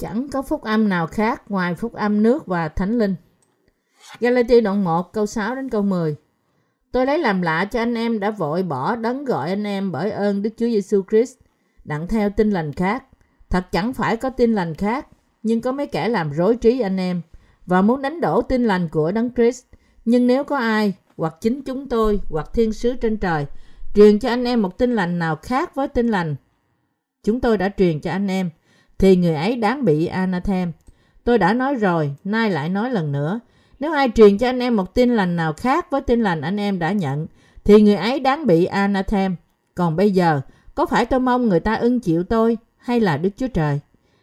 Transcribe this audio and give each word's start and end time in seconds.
Chẳng 0.00 0.28
có 0.32 0.42
phúc 0.42 0.62
âm 0.62 0.88
nào 0.88 1.06
khác 1.06 1.50
ngoài 1.50 1.74
phúc 1.74 1.92
âm 1.92 2.22
nước 2.22 2.46
và 2.46 2.68
thánh 2.68 2.98
linh. 2.98 3.14
Galati 4.20 4.60
đoạn 4.60 4.84
1 4.84 5.12
câu 5.12 5.26
6 5.26 5.54
đến 5.54 5.68
câu 5.68 5.82
10 5.82 6.16
Tôi 6.92 7.06
lấy 7.06 7.18
làm 7.18 7.42
lạ 7.42 7.64
cho 7.64 7.80
anh 7.80 7.94
em 7.94 8.20
đã 8.20 8.30
vội 8.30 8.62
bỏ 8.62 8.96
đấng 8.96 9.24
gọi 9.24 9.48
anh 9.48 9.64
em 9.64 9.92
bởi 9.92 10.10
ơn 10.10 10.42
Đức 10.42 10.50
Chúa 10.56 10.66
Giêsu 10.66 11.02
Christ 11.10 11.38
đặng 11.84 12.08
theo 12.08 12.30
tin 12.30 12.50
lành 12.50 12.72
khác. 12.72 13.04
Thật 13.50 13.72
chẳng 13.72 13.92
phải 13.92 14.16
có 14.16 14.30
tin 14.30 14.52
lành 14.52 14.74
khác, 14.74 15.06
nhưng 15.42 15.60
có 15.60 15.72
mấy 15.72 15.86
kẻ 15.86 16.08
làm 16.08 16.30
rối 16.30 16.56
trí 16.56 16.80
anh 16.80 16.96
em 16.96 17.22
và 17.66 17.82
muốn 17.82 18.02
đánh 18.02 18.20
đổ 18.20 18.42
tin 18.42 18.64
lành 18.64 18.88
của 18.88 19.12
đấng 19.12 19.34
Christ. 19.34 19.64
Nhưng 20.04 20.26
nếu 20.26 20.44
có 20.44 20.56
ai, 20.56 20.94
hoặc 21.16 21.34
chính 21.40 21.62
chúng 21.62 21.88
tôi, 21.88 22.20
hoặc 22.30 22.50
thiên 22.52 22.72
sứ 22.72 22.94
trên 22.96 23.16
trời, 23.16 23.46
truyền 23.94 24.18
cho 24.18 24.28
anh 24.28 24.44
em 24.44 24.62
một 24.62 24.78
tin 24.78 24.94
lành 24.94 25.18
nào 25.18 25.36
khác 25.36 25.74
với 25.74 25.88
tin 25.88 26.08
lành 26.08 26.36
chúng 27.22 27.40
tôi 27.40 27.58
đã 27.58 27.70
truyền 27.76 28.00
cho 28.00 28.10
anh 28.10 28.30
em, 28.30 28.50
thì 29.00 29.16
người 29.16 29.34
ấy 29.34 29.56
đáng 29.56 29.84
bị 29.84 30.06
anathem. 30.06 30.72
Tôi 31.24 31.38
đã 31.38 31.52
nói 31.52 31.74
rồi, 31.74 32.14
nay 32.24 32.50
lại 32.50 32.68
nói 32.68 32.90
lần 32.90 33.12
nữa. 33.12 33.40
Nếu 33.78 33.92
ai 33.92 34.10
truyền 34.14 34.38
cho 34.38 34.48
anh 34.48 34.58
em 34.58 34.76
một 34.76 34.94
tin 34.94 35.16
lành 35.16 35.36
nào 35.36 35.52
khác 35.52 35.90
với 35.90 36.00
tin 36.00 36.22
lành 36.22 36.40
anh 36.40 36.60
em 36.60 36.78
đã 36.78 36.92
nhận, 36.92 37.26
thì 37.64 37.82
người 37.82 37.94
ấy 37.94 38.20
đáng 38.20 38.46
bị 38.46 38.64
anathem. 38.64 39.36
Còn 39.74 39.96
bây 39.96 40.10
giờ, 40.10 40.40
có 40.74 40.86
phải 40.86 41.06
tôi 41.06 41.20
mong 41.20 41.48
người 41.48 41.60
ta 41.60 41.74
ưng 41.74 42.00
chịu 42.00 42.24
tôi 42.24 42.58
hay 42.76 43.00
là 43.00 43.16
Đức 43.16 43.30
Chúa 43.36 43.48
Trời? 43.48 43.80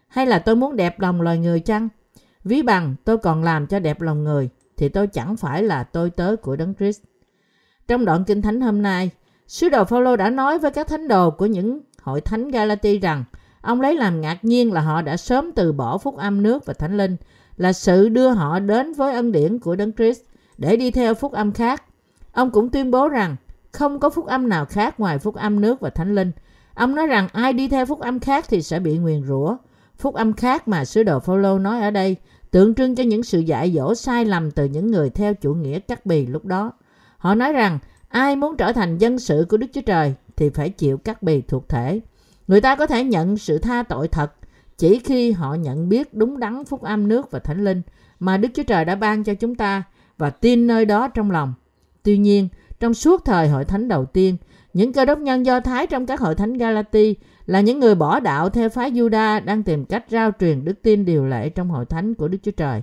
Hay 0.08 0.26
là 0.26 0.40
tôi 0.40 0.56
muốn 0.56 0.76
đẹp 0.76 1.00
lòng 1.00 1.22
loài 1.22 1.38
người 1.38 1.60
chăng? 1.60 1.90
Ví 2.44 2.62
bằng 2.62 2.96
tôi 3.04 3.18
còn 3.18 3.44
làm 3.44 3.68
cho 3.68 3.80
đẹp 3.80 4.02
lòng 4.02 4.24
người, 4.24 4.50
thì 4.78 4.90
tôi 4.90 5.08
chẳng 5.08 5.38
phải 5.38 5.64
là 5.64 5.84
tôi 5.84 6.10
tớ 6.10 6.36
của 6.42 6.56
Đấng 6.56 6.74
Christ. 6.74 7.02
Trong 7.88 8.06
đoạn 8.06 8.24
Kinh 8.28 8.42
Thánh 8.42 8.62
hôm 8.62 8.82
nay, 8.82 9.10
Sứ 9.48 9.70
đồ 9.70 9.84
Phaolô 9.84 10.16
đã 10.16 10.30
nói 10.30 10.60
với 10.60 10.72
các 10.72 10.88
thánh 10.88 11.08
đồ 11.08 11.32
của 11.32 11.46
những 11.46 11.80
hội 12.02 12.22
thánh 12.22 12.52
Galati 12.52 13.00
rằng 13.00 13.24
ông 13.68 13.82
lấy 13.82 13.96
làm 13.96 14.22
ngạc 14.22 14.46
nhiên 14.46 14.74
là 14.74 14.82
họ 14.82 15.02
đã 15.02 15.18
sớm 15.18 15.52
từ 15.52 15.72
bỏ 15.72 15.98
phúc 15.98 16.18
âm 16.18 16.44
nước 16.44 16.66
và 16.66 16.74
thánh 16.74 16.98
linh, 16.98 17.16
là 17.58 17.74
sự 17.74 18.10
đưa 18.10 18.30
họ 18.30 18.60
đến 18.60 18.94
với 18.94 19.14
ân 19.14 19.32
điển 19.32 19.60
của 19.60 19.76
Đấng 19.76 19.92
Christ 19.94 20.22
để 20.58 20.76
đi 20.76 20.92
theo 20.92 21.14
phúc 21.14 21.32
âm 21.32 21.52
khác. 21.52 21.84
Ông 22.32 22.52
cũng 22.52 22.70
tuyên 22.70 22.92
bố 22.92 23.08
rằng 23.08 23.36
không 23.72 24.00
có 24.00 24.10
phúc 24.10 24.26
âm 24.26 24.50
nào 24.50 24.66
khác 24.66 25.00
ngoài 25.00 25.20
phúc 25.20 25.36
âm 25.36 25.62
nước 25.62 25.80
và 25.80 25.90
thánh 25.90 26.16
linh. 26.16 26.32
Ông 26.74 26.96
nói 26.96 27.08
rằng 27.08 27.28
ai 27.34 27.54
đi 27.54 27.68
theo 27.68 27.86
phúc 27.86 28.00
âm 28.00 28.20
khác 28.20 28.46
thì 28.50 28.62
sẽ 28.62 28.80
bị 28.80 28.98
nguyền 28.98 29.24
rủa. 29.28 29.56
Phúc 29.98 30.16
âm 30.16 30.34
khác 30.34 30.68
mà 30.68 30.86
sứ 30.86 31.04
đồ 31.04 31.20
Phaolô 31.20 31.60
nói 31.60 31.82
ở 31.82 31.92
đây 31.92 32.16
tượng 32.52 32.76
trưng 32.76 32.96
cho 32.96 33.04
những 33.04 33.24
sự 33.24 33.40
dạy 33.40 33.72
dỗ 33.76 33.96
sai 33.96 34.26
lầm 34.26 34.52
từ 34.52 34.66
những 34.66 34.92
người 34.92 35.10
theo 35.10 35.34
chủ 35.34 35.54
nghĩa 35.54 35.80
cắt 35.80 36.06
bì 36.06 36.26
lúc 36.26 36.46
đó. 36.46 36.72
Họ 37.18 37.36
nói 37.36 37.54
rằng 37.54 37.80
ai 38.10 38.36
muốn 38.36 38.58
trở 38.58 38.74
thành 38.74 38.98
dân 38.98 39.20
sự 39.20 39.46
của 39.50 39.58
Đức 39.58 39.68
Chúa 39.74 39.82
Trời 39.82 40.14
thì 40.36 40.50
phải 40.50 40.70
chịu 40.70 40.98
cắt 40.98 41.24
bì 41.24 41.42
thuộc 41.42 41.70
thể. 41.70 42.02
Người 42.48 42.62
ta 42.62 42.76
có 42.76 42.88
thể 42.88 43.04
nhận 43.04 43.38
sự 43.38 43.58
tha 43.58 43.84
tội 43.84 44.08
thật 44.08 44.34
chỉ 44.78 45.00
khi 45.00 45.32
họ 45.32 45.54
nhận 45.54 45.90
biết 45.90 46.14
đúng 46.14 46.40
đắn 46.40 46.66
phúc 46.66 46.82
âm 46.82 47.08
nước 47.08 47.32
và 47.32 47.40
thánh 47.40 47.64
linh 47.64 47.82
mà 48.20 48.38
Đức 48.38 48.50
Chúa 48.54 48.64
Trời 48.64 48.86
đã 48.86 48.96
ban 48.96 49.24
cho 49.24 49.34
chúng 49.34 49.56
ta 49.56 49.84
và 50.18 50.30
tin 50.30 50.68
nơi 50.68 50.86
đó 50.86 51.08
trong 51.08 51.32
lòng. 51.32 51.54
Tuy 52.04 52.18
nhiên, 52.18 52.50
trong 52.80 52.94
suốt 52.94 53.26
thời 53.26 53.50
hội 53.50 53.66
thánh 53.66 53.88
đầu 53.88 54.06
tiên, 54.06 54.38
những 54.74 54.94
cơ 54.94 55.06
đốc 55.06 55.20
nhân 55.20 55.46
Do 55.46 55.60
Thái 55.60 55.88
trong 55.88 56.06
các 56.06 56.20
hội 56.20 56.36
thánh 56.36 56.54
Galati 56.54 57.16
là 57.46 57.62
những 57.62 57.80
người 57.80 57.96
bỏ 57.96 58.20
đạo 58.20 58.50
theo 58.50 58.70
phái 58.70 58.92
Juda 58.92 59.46
đang 59.46 59.64
tìm 59.64 59.86
cách 59.86 60.06
rao 60.10 60.32
truyền 60.40 60.66
đức 60.66 60.82
tin 60.82 61.06
điều 61.06 61.26
lệ 61.26 61.50
trong 61.50 61.70
hội 61.70 61.86
thánh 61.86 62.14
của 62.14 62.28
Đức 62.28 62.38
Chúa 62.44 62.52
Trời. 62.52 62.82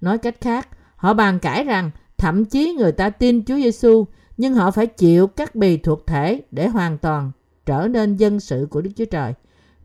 Nói 0.00 0.18
cách 0.18 0.40
khác, 0.40 0.68
họ 0.96 1.14
bàn 1.14 1.38
cãi 1.38 1.64
rằng 1.64 1.90
thậm 2.18 2.44
chí 2.44 2.72
người 2.72 2.92
ta 2.92 3.10
tin 3.10 3.44
Chúa 3.44 3.56
Giêsu 3.56 4.06
nhưng 4.36 4.54
họ 4.54 4.70
phải 4.70 4.86
chịu 4.86 5.26
các 5.26 5.54
bì 5.54 5.76
thuộc 5.76 6.06
thể 6.06 6.42
để 6.50 6.68
hoàn 6.68 6.98
toàn 6.98 7.30
trở 7.66 7.88
nên 7.88 8.16
dân 8.16 8.40
sự 8.40 8.66
của 8.70 8.80
Đức 8.80 8.90
Chúa 8.96 9.04
Trời. 9.04 9.34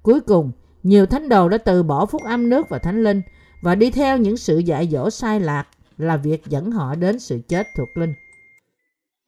Cuối 0.04 0.20
cùng, 0.20 0.52
nhiều 0.84 1.06
thánh 1.06 1.30
đồ 1.30 1.50
đã 1.50 1.58
từ 1.58 1.84
bỏ 1.84 2.06
phúc 2.06 2.22
âm 2.24 2.50
nước 2.50 2.70
và 2.70 2.80
thánh 2.80 3.04
linh 3.04 3.22
và 3.62 3.76
đi 3.76 3.92
theo 3.92 4.18
những 4.18 4.38
sự 4.38 4.58
dạy 4.58 4.88
dỗ 4.92 5.10
sai 5.10 5.40
lạc 5.40 5.68
là 5.98 6.18
việc 6.18 6.48
dẫn 6.48 6.72
họ 6.72 6.96
đến 6.96 7.20
sự 7.20 7.40
chết 7.48 7.68
thuộc 7.76 7.98
linh. 7.98 8.14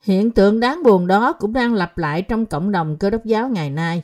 Hiện 0.03 0.31
tượng 0.31 0.59
đáng 0.59 0.83
buồn 0.83 1.07
đó 1.07 1.33
cũng 1.33 1.53
đang 1.53 1.73
lặp 1.73 1.97
lại 1.97 2.21
trong 2.21 2.45
cộng 2.45 2.71
đồng 2.71 2.97
cơ 2.97 3.09
đốc 3.09 3.25
giáo 3.25 3.49
ngày 3.49 3.69
nay. 3.69 4.03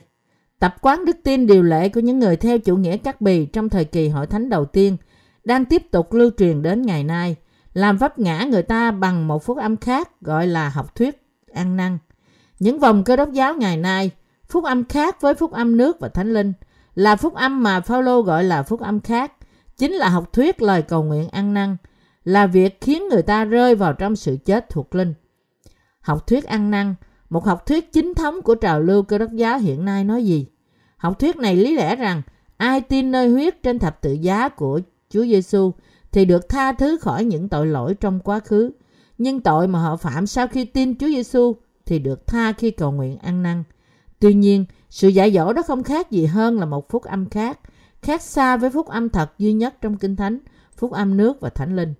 Tập 0.58 0.76
quán 0.82 1.04
đức 1.04 1.16
tin 1.24 1.46
điều 1.46 1.62
lệ 1.62 1.88
của 1.88 2.00
những 2.00 2.18
người 2.18 2.36
theo 2.36 2.58
chủ 2.58 2.76
nghĩa 2.76 2.96
cắt 2.96 3.20
bì 3.20 3.46
trong 3.46 3.68
thời 3.68 3.84
kỳ 3.84 4.08
hội 4.08 4.26
thánh 4.26 4.48
đầu 4.48 4.64
tiên 4.64 4.96
đang 5.44 5.64
tiếp 5.64 5.82
tục 5.90 6.12
lưu 6.12 6.30
truyền 6.38 6.62
đến 6.62 6.82
ngày 6.82 7.04
nay, 7.04 7.36
làm 7.74 7.96
vấp 7.96 8.18
ngã 8.18 8.44
người 8.50 8.62
ta 8.62 8.90
bằng 8.90 9.28
một 9.28 9.44
phúc 9.44 9.58
âm 9.58 9.76
khác 9.76 10.20
gọi 10.20 10.46
là 10.46 10.68
học 10.68 10.94
thuyết 10.94 11.22
ăn 11.52 11.76
năn. 11.76 11.98
Những 12.58 12.78
vòng 12.78 13.04
cơ 13.04 13.16
đốc 13.16 13.32
giáo 13.32 13.54
ngày 13.54 13.76
nay, 13.76 14.10
phúc 14.50 14.64
âm 14.64 14.84
khác 14.84 15.20
với 15.20 15.34
phúc 15.34 15.52
âm 15.52 15.76
nước 15.76 16.00
và 16.00 16.08
thánh 16.08 16.32
linh 16.32 16.52
là 16.94 17.16
phúc 17.16 17.34
âm 17.34 17.62
mà 17.62 17.80
Phaolô 17.80 18.22
gọi 18.22 18.44
là 18.44 18.62
phúc 18.62 18.80
âm 18.80 19.00
khác, 19.00 19.32
chính 19.76 19.92
là 19.92 20.08
học 20.08 20.32
thuyết 20.32 20.62
lời 20.62 20.82
cầu 20.82 21.02
nguyện 21.02 21.28
ăn 21.28 21.54
năn, 21.54 21.76
là 22.24 22.46
việc 22.46 22.80
khiến 22.80 23.08
người 23.08 23.22
ta 23.22 23.44
rơi 23.44 23.74
vào 23.74 23.92
trong 23.92 24.16
sự 24.16 24.36
chết 24.44 24.68
thuộc 24.68 24.94
linh. 24.94 25.14
Học 26.00 26.26
thuyết 26.26 26.44
ăn 26.44 26.70
năn, 26.70 26.94
một 27.30 27.44
học 27.44 27.66
thuyết 27.66 27.92
chính 27.92 28.14
thống 28.14 28.42
của 28.42 28.54
trào 28.54 28.80
lưu 28.80 29.02
cơ 29.02 29.18
đốc 29.18 29.30
giáo 29.32 29.58
hiện 29.58 29.84
nay 29.84 30.04
nói 30.04 30.24
gì? 30.24 30.46
Học 30.96 31.18
thuyết 31.18 31.36
này 31.36 31.56
lý 31.56 31.76
lẽ 31.76 31.96
rằng 31.96 32.22
ai 32.56 32.80
tin 32.80 33.10
nơi 33.10 33.28
huyết 33.28 33.62
trên 33.62 33.78
thập 33.78 34.00
tự 34.00 34.12
giá 34.12 34.48
của 34.48 34.80
Chúa 35.10 35.22
Giêsu 35.22 35.72
thì 36.12 36.24
được 36.24 36.48
tha 36.48 36.72
thứ 36.72 36.98
khỏi 37.00 37.24
những 37.24 37.48
tội 37.48 37.66
lỗi 37.66 37.94
trong 37.94 38.20
quá 38.20 38.40
khứ. 38.40 38.70
Nhưng 39.18 39.40
tội 39.40 39.68
mà 39.68 39.78
họ 39.78 39.96
phạm 39.96 40.26
sau 40.26 40.46
khi 40.46 40.64
tin 40.64 40.98
Chúa 40.98 41.06
Giêsu 41.06 41.56
thì 41.86 41.98
được 41.98 42.26
tha 42.26 42.52
khi 42.52 42.70
cầu 42.70 42.92
nguyện 42.92 43.18
ăn 43.18 43.42
năn. 43.42 43.64
Tuy 44.20 44.34
nhiên, 44.34 44.64
sự 44.90 45.08
dạy 45.08 45.32
dỗ 45.32 45.52
đó 45.52 45.62
không 45.62 45.82
khác 45.82 46.10
gì 46.10 46.26
hơn 46.26 46.58
là 46.58 46.66
một 46.66 46.88
phúc 46.88 47.02
âm 47.02 47.28
khác, 47.28 47.60
khác 48.02 48.22
xa 48.22 48.56
với 48.56 48.70
phúc 48.70 48.86
âm 48.86 49.08
thật 49.08 49.32
duy 49.38 49.52
nhất 49.52 49.74
trong 49.80 49.96
Kinh 49.96 50.16
Thánh, 50.16 50.38
phúc 50.76 50.92
âm 50.92 51.16
nước 51.16 51.40
và 51.40 51.50
thánh 51.50 51.76
linh. 51.76 51.94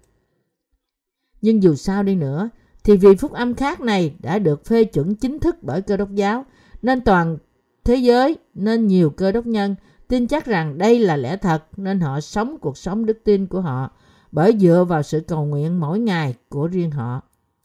Nhưng 1.42 1.62
dù 1.62 1.74
sao 1.74 2.02
đi 2.02 2.14
nữa, 2.14 2.50
thì 2.84 2.96
vì 2.96 3.14
phúc 3.14 3.32
âm 3.32 3.54
khác 3.54 3.80
này 3.80 4.14
đã 4.18 4.38
được 4.38 4.64
phê 4.64 4.84
chuẩn 4.84 5.14
chính 5.14 5.38
thức 5.38 5.56
bởi 5.62 5.82
cơ 5.82 5.96
đốc 5.96 6.10
giáo, 6.10 6.44
nên 6.82 7.00
toàn 7.00 7.38
thế 7.84 7.96
giới, 7.96 8.36
nên 8.54 8.86
nhiều 8.86 9.10
cơ 9.10 9.32
đốc 9.32 9.46
nhân 9.46 9.74
tin 10.10 10.26
chắc 10.26 10.46
rằng 10.46 10.78
đây 10.78 10.98
là 10.98 11.16
lẽ 11.16 11.36
thật 11.36 11.64
nên 11.76 12.00
họ 12.00 12.20
sống 12.20 12.56
cuộc 12.60 12.78
sống 12.78 13.06
đức 13.06 13.18
tin 13.24 13.46
của 13.46 13.60
họ 13.60 13.90
bởi 14.32 14.56
dựa 14.60 14.84
vào 14.88 15.02
sự 15.02 15.20
cầu 15.20 15.44
nguyện 15.44 15.80
mỗi 15.80 15.98
ngày 15.98 16.34
của 16.48 16.66
riêng 16.66 16.90
họ. 16.90 17.20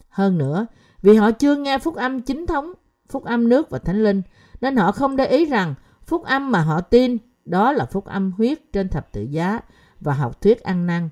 Hơn 0.09 0.37
nữa, 0.37 0.65
vì 1.01 1.15
họ 1.15 1.31
chưa 1.31 1.55
nghe 1.55 1.77
phúc 1.79 1.95
âm 1.95 2.21
chính 2.21 2.47
thống, 2.47 2.73
phúc 3.09 3.23
âm 3.23 3.49
nước 3.49 3.69
và 3.69 3.79
thánh 3.79 4.03
linh, 4.03 4.21
nên 4.61 4.75
họ 4.75 4.91
không 4.91 5.15
để 5.15 5.25
ý 5.25 5.45
rằng 5.45 5.75
phúc 6.05 6.23
âm 6.23 6.51
mà 6.51 6.61
họ 6.61 6.81
tin 6.81 7.17
đó 7.45 7.71
là 7.71 7.85
phúc 7.85 8.05
âm 8.05 8.31
huyết 8.31 8.73
trên 8.73 8.89
thập 8.89 9.11
tự 9.11 9.21
giá 9.21 9.59
và 10.01 10.13
học 10.13 10.41
thuyết 10.41 10.63
ăn 10.63 10.85
năn 10.87 11.09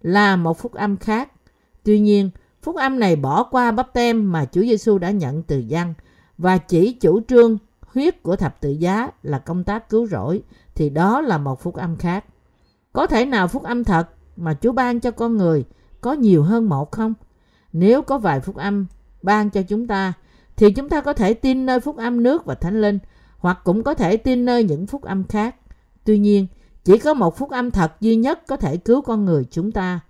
là 0.00 0.36
một 0.36 0.58
phúc 0.58 0.72
âm 0.72 0.96
khác. 0.96 1.32
Tuy 1.84 1.98
nhiên, 2.00 2.30
phúc 2.62 2.76
âm 2.76 2.98
này 2.98 3.16
bỏ 3.16 3.42
qua 3.42 3.70
bắp 3.70 3.92
tem 3.92 4.32
mà 4.32 4.44
Chúa 4.44 4.60
Giêsu 4.60 4.98
đã 4.98 5.10
nhận 5.10 5.42
từ 5.42 5.58
dân 5.58 5.94
và 6.38 6.58
chỉ 6.58 6.92
chủ 6.92 7.20
trương 7.28 7.58
huyết 7.86 8.22
của 8.22 8.36
thập 8.36 8.60
tự 8.60 8.70
giá 8.70 9.10
là 9.22 9.38
công 9.38 9.64
tác 9.64 9.88
cứu 9.88 10.06
rỗi 10.06 10.42
thì 10.74 10.90
đó 10.90 11.20
là 11.20 11.38
một 11.38 11.62
phúc 11.62 11.74
âm 11.74 11.96
khác. 11.96 12.24
Có 12.92 13.06
thể 13.06 13.26
nào 13.26 13.48
phúc 13.48 13.62
âm 13.62 13.84
thật 13.84 14.08
mà 14.36 14.54
Chúa 14.60 14.72
ban 14.72 15.00
cho 15.00 15.10
con 15.10 15.36
người 15.36 15.64
có 16.00 16.12
nhiều 16.12 16.42
hơn 16.42 16.68
một 16.68 16.92
không? 16.92 17.14
Nếu 17.72 18.02
có 18.02 18.18
vài 18.18 18.40
phúc 18.40 18.56
âm 18.56 18.86
ban 19.22 19.50
cho 19.50 19.62
chúng 19.62 19.86
ta 19.86 20.12
thì 20.56 20.72
chúng 20.72 20.88
ta 20.88 21.00
có 21.00 21.12
thể 21.12 21.34
tin 21.34 21.66
nơi 21.66 21.80
phúc 21.80 21.96
âm 21.96 22.22
nước 22.22 22.44
và 22.44 22.54
thánh 22.54 22.80
linh 22.80 22.98
hoặc 23.38 23.58
cũng 23.64 23.82
có 23.82 23.94
thể 23.94 24.16
tin 24.16 24.44
nơi 24.44 24.64
những 24.64 24.86
phúc 24.86 25.02
âm 25.02 25.24
khác. 25.24 25.56
Tuy 26.04 26.18
nhiên, 26.18 26.46
chỉ 26.84 26.98
có 26.98 27.14
một 27.14 27.36
phúc 27.36 27.50
âm 27.50 27.70
thật 27.70 27.92
duy 28.00 28.16
nhất 28.16 28.46
có 28.46 28.56
thể 28.56 28.76
cứu 28.76 29.02
con 29.02 29.24
người 29.24 29.44
chúng 29.50 29.72
ta. 29.72 30.00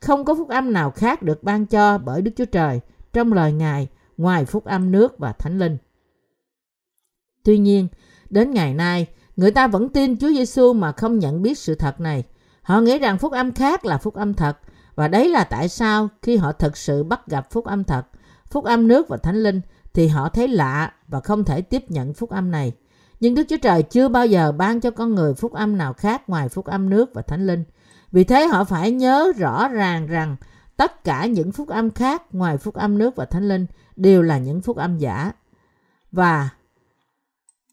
Không 0.00 0.24
có 0.24 0.34
phúc 0.34 0.48
âm 0.48 0.72
nào 0.72 0.90
khác 0.90 1.22
được 1.22 1.42
ban 1.42 1.66
cho 1.66 1.98
bởi 1.98 2.22
Đức 2.22 2.30
Chúa 2.36 2.44
Trời 2.44 2.80
trong 3.12 3.32
lời 3.32 3.52
Ngài 3.52 3.88
ngoài 4.16 4.44
phúc 4.44 4.64
âm 4.64 4.92
nước 4.92 5.18
và 5.18 5.32
thánh 5.32 5.58
linh. 5.58 5.76
Tuy 7.44 7.58
nhiên, 7.58 7.88
đến 8.30 8.50
ngày 8.50 8.74
nay, 8.74 9.06
người 9.36 9.50
ta 9.50 9.66
vẫn 9.66 9.88
tin 9.88 10.18
Chúa 10.18 10.28
Giêsu 10.28 10.72
mà 10.72 10.92
không 10.92 11.18
nhận 11.18 11.42
biết 11.42 11.58
sự 11.58 11.74
thật 11.74 12.00
này. 12.00 12.24
Họ 12.62 12.80
nghĩ 12.80 12.98
rằng 12.98 13.18
phúc 13.18 13.32
âm 13.32 13.52
khác 13.52 13.84
là 13.84 13.98
phúc 13.98 14.14
âm 14.14 14.34
thật 14.34 14.58
và 14.94 15.08
đấy 15.08 15.28
là 15.28 15.44
tại 15.44 15.68
sao 15.68 16.08
khi 16.22 16.36
họ 16.36 16.52
thực 16.52 16.76
sự 16.76 17.04
bắt 17.04 17.26
gặp 17.26 17.50
phúc 17.50 17.64
âm 17.64 17.84
thật, 17.84 18.02
phúc 18.50 18.64
âm 18.64 18.88
nước 18.88 19.08
và 19.08 19.16
thánh 19.16 19.42
linh 19.42 19.60
thì 19.98 20.08
họ 20.08 20.28
thấy 20.28 20.48
lạ 20.48 20.92
và 21.08 21.20
không 21.20 21.44
thể 21.44 21.62
tiếp 21.62 21.90
nhận 21.90 22.14
phúc 22.14 22.30
âm 22.30 22.50
này. 22.50 22.72
Nhưng 23.20 23.34
Đức 23.34 23.42
Chúa 23.48 23.56
Trời 23.62 23.82
chưa 23.82 24.08
bao 24.08 24.26
giờ 24.26 24.52
ban 24.52 24.80
cho 24.80 24.90
con 24.90 25.14
người 25.14 25.34
phúc 25.34 25.52
âm 25.52 25.78
nào 25.78 25.92
khác 25.92 26.28
ngoài 26.28 26.48
phúc 26.48 26.64
âm 26.64 26.90
nước 26.90 27.10
và 27.14 27.22
thánh 27.22 27.46
linh. 27.46 27.64
Vì 28.12 28.24
thế 28.24 28.46
họ 28.46 28.64
phải 28.64 28.90
nhớ 28.90 29.32
rõ 29.36 29.68
ràng 29.68 30.06
rằng 30.06 30.36
tất 30.76 31.04
cả 31.04 31.26
những 31.26 31.52
phúc 31.52 31.68
âm 31.68 31.90
khác 31.90 32.22
ngoài 32.34 32.58
phúc 32.58 32.74
âm 32.74 32.98
nước 32.98 33.16
và 33.16 33.24
thánh 33.24 33.48
linh 33.48 33.66
đều 33.96 34.22
là 34.22 34.38
những 34.38 34.60
phúc 34.60 34.76
âm 34.76 34.98
giả. 34.98 35.32
Và 36.12 36.48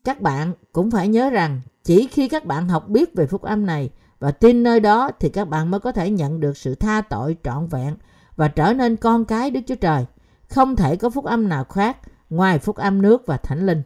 các 0.04 0.22
bạn 0.22 0.54
cũng 0.72 0.92
phải 0.92 1.08
nhớ 1.08 1.30
rằng 1.30 1.62
chỉ 1.84 2.08
khi 2.08 2.28
các 2.28 2.46
bạn 2.46 2.70
học 2.70 2.90
biết 2.90 3.14
về 3.16 3.26
phúc 3.26 3.42
âm 3.42 3.66
này 3.66 3.90
và 4.20 4.32
tin 4.32 4.64
nơi 4.64 4.80
đó 4.80 5.10
thì 5.20 5.30
các 5.30 5.50
bạn 5.50 5.72
mới 5.72 5.80
có 5.80 5.92
thể 5.92 6.10
nhận 6.10 6.40
được 6.40 6.58
sự 6.58 6.76
tha 6.76 7.02
tội 7.02 7.38
trọn 7.44 7.68
vẹn 7.68 7.96
và 8.36 8.48
trở 8.48 8.74
nên 8.74 8.96
con 8.96 9.26
cái 9.26 9.52
Đức 9.52 9.62
Chúa 9.68 9.76
Trời. 9.76 10.06
Không 10.50 10.76
thể 10.76 10.96
có 10.96 11.10
phúc 11.10 11.26
âm 11.26 11.50
nào 11.50 11.64
khác 11.64 11.98
ngoài 12.30 12.60
phúc 12.60 12.76
âm 12.76 13.02
nước 13.02 13.26
và 13.26 13.38
thánh 13.38 13.66
linh. 13.66 13.84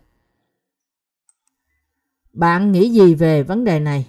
Bạn 2.34 2.72
nghĩ 2.72 2.90
gì 2.90 3.16
về 3.16 3.44
vấn 3.44 3.64
đề 3.64 3.80
này? 3.80 4.08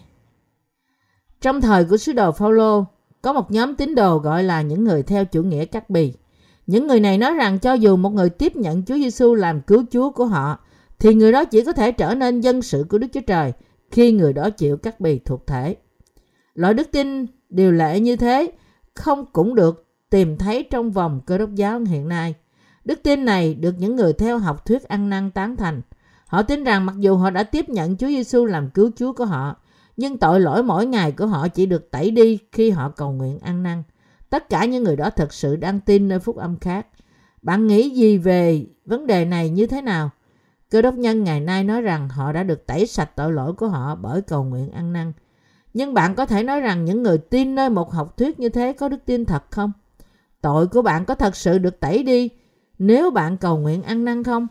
Trong 1.40 1.60
thời 1.60 1.84
của 1.84 1.96
sứ 1.96 2.12
đồ 2.12 2.32
Phaolô, 2.32 2.84
có 3.22 3.32
một 3.32 3.50
nhóm 3.50 3.74
tín 3.74 3.94
đồ 3.94 4.18
gọi 4.18 4.42
là 4.42 4.62
những 4.62 4.84
người 4.84 5.02
theo 5.02 5.24
chủ 5.24 5.42
nghĩa 5.42 5.64
cắt 5.64 5.90
bì. 5.90 6.14
Những 6.66 6.86
người 6.86 7.00
này 7.00 7.18
nói 7.18 7.34
rằng 7.34 7.58
cho 7.58 7.72
dù 7.72 7.96
một 7.96 8.10
người 8.10 8.30
tiếp 8.30 8.56
nhận 8.56 8.84
Chúa 8.84 8.94
Giêsu 8.94 9.34
làm 9.34 9.60
cứu 9.60 9.84
Chúa 9.90 10.10
của 10.10 10.26
họ, 10.26 10.58
thì 10.98 11.14
người 11.14 11.32
đó 11.32 11.44
chỉ 11.44 11.64
có 11.64 11.72
thể 11.72 11.92
trở 11.92 12.14
nên 12.14 12.40
dân 12.40 12.62
sự 12.62 12.86
của 12.88 12.98
Đức 12.98 13.06
Chúa 13.12 13.20
Trời 13.26 13.52
khi 13.90 14.12
người 14.12 14.32
đó 14.32 14.50
chịu 14.50 14.76
cắt 14.76 15.00
bì 15.00 15.18
thuộc 15.18 15.46
thể. 15.46 15.76
Loại 16.54 16.74
đức 16.74 16.88
tin 16.92 17.26
điều 17.48 17.72
lệ 17.72 18.00
như 18.00 18.16
thế 18.16 18.52
không 18.94 19.26
cũng 19.32 19.54
được 19.54 19.86
tìm 20.10 20.36
thấy 20.38 20.62
trong 20.70 20.90
vòng 20.90 21.20
cơ 21.26 21.38
đốc 21.38 21.54
giáo 21.54 21.80
hiện 21.80 22.08
nay. 22.08 22.34
Đức 22.84 23.02
tin 23.02 23.24
này 23.24 23.54
được 23.54 23.74
những 23.78 23.96
người 23.96 24.12
theo 24.12 24.38
học 24.38 24.66
thuyết 24.66 24.82
ăn 24.82 25.10
năn 25.10 25.30
tán 25.30 25.56
thành. 25.56 25.82
Họ 26.26 26.42
tin 26.42 26.64
rằng 26.64 26.86
mặc 26.86 26.94
dù 26.98 27.16
họ 27.16 27.30
đã 27.30 27.42
tiếp 27.42 27.68
nhận 27.68 27.96
Chúa 27.96 28.08
Giêsu 28.08 28.44
làm 28.44 28.70
cứu 28.70 28.90
Chúa 28.96 29.12
của 29.12 29.24
họ, 29.24 29.56
nhưng 29.96 30.18
tội 30.18 30.40
lỗi 30.40 30.62
mỗi 30.62 30.86
ngày 30.86 31.12
của 31.12 31.26
họ 31.26 31.48
chỉ 31.48 31.66
được 31.66 31.90
tẩy 31.90 32.10
đi 32.10 32.38
khi 32.52 32.70
họ 32.70 32.88
cầu 32.88 33.12
nguyện 33.12 33.38
ăn 33.38 33.62
năn. 33.62 33.82
Tất 34.30 34.48
cả 34.48 34.64
những 34.64 34.84
người 34.84 34.96
đó 34.96 35.10
thật 35.10 35.32
sự 35.32 35.56
đang 35.56 35.80
tin 35.80 36.08
nơi 36.08 36.18
phúc 36.18 36.36
âm 36.36 36.58
khác. 36.58 36.86
Bạn 37.42 37.66
nghĩ 37.66 37.90
gì 37.90 38.18
về 38.18 38.66
vấn 38.84 39.06
đề 39.06 39.24
này 39.24 39.48
như 39.48 39.66
thế 39.66 39.82
nào? 39.82 40.10
Cơ 40.70 40.82
đốc 40.82 40.94
nhân 40.94 41.24
ngày 41.24 41.40
nay 41.40 41.64
nói 41.64 41.82
rằng 41.82 42.08
họ 42.08 42.32
đã 42.32 42.42
được 42.42 42.66
tẩy 42.66 42.86
sạch 42.86 43.16
tội 43.16 43.32
lỗi 43.32 43.52
của 43.52 43.68
họ 43.68 43.94
bởi 43.94 44.22
cầu 44.22 44.44
nguyện 44.44 44.70
ăn 44.70 44.92
năn. 44.92 45.12
Nhưng 45.74 45.94
bạn 45.94 46.14
có 46.14 46.26
thể 46.26 46.42
nói 46.42 46.60
rằng 46.60 46.84
những 46.84 47.02
người 47.02 47.18
tin 47.18 47.54
nơi 47.54 47.70
một 47.70 47.92
học 47.92 48.16
thuyết 48.16 48.40
như 48.40 48.48
thế 48.48 48.72
có 48.72 48.88
đức 48.88 49.04
tin 49.06 49.24
thật 49.24 49.44
không? 49.50 49.72
Tội 50.40 50.66
của 50.66 50.82
bạn 50.82 51.04
có 51.04 51.14
thật 51.14 51.36
sự 51.36 51.58
được 51.58 51.80
tẩy 51.80 52.02
đi 52.02 52.30
nếu 52.80 53.10
bạn 53.10 53.36
cầu 53.36 53.58
nguyện 53.58 53.82
ăn 53.82 54.04
năn 54.04 54.24
không? 54.24 54.46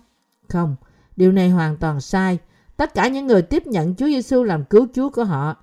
Không, 0.49 0.75
điều 1.15 1.31
này 1.31 1.49
hoàn 1.49 1.77
toàn 1.77 2.01
sai. 2.01 2.37
Tất 2.77 2.93
cả 2.93 3.07
những 3.07 3.27
người 3.27 3.41
tiếp 3.41 3.67
nhận 3.67 3.95
Chúa 3.95 4.05
Giêsu 4.05 4.43
làm 4.43 4.63
cứu 4.63 4.87
Chúa 4.93 5.09
của 5.09 5.23
họ 5.23 5.55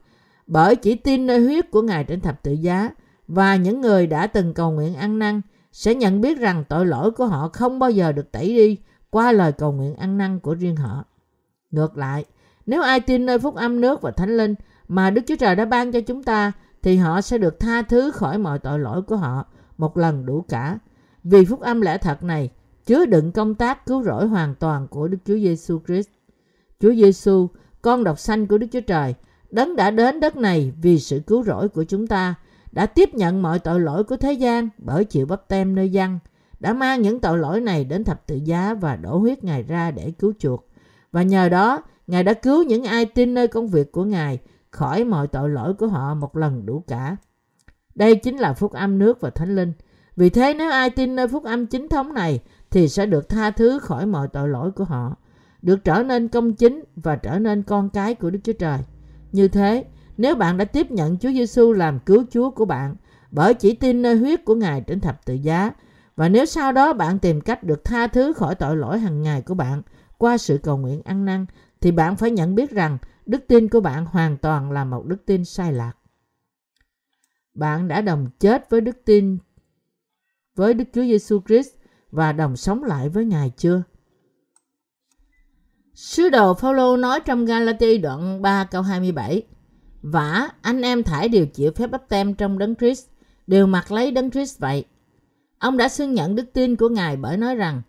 bởi 0.46 0.76
chỉ 0.76 0.94
tin 0.94 1.26
nơi 1.26 1.40
huyết 1.40 1.70
của 1.70 1.82
Ngài 1.82 2.04
trên 2.04 2.20
thập 2.20 2.42
tự 2.42 2.52
giá 2.52 2.90
và 3.28 3.56
những 3.56 3.80
người 3.80 4.06
đã 4.06 4.26
từng 4.26 4.54
cầu 4.54 4.70
nguyện 4.70 4.94
ăn 4.94 5.18
năn 5.18 5.40
sẽ 5.72 5.94
nhận 5.94 6.20
biết 6.20 6.38
rằng 6.38 6.64
tội 6.68 6.86
lỗi 6.86 7.10
của 7.10 7.26
họ 7.26 7.48
không 7.52 7.78
bao 7.78 7.90
giờ 7.90 8.12
được 8.12 8.32
tẩy 8.32 8.46
đi 8.46 8.78
qua 9.10 9.32
lời 9.32 9.52
cầu 9.52 9.72
nguyện 9.72 9.94
ăn 9.94 10.18
năn 10.18 10.40
của 10.40 10.54
riêng 10.54 10.76
họ. 10.76 11.04
Ngược 11.70 11.96
lại, 11.96 12.24
nếu 12.66 12.82
ai 12.82 13.00
tin 13.00 13.26
nơi 13.26 13.38
phúc 13.38 13.54
âm 13.54 13.80
nước 13.80 14.02
và 14.02 14.10
thánh 14.10 14.36
linh 14.36 14.54
mà 14.88 15.10
Đức 15.10 15.22
Chúa 15.26 15.36
Trời 15.36 15.56
đã 15.56 15.64
ban 15.64 15.92
cho 15.92 16.00
chúng 16.00 16.22
ta 16.22 16.52
thì 16.82 16.96
họ 16.96 17.20
sẽ 17.20 17.38
được 17.38 17.60
tha 17.60 17.82
thứ 17.82 18.10
khỏi 18.10 18.38
mọi 18.38 18.58
tội 18.58 18.78
lỗi 18.78 19.02
của 19.02 19.16
họ 19.16 19.44
một 19.78 19.96
lần 19.96 20.26
đủ 20.26 20.44
cả. 20.48 20.78
Vì 21.28 21.44
phúc 21.44 21.60
âm 21.60 21.80
lẽ 21.80 21.98
thật 21.98 22.22
này 22.22 22.50
chứa 22.84 23.06
đựng 23.06 23.32
công 23.32 23.54
tác 23.54 23.86
cứu 23.86 24.02
rỗi 24.02 24.26
hoàn 24.26 24.54
toàn 24.54 24.88
của 24.88 25.08
Đức 25.08 25.18
Chúa 25.24 25.34
Giêsu 25.34 25.80
Christ. 25.86 26.08
Chúa 26.80 26.94
Giêsu, 26.94 27.48
con 27.82 28.04
độc 28.04 28.18
sanh 28.18 28.46
của 28.46 28.58
Đức 28.58 28.66
Chúa 28.72 28.80
Trời, 28.80 29.14
đấng 29.50 29.76
đã 29.76 29.90
đến 29.90 30.20
đất 30.20 30.36
này 30.36 30.72
vì 30.82 30.98
sự 30.98 31.20
cứu 31.26 31.44
rỗi 31.44 31.68
của 31.68 31.84
chúng 31.84 32.06
ta, 32.06 32.34
đã 32.72 32.86
tiếp 32.86 33.14
nhận 33.14 33.42
mọi 33.42 33.58
tội 33.58 33.80
lỗi 33.80 34.04
của 34.04 34.16
thế 34.16 34.32
gian 34.32 34.68
bởi 34.78 35.04
chịu 35.04 35.26
bắp 35.26 35.48
tem 35.48 35.74
nơi 35.74 35.92
dân, 35.92 36.18
đã 36.60 36.72
mang 36.72 37.02
những 37.02 37.20
tội 37.20 37.38
lỗi 37.38 37.60
này 37.60 37.84
đến 37.84 38.04
thập 38.04 38.26
tự 38.26 38.36
giá 38.44 38.74
và 38.74 38.96
đổ 38.96 39.18
huyết 39.18 39.44
Ngài 39.44 39.62
ra 39.62 39.90
để 39.90 40.12
cứu 40.18 40.32
chuộc. 40.38 40.68
Và 41.12 41.22
nhờ 41.22 41.48
đó, 41.48 41.82
Ngài 42.06 42.24
đã 42.24 42.32
cứu 42.32 42.62
những 42.62 42.84
ai 42.84 43.06
tin 43.06 43.34
nơi 43.34 43.48
công 43.48 43.68
việc 43.68 43.92
của 43.92 44.04
Ngài 44.04 44.38
khỏi 44.70 45.04
mọi 45.04 45.26
tội 45.26 45.48
lỗi 45.48 45.74
của 45.74 45.86
họ 45.86 46.14
một 46.14 46.36
lần 46.36 46.66
đủ 46.66 46.84
cả. 46.86 47.16
Đây 47.94 48.16
chính 48.16 48.36
là 48.36 48.52
phúc 48.52 48.72
âm 48.72 48.98
nước 48.98 49.20
và 49.20 49.30
thánh 49.30 49.56
linh. 49.56 49.72
Vì 50.16 50.30
thế 50.30 50.54
nếu 50.54 50.70
ai 50.70 50.90
tin 50.90 51.16
nơi 51.16 51.28
phúc 51.28 51.44
âm 51.44 51.66
chính 51.66 51.88
thống 51.88 52.14
này 52.14 52.40
thì 52.70 52.88
sẽ 52.88 53.06
được 53.06 53.28
tha 53.28 53.50
thứ 53.50 53.78
khỏi 53.78 54.06
mọi 54.06 54.28
tội 54.28 54.48
lỗi 54.48 54.70
của 54.70 54.84
họ, 54.84 55.16
được 55.62 55.84
trở 55.84 56.02
nên 56.02 56.28
công 56.28 56.54
chính 56.54 56.84
và 56.96 57.16
trở 57.16 57.38
nên 57.38 57.62
con 57.62 57.90
cái 57.90 58.14
của 58.14 58.30
Đức 58.30 58.38
Chúa 58.44 58.52
Trời. 58.52 58.78
Như 59.32 59.48
thế, 59.48 59.84
nếu 60.16 60.34
bạn 60.34 60.56
đã 60.56 60.64
tiếp 60.64 60.90
nhận 60.90 61.18
Chúa 61.18 61.30
Giêsu 61.30 61.72
làm 61.72 61.98
cứu 61.98 62.24
Chúa 62.30 62.50
của 62.50 62.64
bạn 62.64 62.96
bởi 63.30 63.54
chỉ 63.54 63.74
tin 63.74 64.02
nơi 64.02 64.16
huyết 64.16 64.44
của 64.44 64.54
Ngài 64.54 64.80
trên 64.80 65.00
thập 65.00 65.24
tự 65.24 65.34
giá 65.34 65.72
và 66.16 66.28
nếu 66.28 66.44
sau 66.44 66.72
đó 66.72 66.92
bạn 66.92 67.18
tìm 67.18 67.40
cách 67.40 67.62
được 67.62 67.84
tha 67.84 68.06
thứ 68.06 68.32
khỏi 68.32 68.54
tội 68.54 68.76
lỗi 68.76 68.98
hàng 68.98 69.22
ngày 69.22 69.42
của 69.42 69.54
bạn 69.54 69.82
qua 70.18 70.38
sự 70.38 70.58
cầu 70.62 70.76
nguyện 70.76 71.02
ăn 71.04 71.24
năn 71.24 71.46
thì 71.80 71.92
bạn 71.92 72.16
phải 72.16 72.30
nhận 72.30 72.54
biết 72.54 72.70
rằng 72.70 72.98
đức 73.26 73.44
tin 73.48 73.68
của 73.68 73.80
bạn 73.80 74.06
hoàn 74.06 74.36
toàn 74.36 74.72
là 74.72 74.84
một 74.84 75.06
đức 75.06 75.26
tin 75.26 75.44
sai 75.44 75.72
lạc. 75.72 75.92
Bạn 77.54 77.88
đã 77.88 78.00
đồng 78.00 78.26
chết 78.40 78.70
với 78.70 78.80
đức 78.80 79.04
tin 79.04 79.38
với 80.56 80.74
Đức 80.74 80.84
Chúa 80.94 81.02
Giêsu 81.02 81.40
Christ 81.46 81.68
và 82.10 82.32
đồng 82.32 82.56
sống 82.56 82.84
lại 82.84 83.08
với 83.08 83.24
Ngài 83.24 83.50
chưa? 83.56 83.82
Sứ 85.94 86.28
đồ 86.28 86.54
Phaolô 86.54 86.96
nói 86.96 87.20
trong 87.20 87.44
Galati 87.44 87.98
đoạn 87.98 88.42
3 88.42 88.64
câu 88.64 88.82
27 88.82 89.42
Vả, 90.02 90.48
anh 90.62 90.82
em 90.82 91.02
thải 91.02 91.28
đều 91.28 91.46
chịu 91.46 91.72
phép 91.72 91.86
bắp 91.86 92.08
tem 92.08 92.34
trong 92.34 92.58
đấng 92.58 92.74
Christ, 92.74 93.06
đều 93.46 93.66
mặc 93.66 93.92
lấy 93.92 94.10
đấng 94.10 94.30
Christ 94.30 94.58
vậy. 94.58 94.84
Ông 95.58 95.76
đã 95.76 95.88
xưng 95.88 96.14
nhận 96.14 96.34
đức 96.34 96.52
tin 96.52 96.76
của 96.76 96.88
Ngài 96.88 97.16
bởi 97.16 97.36
nói 97.36 97.54
rằng 97.54 97.82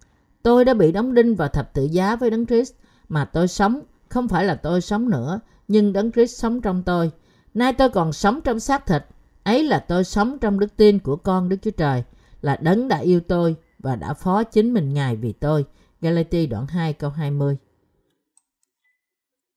Tôi 0.47 0.65
đã 0.65 0.73
bị 0.73 0.91
đóng 0.91 1.13
đinh 1.13 1.35
vào 1.35 1.47
thập 1.47 1.73
tự 1.73 1.83
giá 1.83 2.15
với 2.15 2.29
đấng 2.29 2.45
Christ, 2.45 2.73
mà 3.09 3.25
tôi 3.25 3.47
sống, 3.47 3.81
không 4.09 4.27
phải 4.27 4.45
là 4.45 4.55
tôi 4.55 4.81
sống 4.81 5.09
nữa, 5.09 5.39
nhưng 5.67 5.93
đấng 5.93 6.11
Christ 6.11 6.39
sống 6.39 6.61
trong 6.61 6.83
tôi. 6.83 7.11
Nay 7.53 7.73
tôi 7.73 7.89
còn 7.89 8.13
sống 8.13 8.41
trong 8.41 8.59
xác 8.59 8.85
thịt, 8.85 9.03
ấy 9.43 9.63
là 9.63 9.79
tôi 9.79 10.03
sống 10.03 10.37
trong 10.39 10.59
đức 10.59 10.77
tin 10.77 10.99
của 10.99 11.15
con 11.15 11.49
Đức 11.49 11.57
Chúa 11.61 11.71
Trời, 11.71 12.03
là 12.41 12.57
đấng 12.61 12.87
đã 12.87 12.97
yêu 12.97 13.19
tôi 13.19 13.55
và 13.79 13.95
đã 13.95 14.13
phó 14.13 14.43
chính 14.43 14.73
mình 14.73 14.93
Ngài 14.93 15.15
vì 15.15 15.33
tôi. 15.33 15.65
Galati 16.01 16.47
đoạn 16.47 16.67
2 16.67 16.93
câu 16.93 17.09
20 17.09 17.57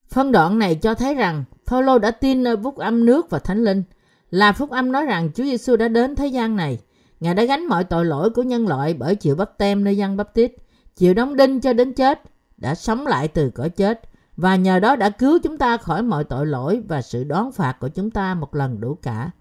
Phân 0.09 0.31
đoạn 0.31 0.59
này 0.59 0.75
cho 0.75 0.93
thấy 0.93 1.15
rằng 1.15 1.43
Phaolô 1.65 1.99
đã 1.99 2.11
tin 2.11 2.43
nơi 2.43 2.55
phúc 2.63 2.77
âm 2.77 3.05
nước 3.05 3.29
và 3.29 3.39
thánh 3.39 3.63
linh. 3.63 3.83
Là 4.29 4.51
phúc 4.51 4.69
âm 4.69 4.91
nói 4.91 5.05
rằng 5.05 5.29
Chúa 5.35 5.43
Giêsu 5.43 5.75
đã 5.75 5.87
đến 5.87 6.15
thế 6.15 6.27
gian 6.27 6.55
này. 6.55 6.79
Ngài 7.19 7.33
đã 7.33 7.43
gánh 7.43 7.65
mọi 7.65 7.83
tội 7.83 8.05
lỗi 8.05 8.29
của 8.29 8.43
nhân 8.43 8.67
loại 8.67 8.93
bởi 8.93 9.15
chịu 9.15 9.35
bắp 9.35 9.57
tem 9.57 9.83
nơi 9.83 9.97
dân 9.97 10.17
bắp 10.17 10.33
tít, 10.33 10.51
chịu 10.95 11.13
đóng 11.13 11.35
đinh 11.35 11.61
cho 11.61 11.73
đến 11.73 11.93
chết, 11.93 12.21
đã 12.57 12.75
sống 12.75 13.07
lại 13.07 13.27
từ 13.27 13.49
cõi 13.49 13.69
chết 13.69 14.01
và 14.37 14.55
nhờ 14.55 14.79
đó 14.79 14.95
đã 14.95 15.09
cứu 15.09 15.39
chúng 15.43 15.57
ta 15.57 15.77
khỏi 15.77 16.03
mọi 16.03 16.23
tội 16.23 16.45
lỗi 16.45 16.83
và 16.87 17.01
sự 17.01 17.23
đoán 17.23 17.51
phạt 17.51 17.77
của 17.79 17.87
chúng 17.87 18.11
ta 18.11 18.33
một 18.33 18.55
lần 18.55 18.81
đủ 18.81 18.97
cả. 19.01 19.31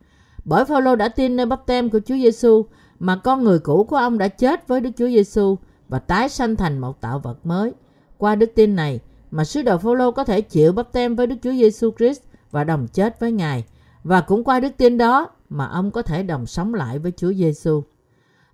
Bởi 0.44 0.64
Phaolô 0.64 0.96
đã 0.96 1.08
tin 1.08 1.36
nơi 1.36 1.46
bắp 1.46 1.66
tem 1.66 1.90
của 1.90 2.00
Chúa 2.06 2.14
Giêsu 2.14 2.66
mà 3.00 3.16
con 3.16 3.44
người 3.44 3.58
cũ 3.58 3.84
của 3.84 3.96
ông 3.96 4.18
đã 4.18 4.28
chết 4.28 4.68
với 4.68 4.80
Đức 4.80 4.90
Chúa 4.96 5.08
Giêsu 5.08 5.56
và 5.88 5.98
tái 5.98 6.28
sanh 6.28 6.56
thành 6.56 6.78
một 6.78 7.00
tạo 7.00 7.18
vật 7.18 7.46
mới. 7.46 7.72
Qua 8.18 8.34
đức 8.34 8.52
tin 8.54 8.76
này 8.76 9.00
mà 9.30 9.44
sứ 9.44 9.62
đồ 9.62 9.78
Phaolô 9.78 10.10
có 10.10 10.24
thể 10.24 10.40
chịu 10.40 10.72
bắp 10.72 10.92
tem 10.92 11.16
với 11.16 11.26
Đức 11.26 11.36
Chúa 11.42 11.52
Giêsu 11.52 11.90
Christ 11.98 12.22
và 12.50 12.64
đồng 12.64 12.88
chết 12.92 13.20
với 13.20 13.32
Ngài 13.32 13.64
và 14.04 14.20
cũng 14.20 14.44
qua 14.44 14.60
đức 14.60 14.72
tin 14.76 14.98
đó 14.98 15.28
mà 15.48 15.66
ông 15.66 15.90
có 15.90 16.02
thể 16.02 16.22
đồng 16.22 16.46
sống 16.46 16.74
lại 16.74 16.98
với 16.98 17.12
Chúa 17.16 17.32
Giêsu. 17.32 17.82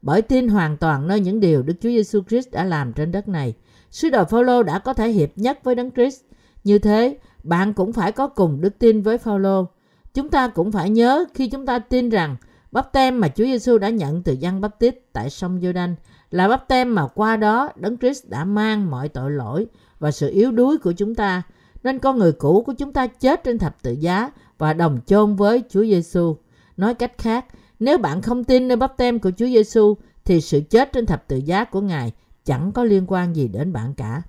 Bởi 0.02 0.22
tin 0.22 0.48
hoàn 0.48 0.76
toàn 0.76 1.08
nơi 1.08 1.20
những 1.20 1.40
điều 1.40 1.62
Đức 1.62 1.74
Chúa 1.80 1.88
Giêsu 1.88 2.20
Christ 2.28 2.50
đã 2.52 2.64
làm 2.64 2.92
trên 2.92 3.12
đất 3.12 3.28
này, 3.28 3.54
sứ 3.90 4.10
đồ 4.10 4.24
Phaolô 4.24 4.62
đã 4.62 4.78
có 4.78 4.94
thể 4.94 5.08
hiệp 5.08 5.30
nhất 5.36 5.64
với 5.64 5.74
Đấng 5.74 5.90
Christ. 5.90 6.20
Như 6.64 6.78
thế, 6.78 7.18
bạn 7.42 7.72
cũng 7.72 7.92
phải 7.92 8.12
có 8.12 8.26
cùng 8.26 8.60
đức 8.60 8.78
tin 8.78 9.02
với 9.02 9.18
Phaolô. 9.18 9.66
Chúng 10.14 10.28
ta 10.28 10.48
cũng 10.48 10.72
phải 10.72 10.90
nhớ 10.90 11.24
khi 11.34 11.48
chúng 11.48 11.66
ta 11.66 11.78
tin 11.78 12.08
rằng 12.08 12.36
bắp 12.72 12.92
tem 12.92 13.20
mà 13.20 13.28
Chúa 13.28 13.44
Giêsu 13.44 13.78
đã 13.78 13.88
nhận 13.88 14.22
từ 14.22 14.32
dân 14.32 14.60
bắp 14.60 14.78
tít 14.78 15.12
tại 15.12 15.30
sông 15.30 15.60
Giô-đanh 15.60 15.94
là 16.30 16.48
bắp 16.48 16.68
tem 16.68 16.94
mà 16.94 17.06
qua 17.06 17.36
đó 17.36 17.70
Đấng 17.76 17.98
Christ 17.98 18.28
đã 18.28 18.44
mang 18.44 18.90
mọi 18.90 19.08
tội 19.08 19.30
lỗi 19.30 19.66
và 19.98 20.10
sự 20.10 20.30
yếu 20.30 20.52
đuối 20.52 20.78
của 20.78 20.92
chúng 20.92 21.14
ta. 21.14 21.42
Nên 21.82 21.98
con 21.98 22.18
người 22.18 22.32
cũ 22.32 22.62
của 22.66 22.72
chúng 22.72 22.92
ta 22.92 23.06
chết 23.06 23.44
trên 23.44 23.58
thập 23.58 23.82
tự 23.82 23.92
giá 23.92 24.30
và 24.58 24.72
đồng 24.72 24.98
chôn 25.06 25.36
với 25.36 25.62
Chúa 25.68 25.84
Giêsu. 25.84 26.36
Nói 26.76 26.94
cách 26.94 27.18
khác, 27.18 27.46
nếu 27.80 27.98
bạn 27.98 28.22
không 28.22 28.44
tin 28.44 28.68
nơi 28.68 28.76
bắp 28.76 28.96
tem 28.96 29.18
của 29.18 29.30
Chúa 29.30 29.46
Giêsu 29.46 29.94
thì 30.24 30.40
sự 30.40 30.60
chết 30.70 30.92
trên 30.92 31.06
thập 31.06 31.28
tự 31.28 31.36
giá 31.36 31.64
của 31.64 31.80
Ngài 31.80 32.12
chẳng 32.44 32.72
có 32.72 32.84
liên 32.84 33.04
quan 33.08 33.36
gì 33.36 33.48
đến 33.48 33.72
bạn 33.72 33.94
cả. 33.94 34.22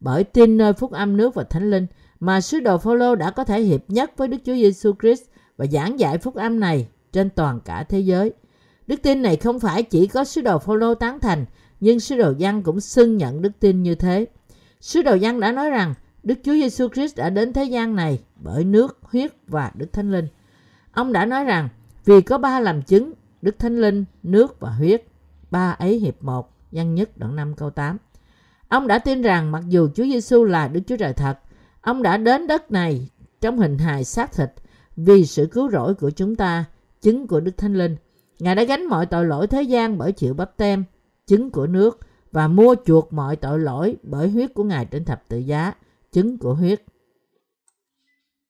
Bởi 0.00 0.24
tin 0.24 0.56
nơi 0.56 0.72
phúc 0.72 0.92
âm 0.92 1.16
nước 1.16 1.34
và 1.34 1.44
thánh 1.44 1.70
linh 1.70 1.86
mà 2.20 2.40
sứ 2.40 2.60
đồ 2.60 2.78
Phaolô 2.78 3.14
đã 3.14 3.30
có 3.30 3.44
thể 3.44 3.60
hiệp 3.60 3.90
nhất 3.90 4.12
với 4.16 4.28
Đức 4.28 4.38
Chúa 4.44 4.54
Giêsu 4.54 4.92
Christ 5.00 5.22
và 5.56 5.66
giảng 5.66 6.00
dạy 6.00 6.18
phúc 6.18 6.34
âm 6.34 6.60
này 6.60 6.88
trên 7.12 7.30
toàn 7.30 7.60
cả 7.60 7.84
thế 7.88 8.00
giới. 8.00 8.32
Đức 8.86 9.02
tin 9.02 9.22
này 9.22 9.36
không 9.36 9.60
phải 9.60 9.82
chỉ 9.82 10.06
có 10.06 10.24
sứ 10.24 10.40
đồ 10.40 10.58
Phaolô 10.58 10.94
tán 10.94 11.20
thành, 11.20 11.44
nhưng 11.80 12.00
sứ 12.00 12.16
đồ 12.16 12.34
Giăng 12.38 12.62
cũng 12.62 12.80
xưng 12.80 13.16
nhận 13.16 13.42
đức 13.42 13.52
tin 13.60 13.82
như 13.82 13.94
thế. 13.94 14.26
Sứ 14.80 15.02
đồ 15.02 15.14
Giăng 15.14 15.40
đã 15.40 15.52
nói 15.52 15.70
rằng 15.70 15.94
Đức 16.22 16.38
Chúa 16.44 16.52
Giêsu 16.52 16.88
Christ 16.88 17.16
đã 17.16 17.30
đến 17.30 17.52
thế 17.52 17.64
gian 17.64 17.96
này 17.96 18.18
bởi 18.36 18.64
nước, 18.64 18.98
huyết 19.02 19.32
và 19.46 19.72
Đức 19.74 19.92
Thánh 19.92 20.12
Linh. 20.12 20.28
Ông 20.92 21.12
đã 21.12 21.26
nói 21.26 21.44
rằng 21.44 21.68
vì 22.04 22.20
có 22.20 22.38
ba 22.38 22.60
làm 22.60 22.82
chứng, 22.82 23.12
Đức 23.42 23.58
Thánh 23.58 23.76
Linh, 23.76 24.04
nước 24.22 24.60
và 24.60 24.70
huyết, 24.70 25.04
ba 25.50 25.70
ấy 25.70 25.98
hiệp 25.98 26.22
một, 26.22 26.50
văn 26.72 26.94
nhất 26.94 27.18
đoạn 27.18 27.36
5 27.36 27.54
câu 27.54 27.70
8. 27.70 27.98
Ông 28.68 28.86
đã 28.86 28.98
tin 28.98 29.22
rằng 29.22 29.52
mặc 29.52 29.62
dù 29.68 29.88
Chúa 29.94 30.04
Giêsu 30.04 30.44
là 30.44 30.68
Đức 30.68 30.80
Chúa 30.86 30.96
Trời 30.96 31.12
thật, 31.12 31.38
ông 31.80 32.02
đã 32.02 32.16
đến 32.16 32.46
đất 32.46 32.70
này 32.70 33.08
trong 33.40 33.58
hình 33.58 33.78
hài 33.78 34.04
xác 34.04 34.32
thịt 34.32 34.50
vì 34.96 35.26
sự 35.26 35.46
cứu 35.46 35.70
rỗi 35.70 35.94
của 35.94 36.10
chúng 36.10 36.36
ta, 36.36 36.64
chứng 37.02 37.26
của 37.26 37.40
Đức 37.40 37.52
Thánh 37.56 37.74
Linh. 37.74 37.96
Ngài 38.38 38.54
đã 38.54 38.62
gánh 38.64 38.86
mọi 38.86 39.06
tội 39.06 39.24
lỗi 39.24 39.46
thế 39.46 39.62
gian 39.62 39.98
bởi 39.98 40.12
chịu 40.12 40.34
bắp 40.34 40.56
tem, 40.56 40.84
chứng 41.26 41.50
của 41.50 41.66
nước 41.66 41.98
và 42.32 42.48
mua 42.48 42.74
chuộc 42.86 43.12
mọi 43.12 43.36
tội 43.36 43.58
lỗi 43.58 43.96
bởi 44.02 44.28
huyết 44.28 44.54
của 44.54 44.64
Ngài 44.64 44.84
trên 44.84 45.04
thập 45.04 45.28
tự 45.28 45.38
giá, 45.38 45.72
chứng 46.12 46.38
của 46.38 46.54
huyết. 46.54 46.82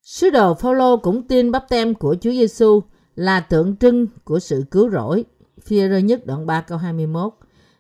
Sứ 0.03 0.31
đồ 0.31 0.55
Phaolô 0.55 0.97
cũng 0.97 1.29
tin 1.29 1.51
bắp 1.51 1.69
tem 1.69 1.95
của 1.95 2.17
Chúa 2.21 2.31
Giêsu 2.31 2.83
là 3.15 3.41
tượng 3.41 3.77
trưng 3.77 4.07
của 4.25 4.39
sự 4.39 4.65
cứu 4.71 4.91
rỗi. 4.91 5.25
phi 5.63 5.89
rơ 5.89 5.99
nhất 5.99 6.27
đoạn 6.27 6.47
3 6.47 6.61
câu 6.61 6.79
21. 6.79 7.33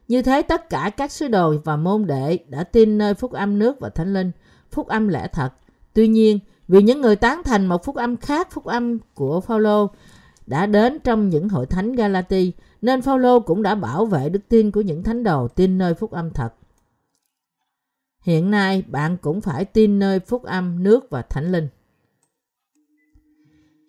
Như 0.08 0.22
thế 0.22 0.42
tất 0.42 0.70
cả 0.70 0.90
các 0.96 1.12
sứ 1.12 1.28
đồ 1.28 1.54
và 1.64 1.76
môn 1.76 2.06
đệ 2.06 2.38
đã 2.48 2.64
tin 2.64 2.98
nơi 2.98 3.14
phúc 3.14 3.32
âm 3.32 3.58
nước 3.58 3.80
và 3.80 3.88
thánh 3.88 4.14
linh, 4.14 4.30
phúc 4.70 4.88
âm 4.88 5.08
lẽ 5.08 5.28
thật. 5.32 5.48
Tuy 5.94 6.08
nhiên, 6.08 6.38
vì 6.68 6.82
những 6.82 7.00
người 7.00 7.16
tán 7.16 7.42
thành 7.44 7.66
một 7.66 7.84
phúc 7.84 7.96
âm 7.96 8.16
khác 8.16 8.48
phúc 8.50 8.64
âm 8.64 8.98
của 9.14 9.40
Phaolô 9.40 9.90
đã 10.46 10.66
đến 10.66 10.98
trong 11.04 11.28
những 11.28 11.48
hội 11.48 11.66
thánh 11.66 11.92
Galati, 11.92 12.52
nên 12.82 13.02
Phaolô 13.02 13.40
cũng 13.40 13.62
đã 13.62 13.74
bảo 13.74 14.06
vệ 14.06 14.28
đức 14.28 14.40
tin 14.48 14.70
của 14.70 14.80
những 14.80 15.02
thánh 15.02 15.24
đồ 15.24 15.48
tin 15.48 15.78
nơi 15.78 15.94
phúc 15.94 16.10
âm 16.10 16.30
thật. 16.30 16.54
Hiện 18.22 18.50
nay 18.50 18.82
bạn 18.86 19.16
cũng 19.16 19.40
phải 19.40 19.64
tin 19.64 19.98
nơi 19.98 20.20
phúc 20.20 20.42
âm 20.42 20.82
nước 20.82 21.10
và 21.10 21.22
thánh 21.22 21.52
linh. 21.52 21.68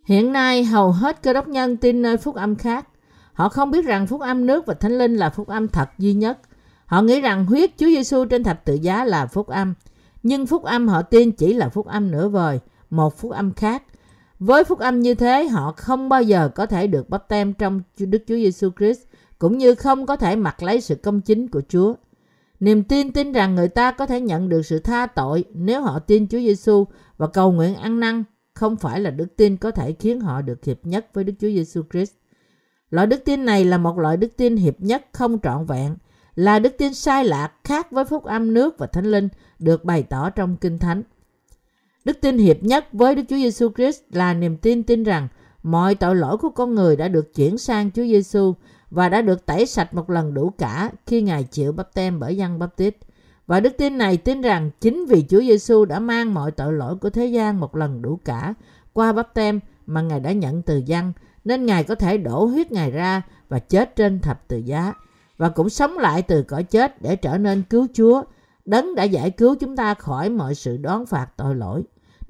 Hiện 0.05 0.33
nay 0.33 0.63
hầu 0.63 0.91
hết 0.91 1.23
cơ 1.23 1.33
đốc 1.33 1.47
nhân 1.47 1.77
tin 1.77 2.01
nơi 2.01 2.17
phúc 2.17 2.35
âm 2.35 2.55
khác. 2.55 2.87
Họ 3.33 3.49
không 3.49 3.71
biết 3.71 3.85
rằng 3.85 4.07
phúc 4.07 4.21
âm 4.21 4.45
nước 4.45 4.65
và 4.65 4.73
thánh 4.73 4.97
linh 4.97 5.15
là 5.15 5.29
phúc 5.29 5.47
âm 5.47 5.67
thật 5.67 5.89
duy 5.97 6.13
nhất. 6.13 6.39
Họ 6.85 7.01
nghĩ 7.01 7.21
rằng 7.21 7.45
huyết 7.45 7.77
Chúa 7.77 7.85
Giêsu 7.85 8.25
trên 8.25 8.43
thập 8.43 8.65
tự 8.65 8.73
giá 8.73 9.05
là 9.05 9.25
phúc 9.25 9.47
âm. 9.47 9.73
Nhưng 10.23 10.45
phúc 10.45 10.63
âm 10.63 10.87
họ 10.87 11.01
tin 11.01 11.31
chỉ 11.31 11.53
là 11.53 11.69
phúc 11.69 11.85
âm 11.85 12.11
nửa 12.11 12.29
vời, 12.29 12.59
một 12.89 13.17
phúc 13.17 13.31
âm 13.31 13.53
khác. 13.53 13.83
Với 14.45 14.63
phúc 14.63 14.79
âm 14.79 14.99
như 14.99 15.15
thế, 15.15 15.47
họ 15.47 15.73
không 15.77 16.09
bao 16.09 16.23
giờ 16.23 16.49
có 16.55 16.65
thể 16.65 16.87
được 16.87 17.09
bắp 17.09 17.27
tem 17.27 17.53
trong 17.53 17.81
Đức 17.97 18.23
Chúa 18.27 18.35
Giêsu 18.35 18.69
Christ, 18.77 19.01
cũng 19.39 19.57
như 19.57 19.75
không 19.75 20.05
có 20.05 20.15
thể 20.15 20.35
mặc 20.35 20.63
lấy 20.63 20.81
sự 20.81 20.95
công 20.95 21.21
chính 21.21 21.47
của 21.47 21.61
Chúa. 21.69 21.93
Niềm 22.59 22.83
tin 22.83 23.11
tin 23.11 23.31
rằng 23.31 23.55
người 23.55 23.67
ta 23.67 23.91
có 23.91 24.05
thể 24.05 24.21
nhận 24.21 24.49
được 24.49 24.65
sự 24.65 24.79
tha 24.79 25.05
tội 25.05 25.43
nếu 25.53 25.81
họ 25.81 25.99
tin 25.99 26.27
Chúa 26.27 26.37
Giêsu 26.37 26.85
và 27.17 27.27
cầu 27.27 27.51
nguyện 27.51 27.75
ăn 27.75 27.99
năn 27.99 28.23
không 28.53 28.75
phải 28.75 28.99
là 28.99 29.11
đức 29.11 29.35
tin 29.35 29.57
có 29.57 29.71
thể 29.71 29.93
khiến 29.99 30.21
họ 30.21 30.41
được 30.41 30.65
hiệp 30.65 30.85
nhất 30.85 31.07
với 31.13 31.23
Đức 31.23 31.33
Chúa 31.39 31.49
Giêsu 31.49 31.81
Christ. 31.91 32.13
Loại 32.89 33.07
đức 33.07 33.25
tin 33.25 33.45
này 33.45 33.65
là 33.65 33.77
một 33.77 33.97
loại 33.97 34.17
đức 34.17 34.37
tin 34.37 34.55
hiệp 34.55 34.81
nhất 34.81 35.05
không 35.11 35.39
trọn 35.39 35.65
vẹn, 35.65 35.95
là 36.35 36.59
đức 36.59 36.75
tin 36.77 36.93
sai 36.93 37.25
lạc 37.25 37.51
khác 37.63 37.91
với 37.91 38.05
phúc 38.05 38.23
âm 38.23 38.53
nước 38.53 38.77
và 38.77 38.87
thánh 38.87 39.05
linh 39.05 39.29
được 39.59 39.85
bày 39.85 40.03
tỏ 40.03 40.29
trong 40.29 40.57
Kinh 40.57 40.79
Thánh. 40.79 41.03
Đức 42.05 42.21
tin 42.21 42.37
hiệp 42.37 42.63
nhất 42.63 42.93
với 42.93 43.15
Đức 43.15 43.23
Chúa 43.29 43.35
Giêsu 43.35 43.69
Christ 43.75 44.01
là 44.11 44.33
niềm 44.33 44.57
tin 44.57 44.83
tin 44.83 45.03
rằng 45.03 45.27
mọi 45.63 45.95
tội 45.95 46.15
lỗi 46.15 46.37
của 46.37 46.49
con 46.49 46.75
người 46.75 46.95
đã 46.95 47.07
được 47.07 47.33
chuyển 47.35 47.57
sang 47.57 47.91
Chúa 47.91 48.03
Giêsu 48.03 48.53
và 48.91 49.09
đã 49.09 49.21
được 49.21 49.45
tẩy 49.45 49.65
sạch 49.65 49.93
một 49.93 50.09
lần 50.09 50.33
đủ 50.33 50.49
cả 50.57 50.91
khi 51.05 51.21
Ngài 51.21 51.43
chịu 51.43 51.71
bắp 51.71 51.93
tem 51.93 52.19
bởi 52.19 52.37
dân 52.37 52.59
bắp 52.59 52.75
tít. 52.75 52.97
Và 53.47 53.59
đức 53.59 53.73
tin 53.77 53.97
này 53.97 54.17
tin 54.17 54.41
rằng 54.41 54.71
chính 54.81 55.05
vì 55.05 55.25
Chúa 55.29 55.41
Giêsu 55.41 55.85
đã 55.85 55.99
mang 55.99 56.33
mọi 56.33 56.51
tội 56.51 56.73
lỗi 56.73 56.95
của 56.95 57.09
thế 57.09 57.25
gian 57.25 57.59
một 57.59 57.75
lần 57.75 58.01
đủ 58.01 58.19
cả 58.25 58.53
qua 58.93 59.13
bắp 59.13 59.33
tem 59.33 59.59
mà 59.85 60.01
Ngài 60.01 60.19
đã 60.19 60.31
nhận 60.31 60.61
từ 60.61 60.81
dân, 60.85 61.13
nên 61.43 61.65
Ngài 61.65 61.83
có 61.83 61.95
thể 61.95 62.17
đổ 62.17 62.45
huyết 62.45 62.71
Ngài 62.71 62.91
ra 62.91 63.21
và 63.49 63.59
chết 63.59 63.95
trên 63.95 64.19
thập 64.19 64.47
tự 64.47 64.57
giá 64.57 64.93
và 65.37 65.49
cũng 65.49 65.69
sống 65.69 65.97
lại 65.97 66.21
từ 66.21 66.43
cõi 66.43 66.63
chết 66.63 67.01
để 67.01 67.15
trở 67.15 67.37
nên 67.37 67.63
cứu 67.69 67.87
Chúa. 67.93 68.23
Đấng 68.65 68.95
đã 68.95 69.03
giải 69.03 69.31
cứu 69.31 69.55
chúng 69.55 69.75
ta 69.75 69.93
khỏi 69.93 70.29
mọi 70.29 70.55
sự 70.55 70.77
đoán 70.77 71.05
phạt 71.05 71.27
tội 71.37 71.55
lỗi. 71.55 71.83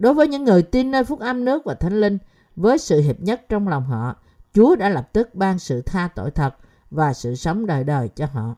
Đối 0.04 0.14
với 0.14 0.28
những 0.28 0.44
người 0.44 0.64
tin 0.64 0.92
nơi 0.92 1.04
phúc 1.04 1.20
âm 1.20 1.46
nước 1.46 1.66
và 1.66 1.74
thánh 1.74 2.02
linh, 2.02 2.18
với 2.56 2.78
sự 2.78 3.02
hiệp 3.02 3.22
nhất 3.22 3.42
trong 3.50 3.68
lòng 3.68 3.86
họ, 3.86 4.16
Chúa 4.54 4.76
đã 4.76 4.90
lập 4.90 5.10
tức 5.14 5.36
ban 5.36 5.60
sự 5.60 5.82
tha 5.82 6.10
tội 6.16 6.32
thật 6.32 6.56
và 6.92 7.14
sự 7.14 7.36
sống 7.36 7.66
đời 7.66 7.84
đời 7.84 8.10
cho 8.16 8.26
họ. 8.26 8.56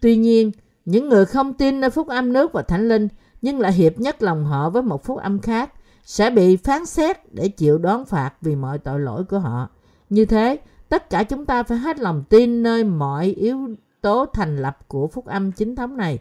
Tuy 0.00 0.16
nhiên, 0.16 0.52
những 0.84 1.08
người 1.08 1.24
không 1.24 1.54
tin 1.54 1.80
nơi 1.80 1.90
phúc 1.90 2.08
âm 2.08 2.32
nước 2.32 2.52
và 2.52 2.62
thánh 2.62 2.88
linh 2.88 3.08
nhưng 3.42 3.60
lại 3.60 3.72
hiệp 3.72 4.00
nhất 4.00 4.22
lòng 4.22 4.44
họ 4.44 4.70
với 4.70 4.82
một 4.82 5.04
phúc 5.04 5.18
âm 5.18 5.40
khác 5.40 5.72
sẽ 6.04 6.30
bị 6.30 6.56
phán 6.56 6.86
xét 6.86 7.32
để 7.32 7.48
chịu 7.48 7.78
đón 7.78 8.04
phạt 8.04 8.32
vì 8.40 8.56
mọi 8.56 8.78
tội 8.78 9.00
lỗi 9.00 9.24
của 9.24 9.38
họ. 9.38 9.68
Như 10.08 10.24
thế, 10.24 10.58
tất 10.88 11.10
cả 11.10 11.24
chúng 11.24 11.46
ta 11.46 11.62
phải 11.62 11.78
hết 11.78 11.98
lòng 11.98 12.24
tin 12.28 12.62
nơi 12.62 12.84
mọi 12.84 13.26
yếu 13.26 13.58
tố 14.00 14.26
thành 14.26 14.56
lập 14.56 14.78
của 14.88 15.06
phúc 15.06 15.26
âm 15.26 15.52
chính 15.52 15.76
thống 15.76 15.96
này. 15.96 16.18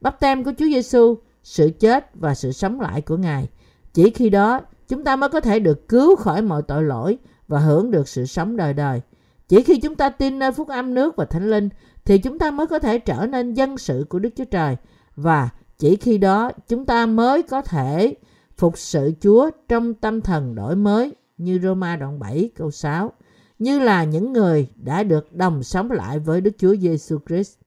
Bắp 0.00 0.20
tem 0.20 0.44
của 0.44 0.52
Chúa 0.58 0.66
Giêsu, 0.66 1.16
sự 1.46 1.70
chết 1.80 2.10
và 2.14 2.34
sự 2.34 2.52
sống 2.52 2.80
lại 2.80 3.00
của 3.00 3.16
Ngài. 3.16 3.48
Chỉ 3.94 4.10
khi 4.10 4.30
đó, 4.30 4.60
chúng 4.88 5.04
ta 5.04 5.16
mới 5.16 5.28
có 5.28 5.40
thể 5.40 5.58
được 5.58 5.88
cứu 5.88 6.16
khỏi 6.16 6.42
mọi 6.42 6.62
tội 6.62 6.82
lỗi 6.82 7.18
và 7.48 7.58
hưởng 7.58 7.90
được 7.90 8.08
sự 8.08 8.26
sống 8.26 8.56
đời 8.56 8.72
đời. 8.72 9.00
Chỉ 9.48 9.62
khi 9.62 9.80
chúng 9.80 9.94
ta 9.94 10.08
tin 10.08 10.38
nơi 10.38 10.52
phúc 10.52 10.68
âm 10.68 10.94
nước 10.94 11.16
và 11.16 11.24
thánh 11.24 11.50
linh 11.50 11.68
thì 12.04 12.18
chúng 12.18 12.38
ta 12.38 12.50
mới 12.50 12.66
có 12.66 12.78
thể 12.78 12.98
trở 12.98 13.26
nên 13.26 13.54
dân 13.54 13.78
sự 13.78 14.06
của 14.08 14.18
Đức 14.18 14.30
Chúa 14.36 14.44
Trời 14.44 14.76
và 15.16 15.48
chỉ 15.78 15.96
khi 15.96 16.18
đó 16.18 16.50
chúng 16.68 16.86
ta 16.86 17.06
mới 17.06 17.42
có 17.42 17.62
thể 17.62 18.14
phục 18.56 18.78
sự 18.78 19.12
Chúa 19.20 19.50
trong 19.68 19.94
tâm 19.94 20.20
thần 20.20 20.54
đổi 20.54 20.76
mới 20.76 21.12
như 21.38 21.60
Roma 21.62 21.96
đoạn 21.96 22.18
7 22.18 22.50
câu 22.56 22.70
6 22.70 23.12
như 23.58 23.78
là 23.78 24.04
những 24.04 24.32
người 24.32 24.68
đã 24.76 25.02
được 25.02 25.32
đồng 25.32 25.62
sống 25.62 25.90
lại 25.90 26.18
với 26.18 26.40
Đức 26.40 26.52
Chúa 26.58 26.76
Giêsu 26.76 27.18
Christ. 27.28 27.58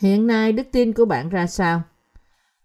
Hiện 0.00 0.26
nay 0.26 0.52
đức 0.52 0.66
tin 0.72 0.92
của 0.92 1.04
bạn 1.04 1.28
ra 1.28 1.46
sao? 1.46 1.82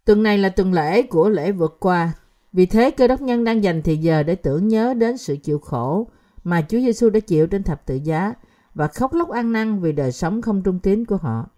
Tuần 0.06 0.24
này 0.24 0.38
là 0.38 0.50
tuần 0.50 0.74
lễ 0.74 1.02
của 1.02 1.30
lễ 1.30 1.52
vượt 1.52 1.78
qua. 1.80 2.12
Vì 2.54 2.66
thế 2.66 2.92
cơ 2.92 3.08
đốc 3.08 3.22
nhân 3.22 3.44
đang 3.44 3.64
dành 3.64 3.82
thời 3.82 3.98
giờ 3.98 4.24
để 4.24 4.36
tưởng 4.36 4.68
nhớ 4.68 4.94
đến 4.94 5.18
sự 5.18 5.38
chịu 5.38 5.60
khổ 5.60 6.08
mà 6.44 6.62
Chúa 6.62 6.80
Giêsu 6.80 7.10
đã 7.10 7.20
chịu 7.20 7.48
trên 7.48 7.64
thập 7.64 7.86
tự 7.86 7.96
giá 7.96 8.34
và 8.74 8.88
khóc 8.88 9.14
lóc 9.14 9.30
ăn 9.30 9.52
năn 9.52 9.80
vì 9.80 9.92
đời 9.92 10.12
sống 10.12 10.42
không 10.42 10.64
trung 10.64 10.80
tín 10.80 11.06
của 11.06 11.18
họ. 11.18 11.50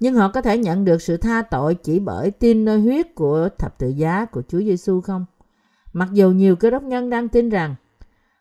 Nhưng 0.00 0.14
họ 0.14 0.28
có 0.28 0.42
thể 0.42 0.58
nhận 0.58 0.84
được 0.84 1.02
sự 1.02 1.16
tha 1.16 1.42
tội 1.42 1.74
chỉ 1.74 1.98
bởi 1.98 2.30
tin 2.30 2.64
nơi 2.64 2.80
huyết 2.80 3.14
của 3.14 3.48
thập 3.58 3.78
tự 3.78 3.88
giá 3.88 4.24
của 4.24 4.42
Chúa 4.48 4.60
Giêsu 4.60 5.00
không? 5.00 5.26
Mặc 5.92 6.08
dù 6.12 6.30
nhiều 6.30 6.56
cơ 6.56 6.70
đốc 6.70 6.82
nhân 6.82 7.10
đang 7.10 7.28
tin 7.28 7.48
rằng 7.48 7.74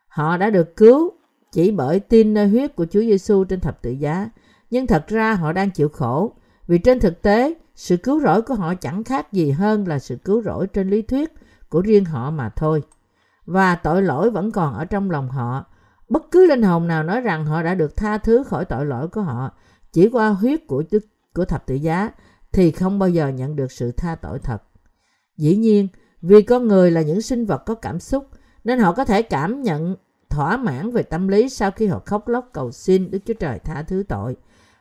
họ 0.08 0.38
đã 0.38 0.50
được 0.50 0.76
cứu 0.76 1.12
chỉ 1.52 1.72
bởi 1.72 2.00
tin 2.00 2.34
nơi 2.34 2.48
huyết 2.48 2.76
của 2.76 2.86
Chúa 2.86 3.02
Giêsu 3.02 3.44
trên 3.44 3.60
thập 3.60 3.82
tự 3.82 3.92
giá, 3.92 4.30
nhưng 4.70 4.88
thật 4.88 5.08
ra 5.08 5.34
họ 5.34 5.52
đang 5.52 5.72
chịu 5.72 5.90
khổ 5.90 6.34
vì 6.68 6.78
trên 6.78 7.00
thực 7.00 7.22
tế 7.22 7.54
sự 7.76 7.98
cứu 7.98 8.22
rỗi 8.22 8.42
của 8.42 8.54
họ 8.54 8.74
chẳng 8.76 9.04
khác 9.04 9.34
gì 9.34 9.52
hơn 9.52 9.88
là 9.88 10.00
sự 10.00 10.16
cứu 10.16 10.42
rỗi 10.42 10.68
trên 10.68 10.90
lý 10.90 11.02
thuyết 11.02 11.34
của 11.70 11.82
riêng 11.82 12.06
họ 12.06 12.32
mà 12.32 12.50
thôi. 12.50 12.82
Và 13.46 13.76
tội 13.76 14.04
lỗi 14.04 14.32
vẫn 14.32 14.52
còn 14.52 14.74
ở 14.74 14.86
trong 14.86 15.12
lòng 15.12 15.30
họ 15.30 15.66
Bất 16.10 16.32
cứ 16.32 16.48
linh 16.48 16.62
hồn 16.62 16.88
nào 16.88 17.04
nói 17.04 17.22
rằng 17.22 17.46
họ 17.46 17.64
đã 17.64 17.76
được 17.76 17.96
tha 17.96 18.18
thứ 18.18 18.44
khỏi 18.44 18.66
tội 18.66 18.86
lỗi 18.86 19.08
của 19.08 19.22
họ 19.22 19.52
chỉ 19.92 20.10
qua 20.10 20.30
huyết 20.30 20.68
của 20.68 20.84
của 21.34 21.46
thập 21.46 21.66
tự 21.66 21.76
giá 21.76 22.12
thì 22.52 22.72
không 22.72 23.00
bao 23.00 23.10
giờ 23.10 23.28
nhận 23.28 23.56
được 23.56 23.72
sự 23.72 23.92
tha 23.92 24.16
tội 24.16 24.40
thật. 24.40 24.64
Dĩ 25.38 25.56
nhiên, 25.56 25.88
vì 26.22 26.42
con 26.42 26.68
người 26.68 26.92
là 26.92 27.02
những 27.02 27.22
sinh 27.22 27.46
vật 27.46 27.64
có 27.66 27.76
cảm 27.76 28.00
xúc 28.00 28.28
nên 28.64 28.80
họ 28.80 28.94
có 28.94 29.06
thể 29.06 29.22
cảm 29.22 29.62
nhận 29.62 29.96
thỏa 30.30 30.58
mãn 30.58 30.92
về 30.92 31.04
tâm 31.04 31.28
lý 31.28 31.50
sau 31.50 31.72
khi 31.72 31.88
họ 31.88 32.02
khóc 32.06 32.28
lóc 32.28 32.50
cầu 32.54 32.72
xin 32.72 33.12
Đức 33.12 33.20
Chúa 33.26 33.34
Trời 33.34 33.60
tha 33.60 33.84
thứ 33.84 34.04
tội 34.08 34.36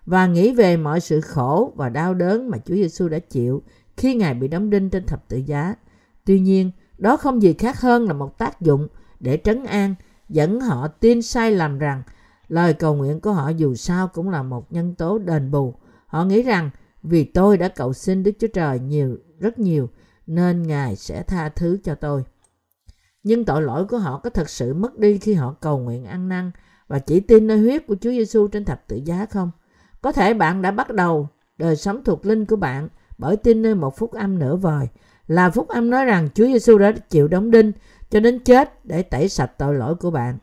và 0.06 0.26
nghĩ 0.26 0.54
về 0.54 0.76
mọi 0.76 1.00
sự 1.00 1.20
khổ 1.20 1.72
và 1.76 1.88
đau 1.88 2.14
đớn 2.14 2.50
mà 2.50 2.58
Chúa 2.58 2.74
Giêsu 2.74 3.08
đã 3.08 3.18
chịu 3.18 3.62
khi 3.96 4.14
Ngài 4.14 4.34
bị 4.34 4.48
đóng 4.48 4.70
đinh 4.70 4.90
trên 4.90 5.06
thập 5.06 5.28
tự 5.28 5.36
giá. 5.36 5.74
Tuy 6.24 6.40
nhiên, 6.40 6.70
đó 6.98 7.16
không 7.16 7.42
gì 7.42 7.52
khác 7.52 7.80
hơn 7.80 8.06
là 8.06 8.12
một 8.12 8.38
tác 8.38 8.60
dụng 8.60 8.88
để 9.20 9.38
trấn 9.44 9.64
an 9.64 9.94
dẫn 10.28 10.60
họ 10.60 10.88
tin 10.88 11.22
sai 11.22 11.50
lầm 11.50 11.78
rằng 11.78 12.02
lời 12.48 12.74
cầu 12.74 12.94
nguyện 12.94 13.20
của 13.20 13.32
họ 13.32 13.48
dù 13.48 13.74
sao 13.74 14.08
cũng 14.08 14.30
là 14.30 14.42
một 14.42 14.72
nhân 14.72 14.94
tố 14.94 15.18
đền 15.18 15.50
bù. 15.50 15.74
Họ 16.06 16.24
nghĩ 16.24 16.42
rằng 16.42 16.70
vì 17.02 17.24
tôi 17.24 17.58
đã 17.58 17.68
cầu 17.68 17.92
xin 17.92 18.22
Đức 18.22 18.32
Chúa 18.38 18.46
Trời 18.46 18.78
nhiều, 18.78 19.18
rất 19.38 19.58
nhiều, 19.58 19.88
nên 20.26 20.62
Ngài 20.62 20.96
sẽ 20.96 21.22
tha 21.22 21.48
thứ 21.48 21.78
cho 21.84 21.94
tôi. 21.94 22.24
Nhưng 23.22 23.44
tội 23.44 23.62
lỗi 23.62 23.84
của 23.84 23.98
họ 23.98 24.20
có 24.24 24.30
thật 24.30 24.50
sự 24.50 24.74
mất 24.74 24.98
đi 24.98 25.18
khi 25.18 25.34
họ 25.34 25.54
cầu 25.60 25.78
nguyện 25.78 26.04
ăn 26.04 26.28
năn 26.28 26.50
và 26.88 26.98
chỉ 26.98 27.20
tin 27.20 27.46
nơi 27.46 27.58
huyết 27.58 27.86
của 27.86 27.96
Chúa 28.00 28.10
Giêsu 28.10 28.48
trên 28.48 28.64
thập 28.64 28.88
tự 28.88 28.96
giá 29.04 29.26
không? 29.26 29.50
Có 30.04 30.12
thể 30.12 30.34
bạn 30.34 30.62
đã 30.62 30.70
bắt 30.70 30.90
đầu 30.90 31.28
đời 31.58 31.76
sống 31.76 32.04
thuộc 32.04 32.26
linh 32.26 32.46
của 32.46 32.56
bạn 32.56 32.88
bởi 33.18 33.36
tin 33.36 33.62
nơi 33.62 33.74
một 33.74 33.96
phúc 33.96 34.12
âm 34.12 34.38
nửa 34.38 34.56
vời, 34.56 34.88
là 35.26 35.50
phúc 35.50 35.68
âm 35.68 35.90
nói 35.90 36.04
rằng 36.04 36.28
Chúa 36.34 36.44
Giêsu 36.44 36.78
đã 36.78 36.92
chịu 37.10 37.28
đóng 37.28 37.50
đinh 37.50 37.72
cho 38.10 38.20
đến 38.20 38.38
chết 38.38 38.84
để 38.84 39.02
tẩy 39.02 39.28
sạch 39.28 39.52
tội 39.58 39.74
lỗi 39.74 39.94
của 39.94 40.10
bạn. 40.10 40.38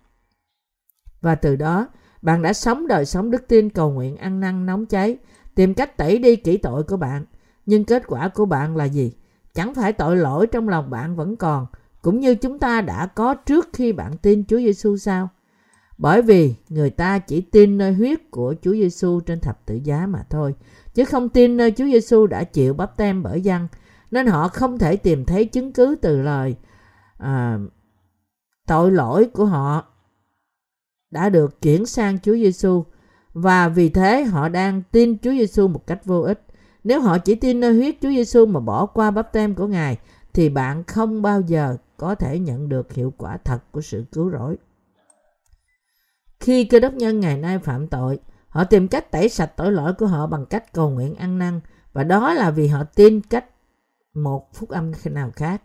Và 1.22 1.36
từ 1.36 1.56
đó, 1.56 1.88
bạn 2.22 2.42
đã 2.42 2.54
sống 2.54 2.88
đời 2.88 3.06
sống 3.06 3.32
đức 3.32 3.48
tin 3.48 3.70
cầu 3.70 3.92
nguyện 3.92 4.18
ăn 4.18 4.40
năn 4.40 4.66
nóng 4.66 4.86
cháy, 4.86 5.18
tìm 5.56 5.74
cách 5.74 5.98
tẩy 5.98 6.20
đi 6.20 6.36
kỹ 6.36 6.58
tội 6.58 6.84
của 6.84 6.98
bạn. 6.98 7.26
Nhưng 7.66 7.86
kết 7.86 8.04
quả 8.08 8.28
của 8.28 8.46
bạn 8.46 8.76
là 8.76 8.86
gì? 8.86 9.14
Chẳng 9.54 9.74
phải 9.74 9.94
tội 9.94 10.18
lỗi 10.18 10.48
trong 10.48 10.70
lòng 10.70 10.90
bạn 10.90 11.16
vẫn 11.16 11.36
còn, 11.36 11.68
cũng 12.02 12.20
như 12.20 12.36
chúng 12.36 12.60
ta 12.60 12.82
đã 12.82 13.06
có 13.06 13.34
trước 13.34 13.70
khi 13.74 13.92
bạn 13.92 14.18
tin 14.18 14.44
Chúa 14.46 14.58
Giêsu 14.58 14.98
sao? 14.98 15.30
Bởi 16.02 16.22
vì 16.22 16.56
người 16.70 16.90
ta 16.90 17.20
chỉ 17.20 17.42
tin 17.42 17.78
nơi 17.78 17.94
huyết 17.94 18.32
của 18.32 18.56
Chúa 18.62 18.72
Giêsu 18.72 19.20
trên 19.20 19.40
thập 19.40 19.66
tự 19.66 19.80
giá 19.84 20.08
mà 20.08 20.24
thôi, 20.30 20.56
chứ 20.94 21.06
không 21.06 21.30
tin 21.30 21.58
nơi 21.58 21.72
Chúa 21.72 21.86
Giêsu 21.86 22.28
đã 22.28 22.44
chịu 22.44 22.74
bắp 22.74 22.98
tem 22.98 23.24
bởi 23.24 23.42
dân, 23.42 23.68
nên 24.12 24.28
họ 24.28 24.48
không 24.48 24.78
thể 24.78 24.96
tìm 24.96 25.26
thấy 25.26 25.46
chứng 25.46 25.74
cứ 25.74 25.96
từ 26.02 26.22
lời 26.22 26.56
à, 27.18 27.60
tội 28.68 28.92
lỗi 28.92 29.30
của 29.34 29.46
họ 29.46 29.86
đã 31.12 31.30
được 31.30 31.62
chuyển 31.62 31.86
sang 31.86 32.20
Chúa 32.20 32.36
Giêsu 32.36 32.84
và 33.34 33.68
vì 33.70 33.90
thế 33.90 34.24
họ 34.24 34.50
đang 34.50 34.82
tin 34.92 35.18
Chúa 35.18 35.32
Giêsu 35.32 35.68
một 35.68 35.88
cách 35.88 36.06
vô 36.06 36.22
ích. 36.22 36.46
Nếu 36.84 37.02
họ 37.02 37.18
chỉ 37.18 37.36
tin 37.36 37.60
nơi 37.60 37.74
huyết 37.74 37.96
Chúa 38.02 38.10
Giêsu 38.10 38.46
mà 38.46 38.60
bỏ 38.60 38.86
qua 38.86 39.12
bắp 39.12 39.34
tem 39.34 39.56
của 39.56 39.68
Ngài 39.68 39.98
thì 40.34 40.50
bạn 40.50 40.84
không 40.84 41.22
bao 41.22 41.42
giờ 41.42 41.78
có 41.98 42.16
thể 42.16 42.40
nhận 42.40 42.70
được 42.70 42.94
hiệu 42.94 43.14
quả 43.18 43.38
thật 43.38 43.60
của 43.72 43.82
sự 43.82 44.06
cứu 44.12 44.32
rỗi. 44.32 44.58
Khi 46.42 46.64
cơ 46.64 46.80
đốc 46.80 46.94
nhân 46.94 47.20
ngày 47.20 47.38
nay 47.38 47.60
phạm 47.60 47.88
tội, 47.88 48.20
họ 48.50 48.64
tìm 48.64 48.88
cách 48.88 49.12
tẩy 49.12 49.30
sạch 49.30 49.52
tội 49.58 49.72
lỗi 49.72 49.94
của 49.94 50.08
họ 50.08 50.28
bằng 50.28 50.46
cách 50.46 50.74
cầu 50.74 50.90
nguyện 50.90 51.16
ăn 51.16 51.38
năn 51.40 51.60
và 51.94 52.04
đó 52.04 52.34
là 52.34 52.52
vì 52.52 52.68
họ 52.68 52.84
tin 52.84 53.22
cách 53.22 53.46
một 54.14 54.54
phúc 54.54 54.70
âm 54.70 54.92
nào 55.06 55.32
khác. 55.36 55.62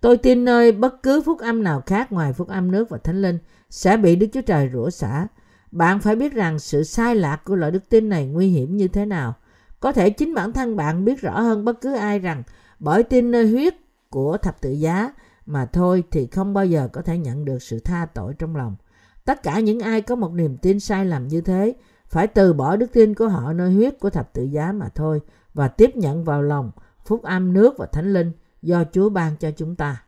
Tôi 0.00 0.16
tin 0.16 0.44
nơi 0.44 0.72
bất 0.72 1.02
cứ 1.02 1.22
phúc 1.22 1.38
âm 1.38 1.62
nào 1.62 1.82
khác 1.86 2.12
ngoài 2.12 2.32
phúc 2.32 2.48
âm 2.48 2.70
nước 2.70 2.88
và 2.90 2.98
thánh 2.98 3.22
linh 3.22 3.38
sẽ 3.70 3.96
bị 3.96 4.16
Đức 4.16 4.26
Chúa 4.32 4.40
Trời 4.40 4.70
rủa 4.72 4.90
xả. 4.90 5.26
Bạn 5.70 6.00
phải 6.00 6.16
biết 6.16 6.32
rằng 6.32 6.58
sự 6.58 6.82
sai 6.82 7.16
lạc 7.16 7.44
của 7.44 7.56
loại 7.56 7.72
đức 7.72 7.88
tin 7.88 8.08
này 8.08 8.26
nguy 8.26 8.48
hiểm 8.48 8.76
như 8.76 8.88
thế 8.88 9.04
nào. 9.04 9.34
Có 9.80 9.92
thể 9.92 10.10
chính 10.10 10.34
bản 10.34 10.52
thân 10.52 10.76
bạn 10.76 11.04
biết 11.04 11.20
rõ 11.20 11.40
hơn 11.40 11.64
bất 11.64 11.80
cứ 11.80 11.94
ai 11.94 12.18
rằng 12.18 12.42
bởi 12.78 13.02
tin 13.02 13.30
nơi 13.30 13.50
huyết 13.50 13.74
của 14.10 14.36
thập 14.36 14.60
tự 14.60 14.70
giá 14.70 15.12
mà 15.46 15.66
thôi 15.66 16.04
thì 16.10 16.26
không 16.26 16.54
bao 16.54 16.66
giờ 16.66 16.88
có 16.92 17.02
thể 17.02 17.18
nhận 17.18 17.44
được 17.44 17.62
sự 17.62 17.78
tha 17.78 18.06
tội 18.14 18.34
trong 18.38 18.56
lòng. 18.56 18.76
Tất 19.24 19.42
cả 19.42 19.60
những 19.60 19.80
ai 19.80 20.02
có 20.02 20.16
một 20.16 20.32
niềm 20.32 20.56
tin 20.56 20.80
sai 20.80 21.04
lầm 21.04 21.28
như 21.28 21.40
thế 21.40 21.74
phải 22.08 22.26
từ 22.26 22.52
bỏ 22.52 22.76
đức 22.76 22.92
tin 22.92 23.14
của 23.14 23.28
họ 23.28 23.52
nơi 23.52 23.72
huyết 23.72 24.00
của 24.00 24.10
thập 24.10 24.32
tự 24.32 24.42
giá 24.42 24.72
mà 24.72 24.88
thôi 24.88 25.20
và 25.54 25.68
tiếp 25.68 25.96
nhận 25.96 26.24
vào 26.24 26.42
lòng 26.42 26.70
phúc 27.04 27.22
âm 27.22 27.52
nước 27.52 27.74
và 27.78 27.86
thánh 27.86 28.12
linh 28.12 28.32
do 28.62 28.84
Chúa 28.92 29.08
ban 29.08 29.36
cho 29.36 29.50
chúng 29.50 29.76
ta. 29.76 30.02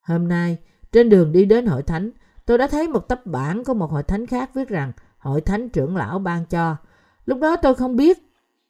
Hôm 0.00 0.28
nay, 0.28 0.58
trên 0.92 1.08
đường 1.08 1.32
đi 1.32 1.44
đến 1.44 1.66
hội 1.66 1.82
thánh, 1.82 2.10
tôi 2.46 2.58
đã 2.58 2.66
thấy 2.66 2.88
một 2.88 3.08
tấm 3.08 3.18
bản 3.24 3.64
của 3.64 3.74
một 3.74 3.90
hội 3.90 4.02
thánh 4.02 4.26
khác 4.26 4.50
viết 4.54 4.68
rằng 4.68 4.92
hội 5.18 5.40
thánh 5.40 5.68
trưởng 5.68 5.96
lão 5.96 6.18
ban 6.18 6.44
cho. 6.46 6.76
Lúc 7.26 7.38
đó 7.40 7.56
tôi 7.56 7.74
không 7.74 7.96
biết 7.96 8.18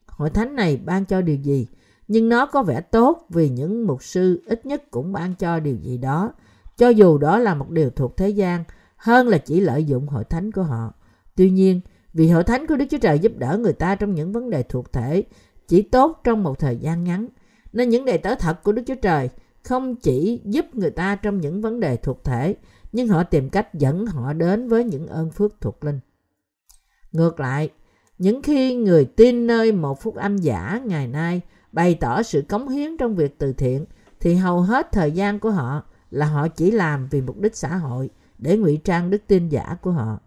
hội 0.07 0.31
thánh 0.31 0.55
này 0.55 0.77
ban 0.77 1.05
cho 1.05 1.21
điều 1.21 1.37
gì, 1.37 1.69
nhưng 2.09 2.29
nó 2.29 2.47
có 2.47 2.63
vẻ 2.63 2.81
tốt 2.81 3.27
vì 3.29 3.49
những 3.49 3.87
mục 3.87 4.03
sư 4.03 4.43
ít 4.47 4.67
nhất 4.67 4.83
cũng 4.91 5.13
ban 5.13 5.35
cho 5.35 5.61
điều 5.61 5.77
gì 5.77 5.99
đó, 5.99 6.33
cho 6.77 6.89
dù 6.89 7.19
đó 7.19 7.39
là 7.39 7.55
một 7.55 7.71
điều 7.71 7.91
thuộc 7.91 8.17
thế 8.17 8.29
gian, 8.29 8.65
hơn 9.03 9.29
là 9.29 9.39
chỉ 9.39 9.61
lợi 9.61 9.85
dụng 9.85 10.09
hội 10.09 10.25
thánh 10.25 10.53
của 10.53 10.63
họ. 10.63 10.93
Tuy 11.37 11.51
nhiên, 11.51 11.81
vì 12.15 12.29
hội 12.29 12.45
thánh 12.45 12.67
của 12.67 12.77
Đức 12.77 12.85
Chúa 12.91 12.99
Trời 12.99 13.19
giúp 13.19 13.33
đỡ 13.37 13.59
người 13.59 13.73
ta 13.73 13.95
trong 13.95 14.15
những 14.15 14.33
vấn 14.33 14.51
đề 14.51 14.63
thuộc 14.63 14.93
thể 14.93 15.25
chỉ 15.69 15.83
tốt 15.83 16.21
trong 16.25 16.43
một 16.43 16.59
thời 16.59 16.77
gian 16.77 17.05
ngắn, 17.05 17.29
nên 17.73 17.89
những 17.89 18.05
đầy 18.05 18.19
tớ 18.19 18.35
thật 18.35 18.63
của 18.63 18.73
Đức 18.73 18.83
Chúa 18.87 18.95
Trời 18.95 19.29
không 19.65 19.97
chỉ 19.97 20.41
giúp 20.45 20.67
người 20.75 20.91
ta 20.91 21.17
trong 21.17 21.41
những 21.41 21.61
vấn 21.61 21.81
đề 21.81 21.97
thuộc 21.97 22.25
thể, 22.25 22.55
nhưng 22.93 23.09
họ 23.09 23.23
tìm 23.23 23.51
cách 23.51 23.75
dẫn 23.75 24.07
họ 24.07 24.33
đến 24.33 24.69
với 24.69 24.85
những 24.85 25.07
ơn 25.07 25.31
phước 25.31 25.61
thuộc 25.61 25.85
linh. 25.85 26.01
Ngược 27.13 27.41
lại, 27.41 27.71
những 28.19 28.43
khi 28.43 28.75
người 28.75 29.05
tin 29.05 29.47
nơi 29.47 29.73
một 29.73 30.03
phúc 30.03 30.15
âm 30.15 30.37
giả 30.37 30.81
ngày 30.85 31.07
nay 31.07 31.41
bày 31.73 31.95
tỏ 31.95 32.23
sự 32.23 32.43
cống 32.49 32.69
hiến 32.69 32.97
trong 32.97 33.15
việc 33.15 33.39
từ 33.39 33.53
thiện, 33.53 33.85
thì 34.21 34.35
hầu 34.35 34.61
hết 34.61 34.93
thời 34.93 35.13
gian 35.13 35.41
của 35.41 35.51
họ 35.51 35.83
là 36.11 36.27
họ 36.27 36.49
chỉ 36.49 36.71
làm 36.71 37.09
vì 37.11 37.21
mục 37.21 37.41
đích 37.41 37.57
xã 37.57 37.77
hội 37.77 38.11
để 38.43 38.57
ngụy 38.57 38.81
trang 38.85 39.11
đức 39.11 39.23
tin 39.27 39.49
giả 39.49 39.77
của 39.83 39.91
họ. 39.91 40.19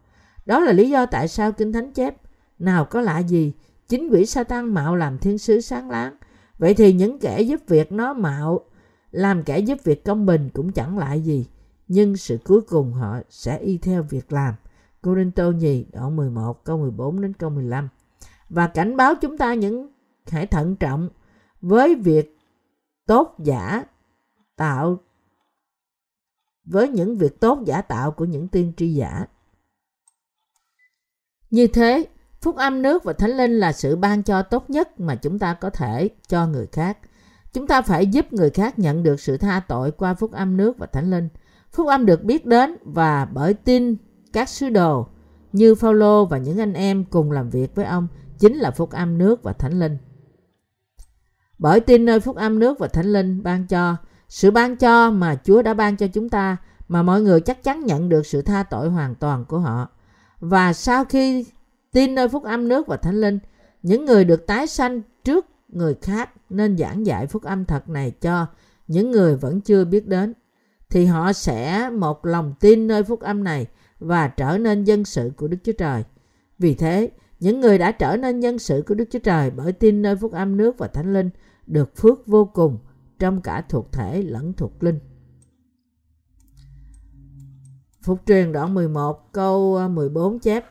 Đó 0.45 0.60
là 0.60 0.72
lý 0.72 0.89
do 0.89 1.05
tại 1.05 1.27
sao 1.27 1.51
Kinh 1.51 1.74
Thánh 1.74 1.91
chép, 1.91 2.15
nào 2.60 2.86
có 2.86 3.01
lạ 3.01 3.19
gì, 3.19 3.53
chính 3.88 4.10
quỷ 4.10 4.25
Satan 4.25 4.74
mạo 4.74 4.95
làm 4.95 5.17
thiên 5.17 5.38
sứ 5.38 5.62
sáng 5.62 5.89
láng. 5.89 6.15
Vậy 6.57 6.74
thì 6.74 6.93
những 6.93 7.19
kẻ 7.19 7.41
giúp 7.41 7.62
việc 7.67 7.91
nó 7.91 8.13
mạo 8.13 8.60
làm 9.12 9.43
kẻ 9.43 9.60
giúp 9.60 9.77
việc 9.84 10.05
công 10.05 10.25
bình 10.25 10.50
cũng 10.53 10.72
chẳng 10.72 10.98
lại 10.98 11.22
gì, 11.22 11.48
nhưng 11.88 12.17
sự 12.17 12.38
cuối 12.45 12.62
cùng 12.62 12.93
họ 12.93 13.19
sẽ 13.29 13.57
y 13.57 13.77
theo 13.77 14.03
việc 14.03 14.34
làm. 14.34 14.53
Corinto 15.01 15.51
nhì 15.51 15.86
đoạn 15.93 16.15
11 16.15 16.63
câu 16.63 16.78
14 16.78 17.21
đến 17.21 17.34
câu 17.34 17.49
15 17.49 17.89
và 18.49 18.67
cảnh 18.67 18.97
báo 18.97 19.15
chúng 19.15 19.38
ta 19.38 19.54
những 19.54 19.91
hãy 20.28 20.47
thận 20.47 20.75
trọng 20.75 21.10
với 21.62 21.95
việc 21.95 22.38
tốt 23.06 23.36
giả 23.39 23.84
tạo 24.56 24.97
với 26.65 26.89
những 26.89 27.17
việc 27.17 27.39
tốt 27.39 27.60
giả 27.65 27.82
tạo 27.82 28.12
của 28.12 28.25
những 28.25 28.47
tiên 28.47 28.73
tri 28.78 28.93
giả. 28.93 29.25
Như 31.49 31.67
thế, 31.67 32.06
phúc 32.41 32.56
âm 32.56 32.82
nước 32.82 33.04
và 33.04 33.13
thánh 33.13 33.32
linh 33.32 33.60
là 33.60 33.71
sự 33.71 33.95
ban 33.95 34.23
cho 34.23 34.41
tốt 34.41 34.69
nhất 34.69 34.99
mà 34.99 35.15
chúng 35.15 35.39
ta 35.39 35.54
có 35.54 35.69
thể 35.69 36.10
cho 36.28 36.47
người 36.47 36.67
khác. 36.67 36.97
Chúng 37.54 37.67
ta 37.67 37.82
phải 37.82 38.08
giúp 38.08 38.34
người 38.34 38.49
khác 38.49 38.80
nhận 38.80 39.04
được 39.04 39.19
sự 39.19 39.38
tha 39.38 39.62
tội 39.67 39.91
qua 39.91 40.13
phúc 40.13 40.32
âm 40.32 40.58
nước 40.58 40.78
và 40.78 40.86
thánh 40.86 41.12
linh. 41.12 41.30
Phúc 41.71 41.88
âm 41.88 42.06
được 42.06 42.23
biết 42.23 42.45
đến 42.45 42.78
và 42.84 43.25
bởi 43.25 43.54
tin 43.54 43.95
các 44.34 44.49
sứ 44.49 44.69
đồ 44.69 45.08
như 45.51 45.75
Phaolô 45.75 46.25
và 46.25 46.38
những 46.38 46.60
anh 46.60 46.73
em 46.73 47.06
cùng 47.06 47.32
làm 47.32 47.49
việc 47.49 47.75
với 47.75 47.86
ông 47.86 48.08
chính 48.39 48.56
là 48.56 48.71
phúc 48.71 48.91
âm 48.91 49.17
nước 49.17 49.43
và 49.43 49.54
thánh 49.54 49.80
linh. 49.80 49.97
Bởi 51.58 51.80
tin 51.80 52.06
nơi 52.06 52.19
phúc 52.19 52.36
âm 52.36 52.60
nước 52.60 52.80
và 52.80 52.88
thánh 52.88 53.06
linh 53.06 53.43
ban 53.43 53.67
cho, 53.67 53.95
sự 54.29 54.51
ban 54.51 54.75
cho 54.75 55.11
mà 55.11 55.35
Chúa 55.43 55.61
đã 55.61 55.73
ban 55.73 55.97
cho 55.97 56.07
chúng 56.07 56.29
ta 56.29 56.57
mà 56.88 57.03
mọi 57.03 57.21
người 57.21 57.41
chắc 57.41 57.63
chắn 57.63 57.85
nhận 57.85 58.09
được 58.09 58.25
sự 58.25 58.41
tha 58.41 58.63
tội 58.63 58.89
hoàn 58.89 59.15
toàn 59.15 59.45
của 59.45 59.59
họ. 59.59 59.89
Và 60.39 60.73
sau 60.73 61.05
khi 61.05 61.45
tin 61.91 62.15
nơi 62.15 62.27
phúc 62.27 62.43
âm 62.43 62.67
nước 62.67 62.88
và 62.88 62.97
thánh 62.97 63.21
linh, 63.21 63.39
những 63.83 64.05
người 64.05 64.25
được 64.25 64.47
tái 64.47 64.67
sanh 64.67 65.01
trước 65.23 65.45
người 65.69 65.95
khác 66.01 66.29
nên 66.49 66.77
giảng 66.77 67.05
dạy 67.05 67.27
phúc 67.27 67.43
âm 67.43 67.65
thật 67.65 67.89
này 67.89 68.11
cho 68.11 68.47
những 68.88 69.11
người 69.11 69.35
vẫn 69.35 69.61
chưa 69.61 69.85
biết 69.85 70.07
đến 70.07 70.33
thì 70.89 71.05
họ 71.05 71.33
sẽ 71.33 71.89
một 71.89 72.25
lòng 72.25 72.53
tin 72.59 72.88
nơi 72.88 73.03
phúc 73.03 73.19
âm 73.19 73.43
này 73.43 73.67
và 73.99 74.27
trở 74.27 74.57
nên 74.57 74.83
dân 74.83 75.05
sự 75.05 75.31
của 75.38 75.47
Đức 75.47 75.57
Chúa 75.63 75.71
Trời. 75.71 76.03
Vì 76.59 76.73
thế, 76.73 77.11
những 77.39 77.59
người 77.59 77.77
đã 77.77 77.91
trở 77.91 78.17
nên 78.17 78.39
dân 78.39 78.59
sự 78.59 78.83
của 78.88 78.95
Đức 78.95 79.05
Chúa 79.11 79.19
Trời 79.19 79.49
bởi 79.49 79.71
tin 79.71 80.01
nơi 80.01 80.15
phúc 80.15 80.31
âm 80.31 80.57
nước 80.57 80.77
và 80.77 80.88
thánh 80.88 81.13
linh 81.13 81.29
được 81.67 81.95
phước 81.95 82.27
vô 82.27 82.45
cùng 82.45 82.77
trong 83.19 83.41
cả 83.41 83.63
thuộc 83.69 83.91
thể 83.91 84.21
lẫn 84.21 84.54
thuộc 84.54 84.84
linh. 84.84 84.99
Phục 88.04 88.19
truyền 88.25 88.51
đoạn 88.51 88.73
11 88.73 89.34
câu 89.34 89.78
à, 89.78 89.88
14 89.88 90.39
chép 90.39 90.65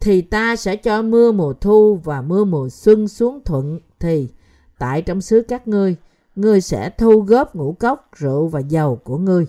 Thì 0.00 0.22
ta 0.22 0.56
sẽ 0.56 0.76
cho 0.76 1.02
mưa 1.02 1.32
mùa 1.32 1.52
thu 1.52 2.00
và 2.04 2.22
mưa 2.22 2.44
mùa 2.44 2.68
xuân 2.68 3.08
xuống 3.08 3.40
thuận 3.44 3.80
thì 3.98 4.28
tại 4.78 5.02
trong 5.02 5.20
xứ 5.20 5.42
các 5.48 5.68
ngươi, 5.68 5.96
ngươi 6.36 6.60
sẽ 6.60 6.90
thu 6.98 7.20
góp 7.20 7.56
ngũ 7.56 7.72
cốc, 7.72 8.10
rượu 8.16 8.48
và 8.48 8.60
dầu 8.60 8.96
của 8.96 9.18
ngươi. 9.18 9.46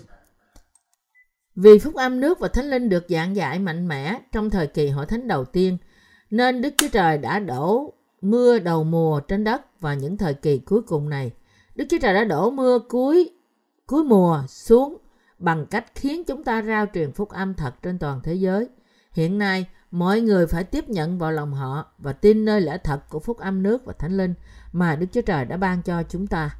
Vì 1.56 1.78
phúc 1.78 1.94
âm 1.94 2.20
nước 2.20 2.38
và 2.38 2.48
thánh 2.48 2.70
linh 2.70 2.88
được 2.88 3.04
giảng 3.08 3.36
dạy 3.36 3.58
mạnh 3.58 3.88
mẽ 3.88 4.20
trong 4.32 4.50
thời 4.50 4.66
kỳ 4.66 4.88
hội 4.88 5.06
thánh 5.06 5.28
đầu 5.28 5.44
tiên, 5.44 5.78
nên 6.30 6.62
Đức 6.62 6.74
Chúa 6.76 6.88
Trời 6.92 7.18
đã 7.18 7.38
đổ 7.38 7.92
mưa 8.20 8.58
đầu 8.58 8.84
mùa 8.84 9.20
trên 9.20 9.44
đất 9.44 9.80
vào 9.80 9.94
những 9.94 10.16
thời 10.16 10.34
kỳ 10.34 10.58
cuối 10.58 10.82
cùng 10.82 11.08
này. 11.08 11.32
Đức 11.76 11.84
Chúa 11.90 11.98
Trời 12.02 12.14
đã 12.14 12.24
đổ 12.24 12.50
mưa 12.50 12.78
cuối 12.88 13.30
cuối 13.86 14.04
mùa 14.04 14.42
xuống 14.48 14.98
bằng 15.38 15.66
cách 15.66 15.84
khiến 15.94 16.24
chúng 16.24 16.44
ta 16.44 16.62
rao 16.62 16.86
truyền 16.94 17.12
phúc 17.12 17.28
âm 17.28 17.54
thật 17.54 17.74
trên 17.82 17.98
toàn 17.98 18.20
thế 18.24 18.34
giới. 18.34 18.68
Hiện 19.12 19.38
nay, 19.38 19.66
mọi 19.90 20.20
người 20.20 20.46
phải 20.46 20.64
tiếp 20.64 20.88
nhận 20.88 21.18
vào 21.18 21.32
lòng 21.32 21.52
họ 21.52 21.92
và 21.98 22.12
tin 22.12 22.44
nơi 22.44 22.60
lẽ 22.60 22.78
thật 22.84 23.00
của 23.08 23.18
phúc 23.18 23.38
âm 23.38 23.62
nước 23.62 23.84
và 23.84 23.92
thánh 23.92 24.16
linh 24.16 24.34
mà 24.72 24.96
Đức 24.96 25.06
Chúa 25.12 25.20
Trời 25.20 25.44
đã 25.44 25.56
ban 25.56 25.82
cho 25.82 26.02
chúng 26.02 26.26
ta. 26.26 26.56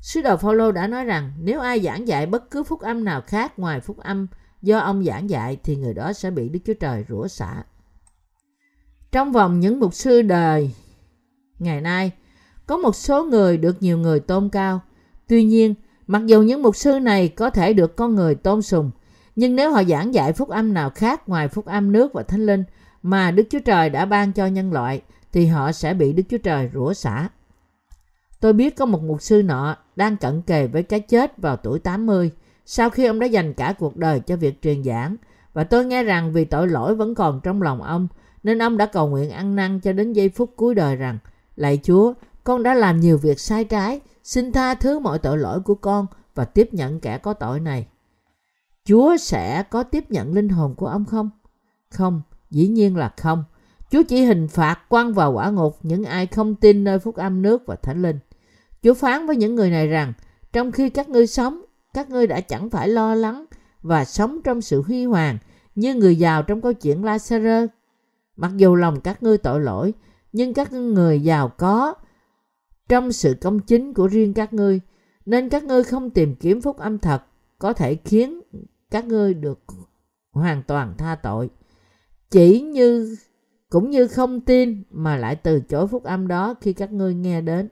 Sứ 0.00 0.22
đồ 0.22 0.36
Phaolô 0.36 0.72
đã 0.72 0.86
nói 0.86 1.04
rằng 1.04 1.32
nếu 1.38 1.60
ai 1.60 1.80
giảng 1.80 2.08
dạy 2.08 2.26
bất 2.26 2.50
cứ 2.50 2.62
phúc 2.62 2.80
âm 2.80 3.04
nào 3.04 3.20
khác 3.20 3.58
ngoài 3.58 3.80
phúc 3.80 3.98
âm 3.98 4.26
do 4.62 4.78
ông 4.78 5.04
giảng 5.04 5.30
dạy 5.30 5.56
thì 5.64 5.76
người 5.76 5.94
đó 5.94 6.12
sẽ 6.12 6.30
bị 6.30 6.48
Đức 6.48 6.60
Chúa 6.64 6.74
Trời 6.80 7.04
rủa 7.08 7.28
xả. 7.28 7.64
Trong 9.12 9.32
vòng 9.32 9.60
những 9.60 9.80
mục 9.80 9.94
sư 9.94 10.22
đời 10.22 10.74
ngày 11.58 11.80
nay, 11.80 12.12
có 12.66 12.76
một 12.76 12.96
số 12.96 13.24
người 13.24 13.56
được 13.56 13.82
nhiều 13.82 13.98
người 13.98 14.20
tôn 14.20 14.48
cao. 14.48 14.80
Tuy 15.28 15.44
nhiên, 15.44 15.74
mặc 16.06 16.26
dù 16.26 16.42
những 16.42 16.62
mục 16.62 16.76
sư 16.76 16.98
này 16.98 17.28
có 17.28 17.50
thể 17.50 17.72
được 17.72 17.96
con 17.96 18.14
người 18.14 18.34
tôn 18.34 18.62
sùng, 18.62 18.90
nhưng 19.36 19.56
nếu 19.56 19.72
họ 19.72 19.84
giảng 19.84 20.14
dạy 20.14 20.32
phúc 20.32 20.48
âm 20.48 20.74
nào 20.74 20.90
khác 20.90 21.28
ngoài 21.28 21.48
phúc 21.48 21.66
âm 21.66 21.92
nước 21.92 22.12
và 22.12 22.22
thánh 22.22 22.46
linh 22.46 22.64
mà 23.02 23.30
Đức 23.30 23.46
Chúa 23.50 23.60
Trời 23.64 23.90
đã 23.90 24.04
ban 24.04 24.32
cho 24.32 24.46
nhân 24.46 24.72
loại, 24.72 25.02
thì 25.32 25.46
họ 25.46 25.72
sẽ 25.72 25.94
bị 25.94 26.12
Đức 26.12 26.22
Chúa 26.30 26.38
Trời 26.38 26.70
rủa 26.74 26.92
xả. 26.92 27.28
Tôi 28.40 28.52
biết 28.52 28.76
có 28.76 28.86
một 28.86 29.02
mục 29.02 29.22
sư 29.22 29.42
nọ 29.42 29.76
đang 29.96 30.16
cận 30.16 30.42
kề 30.42 30.66
với 30.66 30.82
cái 30.82 31.00
chết 31.00 31.38
vào 31.38 31.56
tuổi 31.56 31.78
80 31.78 32.30
sau 32.66 32.90
khi 32.90 33.04
ông 33.04 33.18
đã 33.18 33.26
dành 33.26 33.54
cả 33.54 33.74
cuộc 33.78 33.96
đời 33.96 34.20
cho 34.20 34.36
việc 34.36 34.62
truyền 34.62 34.84
giảng 34.84 35.16
và 35.52 35.64
tôi 35.64 35.84
nghe 35.84 36.02
rằng 36.02 36.32
vì 36.32 36.44
tội 36.44 36.68
lỗi 36.68 36.94
vẫn 36.94 37.14
còn 37.14 37.40
trong 37.42 37.62
lòng 37.62 37.82
ông 37.82 38.08
nên 38.42 38.62
ông 38.62 38.76
đã 38.76 38.86
cầu 38.86 39.08
nguyện 39.08 39.30
ăn 39.30 39.56
năn 39.56 39.80
cho 39.80 39.92
đến 39.92 40.12
giây 40.12 40.28
phút 40.28 40.52
cuối 40.56 40.74
đời 40.74 40.96
rằng 40.96 41.18
Lạy 41.56 41.78
Chúa, 41.82 42.12
con 42.44 42.62
đã 42.62 42.74
làm 42.74 43.00
nhiều 43.00 43.18
việc 43.18 43.40
sai 43.40 43.64
trái, 43.64 44.00
xin 44.24 44.52
tha 44.52 44.74
thứ 44.74 44.98
mọi 44.98 45.18
tội 45.18 45.38
lỗi 45.38 45.60
của 45.60 45.74
con 45.74 46.06
và 46.34 46.44
tiếp 46.44 46.74
nhận 46.74 47.00
kẻ 47.00 47.18
có 47.18 47.32
tội 47.32 47.60
này. 47.60 47.86
Chúa 48.84 49.16
sẽ 49.16 49.62
có 49.62 49.82
tiếp 49.82 50.10
nhận 50.10 50.34
linh 50.34 50.48
hồn 50.48 50.74
của 50.74 50.86
ông 50.86 51.04
không? 51.04 51.30
Không, 51.90 52.22
dĩ 52.50 52.68
nhiên 52.68 52.96
là 52.96 53.12
không. 53.16 53.44
Chúa 53.90 54.02
chỉ 54.08 54.24
hình 54.24 54.48
phạt 54.48 54.78
quăng 54.88 55.14
vào 55.14 55.32
quả 55.32 55.50
ngục 55.50 55.78
những 55.82 56.04
ai 56.04 56.26
không 56.26 56.54
tin 56.54 56.84
nơi 56.84 56.98
phúc 56.98 57.16
âm 57.16 57.42
nước 57.42 57.62
và 57.66 57.76
thánh 57.76 58.02
linh. 58.02 58.18
Chúa 58.82 58.94
phán 58.94 59.26
với 59.26 59.36
những 59.36 59.54
người 59.54 59.70
này 59.70 59.88
rằng, 59.88 60.12
trong 60.52 60.72
khi 60.72 60.90
các 60.90 61.08
ngươi 61.08 61.26
sống, 61.26 61.62
các 61.94 62.10
ngươi 62.10 62.26
đã 62.26 62.40
chẳng 62.40 62.70
phải 62.70 62.88
lo 62.88 63.14
lắng 63.14 63.44
và 63.82 64.04
sống 64.04 64.40
trong 64.44 64.60
sự 64.60 64.82
huy 64.82 65.04
hoàng 65.04 65.38
như 65.74 65.94
người 65.94 66.16
giàu 66.16 66.42
trong 66.42 66.60
câu 66.60 66.72
chuyện 66.72 67.02
Lazarus. 67.02 67.66
Mặc 68.36 68.52
dù 68.56 68.74
lòng 68.74 69.00
các 69.00 69.22
ngươi 69.22 69.38
tội 69.38 69.60
lỗi, 69.60 69.94
nhưng 70.32 70.54
các 70.54 70.72
người 70.72 71.20
giàu 71.20 71.48
có 71.48 71.94
trong 72.92 73.12
sự 73.12 73.36
công 73.40 73.60
chính 73.60 73.94
của 73.94 74.06
riêng 74.06 74.34
các 74.34 74.52
ngươi, 74.52 74.80
nên 75.26 75.48
các 75.48 75.64
ngươi 75.64 75.84
không 75.84 76.10
tìm 76.10 76.34
kiếm 76.34 76.60
phúc 76.60 76.78
âm 76.78 76.98
thật 76.98 77.22
có 77.58 77.72
thể 77.72 77.94
khiến 77.94 78.40
các 78.90 79.06
ngươi 79.06 79.34
được 79.34 79.64
hoàn 80.32 80.62
toàn 80.62 80.94
tha 80.98 81.14
tội. 81.14 81.50
Chỉ 82.30 82.60
như 82.60 83.16
cũng 83.68 83.90
như 83.90 84.08
không 84.08 84.40
tin 84.40 84.82
mà 84.90 85.16
lại 85.16 85.36
từ 85.36 85.60
chối 85.60 85.86
phúc 85.86 86.04
âm 86.04 86.28
đó 86.28 86.54
khi 86.60 86.72
các 86.72 86.92
ngươi 86.92 87.14
nghe 87.14 87.40
đến. 87.40 87.68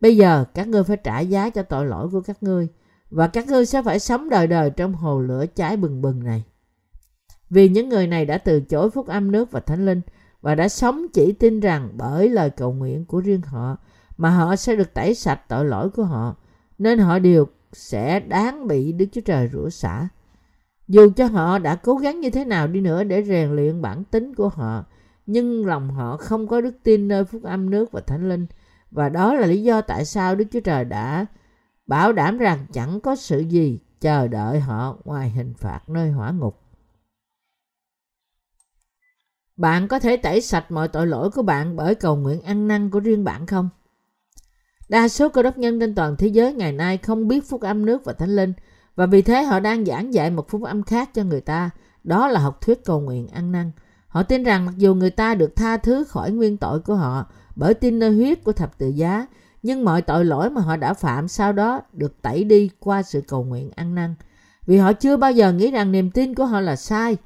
Bây 0.00 0.16
giờ 0.16 0.44
các 0.54 0.68
ngươi 0.68 0.84
phải 0.84 0.96
trả 0.96 1.20
giá 1.20 1.50
cho 1.50 1.62
tội 1.62 1.86
lỗi 1.86 2.08
của 2.12 2.20
các 2.20 2.42
ngươi 2.42 2.68
và 3.10 3.26
các 3.26 3.46
ngươi 3.46 3.66
sẽ 3.66 3.82
phải 3.82 3.98
sống 3.98 4.28
đời 4.28 4.46
đời 4.46 4.70
trong 4.70 4.94
hồ 4.94 5.20
lửa 5.20 5.44
cháy 5.54 5.76
bừng 5.76 6.02
bừng 6.02 6.24
này. 6.24 6.44
Vì 7.50 7.68
những 7.68 7.88
người 7.88 8.06
này 8.06 8.26
đã 8.26 8.38
từ 8.38 8.60
chối 8.60 8.90
phúc 8.90 9.06
âm 9.06 9.32
nước 9.32 9.50
và 9.50 9.60
thánh 9.60 9.86
linh 9.86 10.00
và 10.40 10.54
đã 10.54 10.68
sống 10.68 11.06
chỉ 11.12 11.32
tin 11.32 11.60
rằng 11.60 11.88
bởi 11.96 12.28
lời 12.28 12.50
cầu 12.50 12.72
nguyện 12.72 13.04
của 13.04 13.20
riêng 13.20 13.42
họ 13.42 13.76
mà 14.16 14.30
họ 14.30 14.56
sẽ 14.56 14.76
được 14.76 14.94
tẩy 14.94 15.14
sạch 15.14 15.40
tội 15.48 15.64
lỗi 15.64 15.90
của 15.90 16.04
họ 16.04 16.36
nên 16.78 16.98
họ 16.98 17.18
đều 17.18 17.46
sẽ 17.72 18.20
đáng 18.20 18.68
bị 18.68 18.92
Đức 18.92 19.06
Chúa 19.12 19.20
Trời 19.20 19.48
rủa 19.52 19.68
xả. 19.68 20.08
Dù 20.88 21.10
cho 21.16 21.26
họ 21.26 21.58
đã 21.58 21.76
cố 21.76 21.94
gắng 21.94 22.20
như 22.20 22.30
thế 22.30 22.44
nào 22.44 22.66
đi 22.66 22.80
nữa 22.80 23.04
để 23.04 23.22
rèn 23.22 23.56
luyện 23.56 23.82
bản 23.82 24.04
tính 24.04 24.34
của 24.34 24.48
họ, 24.48 24.84
nhưng 25.26 25.66
lòng 25.66 25.90
họ 25.90 26.16
không 26.16 26.48
có 26.48 26.60
đức 26.60 26.76
tin 26.82 27.08
nơi 27.08 27.24
phúc 27.24 27.42
âm 27.42 27.70
nước 27.70 27.92
và 27.92 28.00
thánh 28.00 28.28
linh. 28.28 28.46
Và 28.90 29.08
đó 29.08 29.34
là 29.34 29.46
lý 29.46 29.62
do 29.62 29.80
tại 29.80 30.04
sao 30.04 30.34
Đức 30.34 30.44
Chúa 30.52 30.60
Trời 30.60 30.84
đã 30.84 31.26
bảo 31.86 32.12
đảm 32.12 32.38
rằng 32.38 32.66
chẳng 32.72 33.00
có 33.00 33.16
sự 33.16 33.38
gì 33.38 33.80
chờ 34.00 34.28
đợi 34.28 34.60
họ 34.60 34.98
ngoài 35.04 35.30
hình 35.30 35.54
phạt 35.54 35.88
nơi 35.88 36.10
hỏa 36.10 36.30
ngục. 36.30 36.60
Bạn 39.56 39.88
có 39.88 39.98
thể 39.98 40.16
tẩy 40.16 40.40
sạch 40.40 40.70
mọi 40.70 40.88
tội 40.88 41.06
lỗi 41.06 41.30
của 41.30 41.42
bạn 41.42 41.76
bởi 41.76 41.94
cầu 41.94 42.16
nguyện 42.16 42.42
ăn 42.42 42.68
năn 42.68 42.90
của 42.90 43.00
riêng 43.00 43.24
bạn 43.24 43.46
không? 43.46 43.68
Đa 44.88 45.08
số 45.08 45.28
cơ 45.28 45.42
đốc 45.42 45.58
nhân 45.58 45.80
trên 45.80 45.94
toàn 45.94 46.16
thế 46.16 46.26
giới 46.26 46.52
ngày 46.52 46.72
nay 46.72 46.98
không 46.98 47.28
biết 47.28 47.48
phúc 47.48 47.60
âm 47.60 47.86
nước 47.86 48.04
và 48.04 48.12
thánh 48.12 48.36
linh 48.36 48.52
và 48.96 49.06
vì 49.06 49.22
thế 49.22 49.42
họ 49.42 49.60
đang 49.60 49.84
giảng 49.84 50.14
dạy 50.14 50.30
một 50.30 50.48
phúc 50.48 50.62
âm 50.62 50.82
khác 50.82 51.14
cho 51.14 51.24
người 51.24 51.40
ta. 51.40 51.70
Đó 52.04 52.28
là 52.28 52.40
học 52.40 52.60
thuyết 52.60 52.84
cầu 52.84 53.00
nguyện 53.00 53.28
ăn 53.28 53.52
năn. 53.52 53.70
Họ 54.08 54.22
tin 54.22 54.42
rằng 54.42 54.66
mặc 54.66 54.74
dù 54.76 54.94
người 54.94 55.10
ta 55.10 55.34
được 55.34 55.56
tha 55.56 55.76
thứ 55.76 56.04
khỏi 56.04 56.30
nguyên 56.30 56.56
tội 56.56 56.80
của 56.80 56.94
họ 56.94 57.26
bởi 57.56 57.74
tin 57.74 57.98
nơi 57.98 58.12
huyết 58.12 58.44
của 58.44 58.52
thập 58.52 58.78
tự 58.78 58.88
giá, 58.88 59.26
nhưng 59.62 59.84
mọi 59.84 60.02
tội 60.02 60.24
lỗi 60.24 60.50
mà 60.50 60.60
họ 60.60 60.76
đã 60.76 60.94
phạm 60.94 61.28
sau 61.28 61.52
đó 61.52 61.80
được 61.92 62.22
tẩy 62.22 62.44
đi 62.44 62.70
qua 62.78 63.02
sự 63.02 63.20
cầu 63.20 63.44
nguyện 63.44 63.70
ăn 63.76 63.94
năn. 63.94 64.14
Vì 64.66 64.76
họ 64.76 64.92
chưa 64.92 65.16
bao 65.16 65.32
giờ 65.32 65.52
nghĩ 65.52 65.70
rằng 65.70 65.92
niềm 65.92 66.10
tin 66.10 66.34
của 66.34 66.46
họ 66.46 66.60
là 66.60 66.76
sai. 66.76 67.16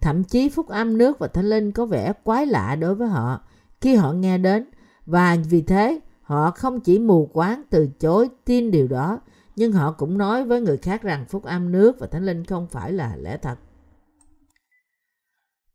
Thậm 0.00 0.24
chí 0.24 0.48
phúc 0.48 0.68
âm 0.68 0.98
nước 0.98 1.18
và 1.18 1.28
thánh 1.28 1.50
linh 1.50 1.72
có 1.72 1.86
vẻ 1.86 2.12
quái 2.24 2.46
lạ 2.46 2.76
đối 2.76 2.94
với 2.94 3.08
họ 3.08 3.40
khi 3.80 3.94
họ 3.94 4.12
nghe 4.12 4.38
đến 4.38 4.64
và 5.06 5.36
vì 5.50 5.62
thế 5.62 6.00
họ 6.26 6.50
không 6.50 6.80
chỉ 6.80 6.98
mù 6.98 7.30
quáng 7.32 7.62
từ 7.70 7.88
chối 8.00 8.28
tin 8.44 8.70
điều 8.70 8.88
đó 8.88 9.20
nhưng 9.56 9.72
họ 9.72 9.92
cũng 9.92 10.18
nói 10.18 10.44
với 10.44 10.60
người 10.60 10.76
khác 10.76 11.02
rằng 11.02 11.24
phúc 11.28 11.44
âm 11.44 11.72
nước 11.72 12.00
và 12.00 12.06
thánh 12.06 12.26
linh 12.26 12.44
không 12.44 12.66
phải 12.66 12.92
là 12.92 13.16
lẽ 13.16 13.36
thật. 13.42 13.58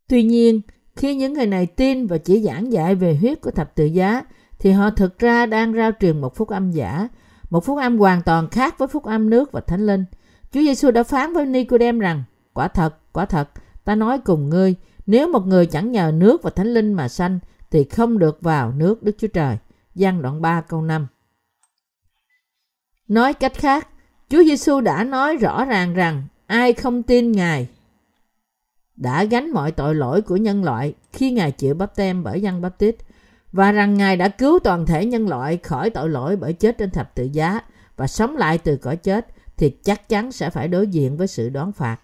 Tuy 0.08 0.24
nhiên, 0.24 0.62
khi 0.96 1.16
những 1.16 1.34
người 1.34 1.46
này 1.46 1.66
tin 1.66 2.08
và 2.08 2.18
chỉ 2.18 2.42
giảng 2.42 2.72
dạy 2.72 2.96
về 2.96 3.16
huyết 3.16 3.42
của 3.42 3.52
thập 3.52 3.76
tự 3.76 3.86
giá, 3.86 4.22
thì 4.60 4.72
họ 4.72 4.90
thực 4.90 5.20
ra 5.20 5.46
đang 5.46 5.74
rao 5.74 5.92
truyền 6.00 6.22
một 6.22 6.36
phúc 6.36 6.50
âm 6.50 6.72
giả, 6.72 7.08
một 7.50 7.66
phúc 7.66 7.78
âm 7.78 7.98
hoàn 7.98 8.22
toàn 8.22 8.50
khác 8.50 8.76
với 8.78 8.88
phúc 8.88 9.04
âm 9.04 9.30
nước 9.30 9.52
và 9.52 9.62
thánh 9.62 9.86
linh. 9.86 10.06
Chúa 10.52 10.62
Giêsu 10.62 10.92
đã 10.92 11.04
phán 11.04 11.34
với 11.34 11.46
Nicodem 11.46 12.00
rằng, 12.00 12.24
quả 12.54 12.68
thật, 12.68 13.14
quả 13.14 13.26
thật, 13.26 13.50
ta 13.84 13.96
nói 13.96 14.20
cùng 14.20 14.50
ngươi, 14.50 14.76
nếu 15.06 15.28
một 15.28 15.48
người 15.48 15.66
chẳng 15.66 15.92
nhờ 15.92 16.12
nước 16.16 16.44
và 16.44 16.50
thánh 16.50 16.74
linh 16.74 16.94
mà 16.94 17.08
sanh, 17.08 17.40
thì 17.72 17.84
không 17.84 18.20
được 18.20 18.42
vào 18.42 18.72
nước 18.72 19.04
Đức 19.04 19.16
Chúa 19.18 19.28
Trời 19.28 19.58
gian 19.96 20.22
đoạn 20.22 20.42
3 20.42 20.62
câu 20.62 20.82
5 20.82 21.08
Nói 23.08 23.34
cách 23.34 23.54
khác, 23.56 23.88
Chúa 24.30 24.44
Giêsu 24.44 24.82
đã 24.82 25.04
nói 25.04 25.38
rõ 25.38 25.66
ràng 25.66 25.94
rằng 25.94 26.24
ai 26.48 26.74
không 26.74 27.04
tin 27.04 27.32
Ngài 27.32 27.68
đã 28.96 29.24
gánh 29.24 29.52
mọi 29.52 29.72
tội 29.72 29.96
lỗi 29.96 30.22
của 30.22 30.38
nhân 30.38 30.64
loại 30.64 30.94
khi 31.14 31.32
Ngài 31.32 31.52
chịu 31.52 31.76
bắp 31.76 31.96
tem 31.96 32.24
bởi 32.24 32.42
dân 32.42 32.62
bắp 32.62 32.78
tít 32.78 32.96
và 33.52 33.72
rằng 33.72 33.94
Ngài 33.94 34.18
đã 34.18 34.30
cứu 34.30 34.60
toàn 34.60 34.86
thể 34.86 35.06
nhân 35.06 35.30
loại 35.30 35.58
khỏi 35.58 35.90
tội 35.90 36.10
lỗi 36.10 36.36
bởi 36.36 36.54
chết 36.54 36.78
trên 36.78 36.92
thập 36.92 37.16
tự 37.16 37.24
giá 37.24 37.60
và 37.96 38.08
sống 38.08 38.38
lại 38.38 38.58
từ 38.58 38.78
cõi 38.78 38.98
chết 38.98 39.28
thì 39.58 39.70
chắc 39.70 40.10
chắn 40.10 40.32
sẽ 40.32 40.50
phải 40.50 40.68
đối 40.68 40.88
diện 40.88 41.18
với 41.18 41.28
sự 41.28 41.50
đoán 41.50 41.72
phạt. 41.72 41.98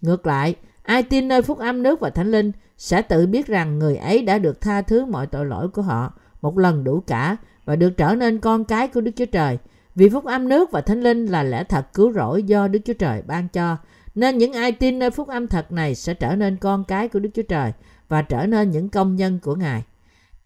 Ngược 0.00 0.26
lại, 0.26 0.54
ai 0.82 1.02
tin 1.02 1.28
nơi 1.28 1.42
phúc 1.42 1.58
âm 1.58 1.82
nước 1.82 2.00
và 2.00 2.10
thánh 2.10 2.30
linh 2.30 2.52
sẽ 2.76 3.02
tự 3.02 3.26
biết 3.26 3.46
rằng 3.46 3.78
người 3.78 3.96
ấy 3.96 4.22
đã 4.22 4.38
được 4.38 4.60
tha 4.60 4.82
thứ 4.82 5.04
mọi 5.04 5.26
tội 5.26 5.46
lỗi 5.46 5.68
của 5.68 5.82
họ 5.82 6.12
một 6.42 6.58
lần 6.58 6.84
đủ 6.84 7.00
cả 7.06 7.36
và 7.64 7.76
được 7.76 7.90
trở 7.90 8.14
nên 8.14 8.38
con 8.38 8.64
cái 8.64 8.88
của 8.88 9.00
Đức 9.00 9.10
Chúa 9.16 9.26
Trời. 9.26 9.58
Vì 9.94 10.08
phúc 10.08 10.24
âm 10.24 10.48
nước 10.48 10.70
và 10.70 10.80
thánh 10.80 11.00
linh 11.00 11.26
là 11.26 11.42
lẽ 11.42 11.64
thật 11.64 11.94
cứu 11.94 12.12
rỗi 12.12 12.42
do 12.42 12.68
Đức 12.68 12.78
Chúa 12.84 12.92
Trời 12.92 13.22
ban 13.26 13.48
cho 13.48 13.76
nên 14.14 14.38
những 14.38 14.52
ai 14.52 14.72
tin 14.72 14.98
nơi 14.98 15.10
phúc 15.10 15.28
âm 15.28 15.46
thật 15.46 15.72
này 15.72 15.94
sẽ 15.94 16.14
trở 16.14 16.36
nên 16.36 16.56
con 16.56 16.84
cái 16.84 17.08
của 17.08 17.18
Đức 17.18 17.30
Chúa 17.34 17.42
Trời 17.42 17.72
và 18.08 18.22
trở 18.22 18.46
nên 18.46 18.70
những 18.70 18.88
công 18.88 19.16
nhân 19.16 19.38
của 19.42 19.54
Ngài. 19.54 19.84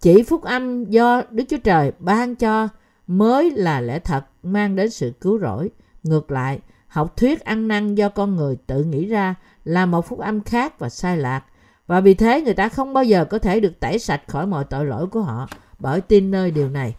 Chỉ 0.01 0.23
phúc 0.23 0.43
âm 0.43 0.85
do 0.85 1.23
Đức 1.31 1.45
Chúa 1.49 1.57
Trời 1.65 1.93
ban 1.99 2.35
cho 2.35 2.69
mới 3.07 3.51
là 3.51 3.81
lẽ 3.81 3.99
thật 3.99 4.25
mang 4.43 4.77
đến 4.77 4.91
sự 4.91 5.13
cứu 5.21 5.39
rỗi. 5.39 5.71
Ngược 6.03 6.31
lại, 6.31 6.61
học 6.87 7.17
thuyết 7.17 7.41
ăn 7.41 7.69
năn 7.69 7.95
do 7.95 8.09
con 8.09 8.37
người 8.37 8.57
tự 8.67 8.85
nghĩ 8.85 9.07
ra 9.07 9.35
là 9.65 9.87
một 9.87 10.09
phúc 10.09 10.19
âm 10.19 10.43
khác 10.43 10.79
và 10.79 10.89
sai 10.89 11.17
lạc. 11.17 11.45
Và 11.87 12.01
vì 12.01 12.15
thế 12.15 12.41
người 12.41 12.55
ta 12.55 12.69
không 12.69 12.93
bao 12.93 13.05
giờ 13.05 13.25
có 13.25 13.39
thể 13.39 13.61
được 13.61 13.81
tẩy 13.81 13.99
sạch 13.99 14.23
khỏi 14.27 14.47
mọi 14.47 14.65
tội 14.65 14.87
lỗi 14.87 15.07
của 15.07 15.21
họ 15.21 15.49
bởi 15.79 16.01
tin 16.01 16.31
nơi 16.31 16.51
điều 16.51 16.69
này. 16.69 16.97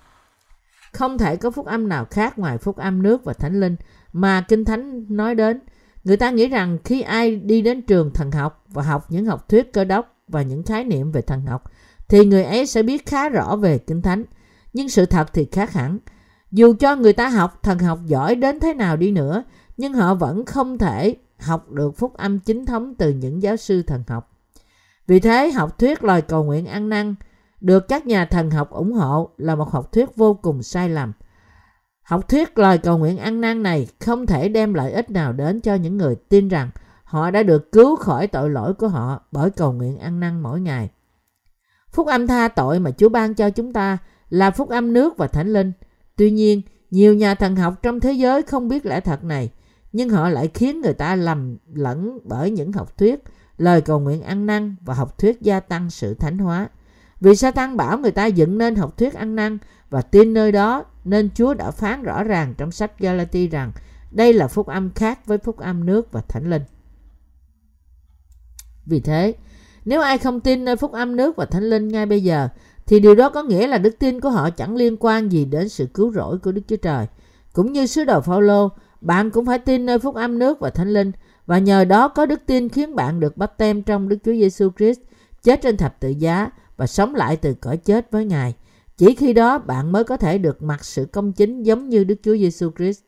Không 0.93 1.17
thể 1.17 1.35
có 1.35 1.51
phúc 1.51 1.65
âm 1.65 1.89
nào 1.89 2.05
khác 2.05 2.39
ngoài 2.39 2.57
phúc 2.57 2.77
âm 2.77 3.01
nước 3.01 3.23
và 3.23 3.33
thánh 3.33 3.59
linh 3.59 3.75
mà 4.13 4.41
Kinh 4.41 4.65
Thánh 4.65 5.05
nói 5.09 5.35
đến– 5.35 5.59
Người 6.05 6.17
ta 6.17 6.31
nghĩ 6.31 6.47
rằng 6.47 6.77
khi 6.83 7.01
ai 7.01 7.35
đi 7.35 7.61
đến 7.61 7.81
trường 7.81 8.13
thần 8.13 8.31
học 8.31 8.65
và 8.67 8.83
học 8.83 9.05
những 9.09 9.25
học 9.25 9.49
thuyết 9.49 9.73
cơ 9.73 9.83
đốc 9.83 10.15
và 10.27 10.41
những 10.41 10.63
khái 10.63 10.83
niệm 10.83 11.11
về 11.11 11.21
thần 11.21 11.45
học 11.45 11.71
thì 12.07 12.25
người 12.25 12.43
ấy 12.43 12.65
sẽ 12.65 12.83
biết 12.83 13.05
khá 13.05 13.29
rõ 13.29 13.55
về 13.55 13.77
Kinh 13.77 14.01
Thánh. 14.01 14.23
Nhưng 14.73 14.89
sự 14.89 15.05
thật 15.05 15.33
thì 15.33 15.47
khác 15.51 15.73
hẳn. 15.73 15.97
Dù 16.51 16.73
cho 16.79 16.95
người 16.95 17.13
ta 17.13 17.29
học 17.29 17.63
thần 17.63 17.79
học 17.79 17.99
giỏi 18.05 18.35
đến 18.35 18.59
thế 18.59 18.73
nào 18.73 18.97
đi 18.97 19.11
nữa, 19.11 19.43
nhưng 19.77 19.93
họ 19.93 20.15
vẫn 20.15 20.45
không 20.45 20.77
thể 20.77 21.15
học 21.39 21.71
được 21.71 21.97
phúc 21.97 22.13
âm 22.13 22.39
chính 22.39 22.65
thống 22.65 22.95
từ 22.95 23.09
những 23.09 23.43
giáo 23.43 23.55
sư 23.55 23.81
thần 23.81 24.03
học. 24.07 24.31
Vì 25.07 25.19
thế, 25.19 25.51
học 25.51 25.79
thuyết 25.79 26.03
lời 26.03 26.21
cầu 26.21 26.43
nguyện 26.43 26.65
ăn 26.65 26.89
năn 26.89 27.15
được 27.62 27.88
các 27.88 28.08
nhà 28.08 28.26
thần 28.26 28.52
học 28.52 28.70
ủng 28.70 28.94
hộ 28.94 29.30
là 29.38 29.56
một 29.56 29.72
học 29.72 29.91
thuyết 29.91 30.15
vô 30.15 30.34
cùng 30.34 30.63
sai 30.63 30.89
lầm– 30.89 31.13
Học 32.06 32.30
thuyết 32.30 32.58
lời 32.58 32.78
cầu 32.78 32.98
nguyện 32.98 33.18
ăn 33.18 33.41
năn 33.41 33.63
này 33.63 33.88
không 34.00 34.26
thể 34.26 34.50
đem 34.50 34.74
lợi 34.74 34.91
ích 34.91 35.12
nào 35.12 35.34
đến 35.34 35.62
cho 35.62 35.76
những 35.76 35.98
người 35.98 36.15
tin 36.15 36.48
rằng 36.48 36.70
họ 37.04 37.32
đã 37.32 37.44
được 37.44 37.72
cứu 37.72 37.96
khỏi 37.96 38.28
tội 38.28 38.50
lỗi 38.50 38.74
của 38.74 38.88
họ 38.88 39.22
bởi 39.32 39.50
cầu 39.50 39.74
nguyện 39.74 39.98
ăn 39.98 40.20
năn 40.20 40.41
mỗi 40.41 40.62
ngày. 40.62 40.89
Phúc 41.91 42.08
âm 42.08 42.28
tha 42.28 42.48
tội 42.48 42.80
mà 42.80 42.91
Chúa 42.91 43.10
ban 43.10 43.34
cho 43.34 43.50
chúng 43.50 43.74
ta 43.74 43.98
là 44.30 44.52
phúc 44.52 44.70
âm 44.70 44.94
nước 44.94 45.18
và 45.18 45.28
thánh 45.28 45.54
linh. 45.54 45.72
Tuy 46.15 46.32
nhiên, 46.32 46.62
nhiều 46.91 47.13
nhà 47.13 47.36
thần 47.36 47.56
học 47.56 47.74
trong 47.82 48.00
thế 48.00 48.12
giới 48.12 48.41
không 48.41 48.68
biết 48.68 48.86
lẽ 48.86 49.00
thật 49.00 49.24
này, 49.24 49.52
nhưng 49.91 50.10
họ 50.10 50.30
lại 50.30 50.50
khiến 50.54 50.82
người 50.82 50.94
ta 50.94 51.15
lầm 51.15 51.58
lẫn 51.74 52.20
bởi 52.24 52.52
những 52.52 52.72
học 52.72 52.98
thuyết, 52.98 53.24
lời 53.58 53.82
cầu 53.82 54.00
nguyện 54.00 54.22
ăn 54.22 54.46
năn 54.46 54.76
và 54.82 54.94
học 54.94 55.18
thuyết 55.18 55.41
gia 55.41 55.60
tăng 55.60 55.89
sự 55.89 56.13
thánh 56.13 56.38
hóa. 56.38 56.70
Vì 57.21 57.36
Satan 57.36 57.78
bảo 57.78 57.97
người 57.97 58.12
ta 58.12 58.25
dựng 58.25 58.58
nên 58.58 58.75
học 58.75 58.97
thuyết 58.97 59.13
ăn 59.13 59.36
năn 59.36 59.58
và 59.89 60.01
tin 60.01 60.34
nơi 60.34 60.51
đó 60.51 60.86
nên 61.04 61.30
Chúa 61.36 61.54
đã 61.54 61.71
phán 61.71 62.04
rõ 62.04 62.23
ràng 62.23 62.54
trong 62.58 62.71
sách 62.71 62.99
Galati 62.99 63.47
rằng 63.47 63.71
đây 64.12 64.34
là 64.34 64.47
phúc 64.47 64.67
âm 64.67 64.93
khác 64.93 65.25
với 65.25 65.38
phúc 65.38 65.58
âm 65.58 65.86
nước 65.86 66.12
và 66.12 66.21
thánh 66.21 66.49
linh. 66.49 66.62
Vì 68.86 68.99
thế, 68.99 69.36
nếu 69.86 70.01
ai 70.01 70.17
không 70.17 70.39
tin 70.39 70.65
nơi 70.65 70.75
phúc 70.75 70.91
âm 70.91 71.15
nước 71.15 71.36
và 71.36 71.45
thánh 71.45 71.63
linh 71.63 71.88
ngay 71.88 72.06
bây 72.06 72.23
giờ, 72.23 72.49
thì 72.86 72.99
điều 72.99 73.15
đó 73.15 73.30
có 73.30 73.43
nghĩa 73.43 73.67
là 73.67 73.78
đức 73.78 73.99
tin 73.99 74.19
của 74.21 74.30
họ 74.30 74.49
chẳng 74.49 74.75
liên 74.75 74.97
quan 74.99 75.32
gì 75.32 75.45
đến 75.45 75.69
sự 75.69 75.86
cứu 75.93 76.13
rỗi 76.13 76.38
của 76.38 76.51
Đức 76.51 76.62
Chúa 76.67 76.75
Trời. 76.75 77.08
Cũng 77.54 77.73
như 77.73 77.86
sứ 77.86 78.04
đồ 78.04 78.21
Phaolô, 78.21 78.69
bạn 79.01 79.32
cũng 79.32 79.45
phải 79.45 79.60
tin 79.60 79.86
nơi 79.86 79.99
phúc 79.99 80.15
âm 80.15 80.39
nước 80.39 80.60
và 80.60 80.69
thánh 80.69 80.93
linh 80.93 81.12
và 81.45 81.58
nhờ 81.58 81.86
đó 81.86 82.08
có 82.08 82.25
đức 82.25 82.41
tin 82.45 82.69
khiến 82.69 82.95
bạn 82.95 83.19
được 83.19 83.38
bắp 83.38 83.58
tem 83.58 83.84
trong 83.84 84.10
Đức 84.10 84.17
Chúa 84.25 84.32
Giêsu 84.32 84.69
Christ 84.78 84.99
chết 85.43 85.62
trên 85.62 85.78
thập 85.78 85.99
tự 85.99 86.10
giá 86.10 86.49
và 86.77 86.88
sống 86.88 87.15
lại 87.15 87.38
từ 87.38 87.53
cõi 87.53 87.77
chết 87.77 88.11
với 88.11 88.25
Ngài. 88.25 88.53
Chỉ 88.97 89.15
khi 89.15 89.33
đó 89.33 89.57
bạn 89.57 89.91
mới 89.91 90.03
có 90.03 90.17
thể 90.17 90.38
được 90.38 90.63
mặc 90.63 90.85
sự 90.85 91.05
công 91.05 91.33
chính 91.33 91.63
giống 91.63 91.89
như 91.89 92.03
Đức 92.03 92.15
Chúa 92.23 92.35
Giêsu 92.35 92.71
Christ. 92.77 93.01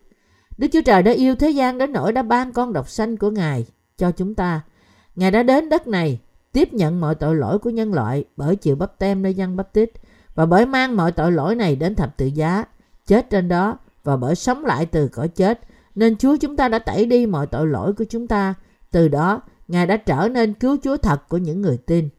Đức 0.57 0.67
Chúa 0.73 0.81
Trời 0.81 1.03
đã 1.03 1.11
yêu 1.11 1.35
thế 1.35 1.49
gian 1.49 1.77
đến 1.77 1.91
nỗi 1.91 2.13
đã 2.13 2.21
ban 2.21 2.51
con 2.51 2.73
độc 2.73 2.89
sanh 2.89 3.17
của 3.17 3.31
Ngài 3.31 3.65
cho 3.97 4.11
chúng 4.11 4.35
ta. 4.35 4.61
Ngài 5.15 5.31
đã 5.31 5.43
đến 5.43 5.69
đất 5.69 5.87
này 5.87 6.19
tiếp 6.51 6.73
nhận 6.73 7.01
mọi 7.01 7.15
tội 7.15 7.35
lỗi 7.35 7.59
của 7.59 7.69
nhân 7.69 7.93
loại 7.93 8.25
bởi 8.37 8.55
chịu 8.55 8.75
bắp 8.75 8.99
tem 8.99 9.21
nơi 9.21 9.33
dân 9.33 9.55
bắp 9.55 9.73
tít 9.73 9.91
và 10.35 10.45
bởi 10.45 10.65
mang 10.65 10.95
mọi 10.95 11.11
tội 11.11 11.31
lỗi 11.31 11.55
này 11.55 11.75
đến 11.75 11.95
thập 11.95 12.17
tự 12.17 12.25
giá, 12.25 12.63
chết 13.07 13.29
trên 13.29 13.47
đó 13.47 13.77
và 14.03 14.17
bởi 14.17 14.35
sống 14.35 14.65
lại 14.65 14.85
từ 14.85 15.07
cõi 15.07 15.27
chết 15.27 15.59
nên 15.95 16.17
Chúa 16.17 16.37
chúng 16.37 16.55
ta 16.55 16.69
đã 16.69 16.79
tẩy 16.79 17.05
đi 17.05 17.25
mọi 17.25 17.47
tội 17.47 17.67
lỗi 17.67 17.93
của 17.93 18.03
chúng 18.09 18.27
ta. 18.27 18.53
Từ 18.91 19.07
đó, 19.07 19.41
Ngài 19.67 19.87
đã 19.87 19.97
trở 19.97 20.29
nên 20.29 20.53
cứu 20.53 20.77
Chúa 20.83 20.97
thật 20.97 21.29
của 21.29 21.37
những 21.37 21.61
người 21.61 21.77
tin. 21.77 22.09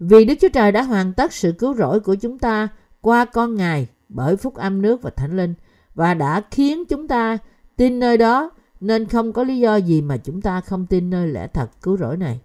Vì 0.00 0.24
Đức 0.24 0.34
Chúa 0.40 0.48
Trời 0.48 0.72
đã 0.72 0.82
hoàn 0.82 1.12
tất 1.12 1.32
sự 1.32 1.52
cứu 1.52 1.74
rỗi 1.74 2.00
của 2.00 2.14
chúng 2.14 2.38
ta 2.38 2.68
qua 3.00 3.24
con 3.24 3.54
Ngài 3.54 3.88
bởi 4.08 4.36
phúc 4.36 4.54
âm 4.54 4.82
nước 4.82 5.02
và 5.02 5.10
thánh 5.10 5.36
linh 5.36 5.54
và 5.94 6.14
đã 6.14 6.42
khiến 6.50 6.84
chúng 6.84 7.08
ta 7.08 7.38
tin 7.76 8.00
nơi 8.00 8.16
đó, 8.16 8.50
nên 8.80 9.08
không 9.08 9.32
có 9.32 9.44
lý 9.44 9.58
do 9.58 9.76
gì 9.76 10.00
mà 10.00 10.16
chúng 10.16 10.42
ta 10.42 10.60
không 10.60 10.86
tin 10.86 11.10
nơi 11.10 11.28
lẽ 11.28 11.46
thật 11.46 11.70
cứu 11.82 11.96
rỗi 11.96 12.16
này. 12.16 12.40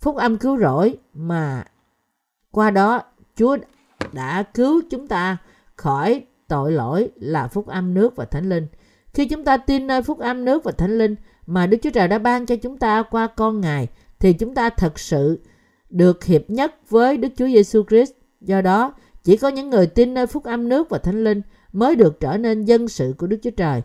Phúc 0.00 0.16
âm 0.16 0.36
cứu 0.36 0.58
rỗi 0.58 0.98
mà 1.14 1.64
qua 2.50 2.70
đó 2.70 3.02
Chúa 3.36 3.56
đã 4.12 4.42
cứu 4.42 4.82
chúng 4.90 5.06
ta 5.06 5.36
khỏi 5.76 6.26
tội 6.48 6.72
lỗi 6.72 7.10
là 7.16 7.48
phúc 7.48 7.66
âm 7.66 7.94
nước 7.94 8.16
và 8.16 8.24
thánh 8.24 8.48
linh. 8.48 8.66
Khi 9.14 9.28
chúng 9.28 9.44
ta 9.44 9.56
tin 9.56 9.86
nơi 9.86 10.02
phúc 10.02 10.18
âm 10.18 10.44
nước 10.44 10.64
và 10.64 10.72
thánh 10.72 10.98
linh 10.98 11.16
mà 11.46 11.66
Đức 11.66 11.78
Chúa 11.82 11.90
Trời 11.90 12.08
đã 12.08 12.18
ban 12.18 12.46
cho 12.46 12.56
chúng 12.56 12.78
ta 12.78 13.02
qua 13.02 13.26
con 13.26 13.60
Ngài, 13.60 13.88
thì 14.18 14.32
chúng 14.32 14.54
ta 14.54 14.70
thật 14.70 14.98
sự 14.98 15.40
được 15.94 16.24
hiệp 16.24 16.50
nhất 16.50 16.74
với 16.90 17.16
Đức 17.16 17.28
Chúa 17.36 17.46
Giêsu 17.46 17.82
Christ. 17.88 18.12
Do 18.40 18.60
đó, 18.60 18.94
chỉ 19.24 19.36
có 19.36 19.48
những 19.48 19.70
người 19.70 19.86
tin 19.86 20.14
nơi 20.14 20.26
phúc 20.26 20.44
âm 20.44 20.68
nước 20.68 20.90
và 20.90 20.98
thánh 20.98 21.24
linh 21.24 21.42
mới 21.72 21.96
được 21.96 22.20
trở 22.20 22.36
nên 22.36 22.64
dân 22.64 22.88
sự 22.88 23.14
của 23.18 23.26
Đức 23.26 23.36
Chúa 23.42 23.50
Trời. 23.50 23.82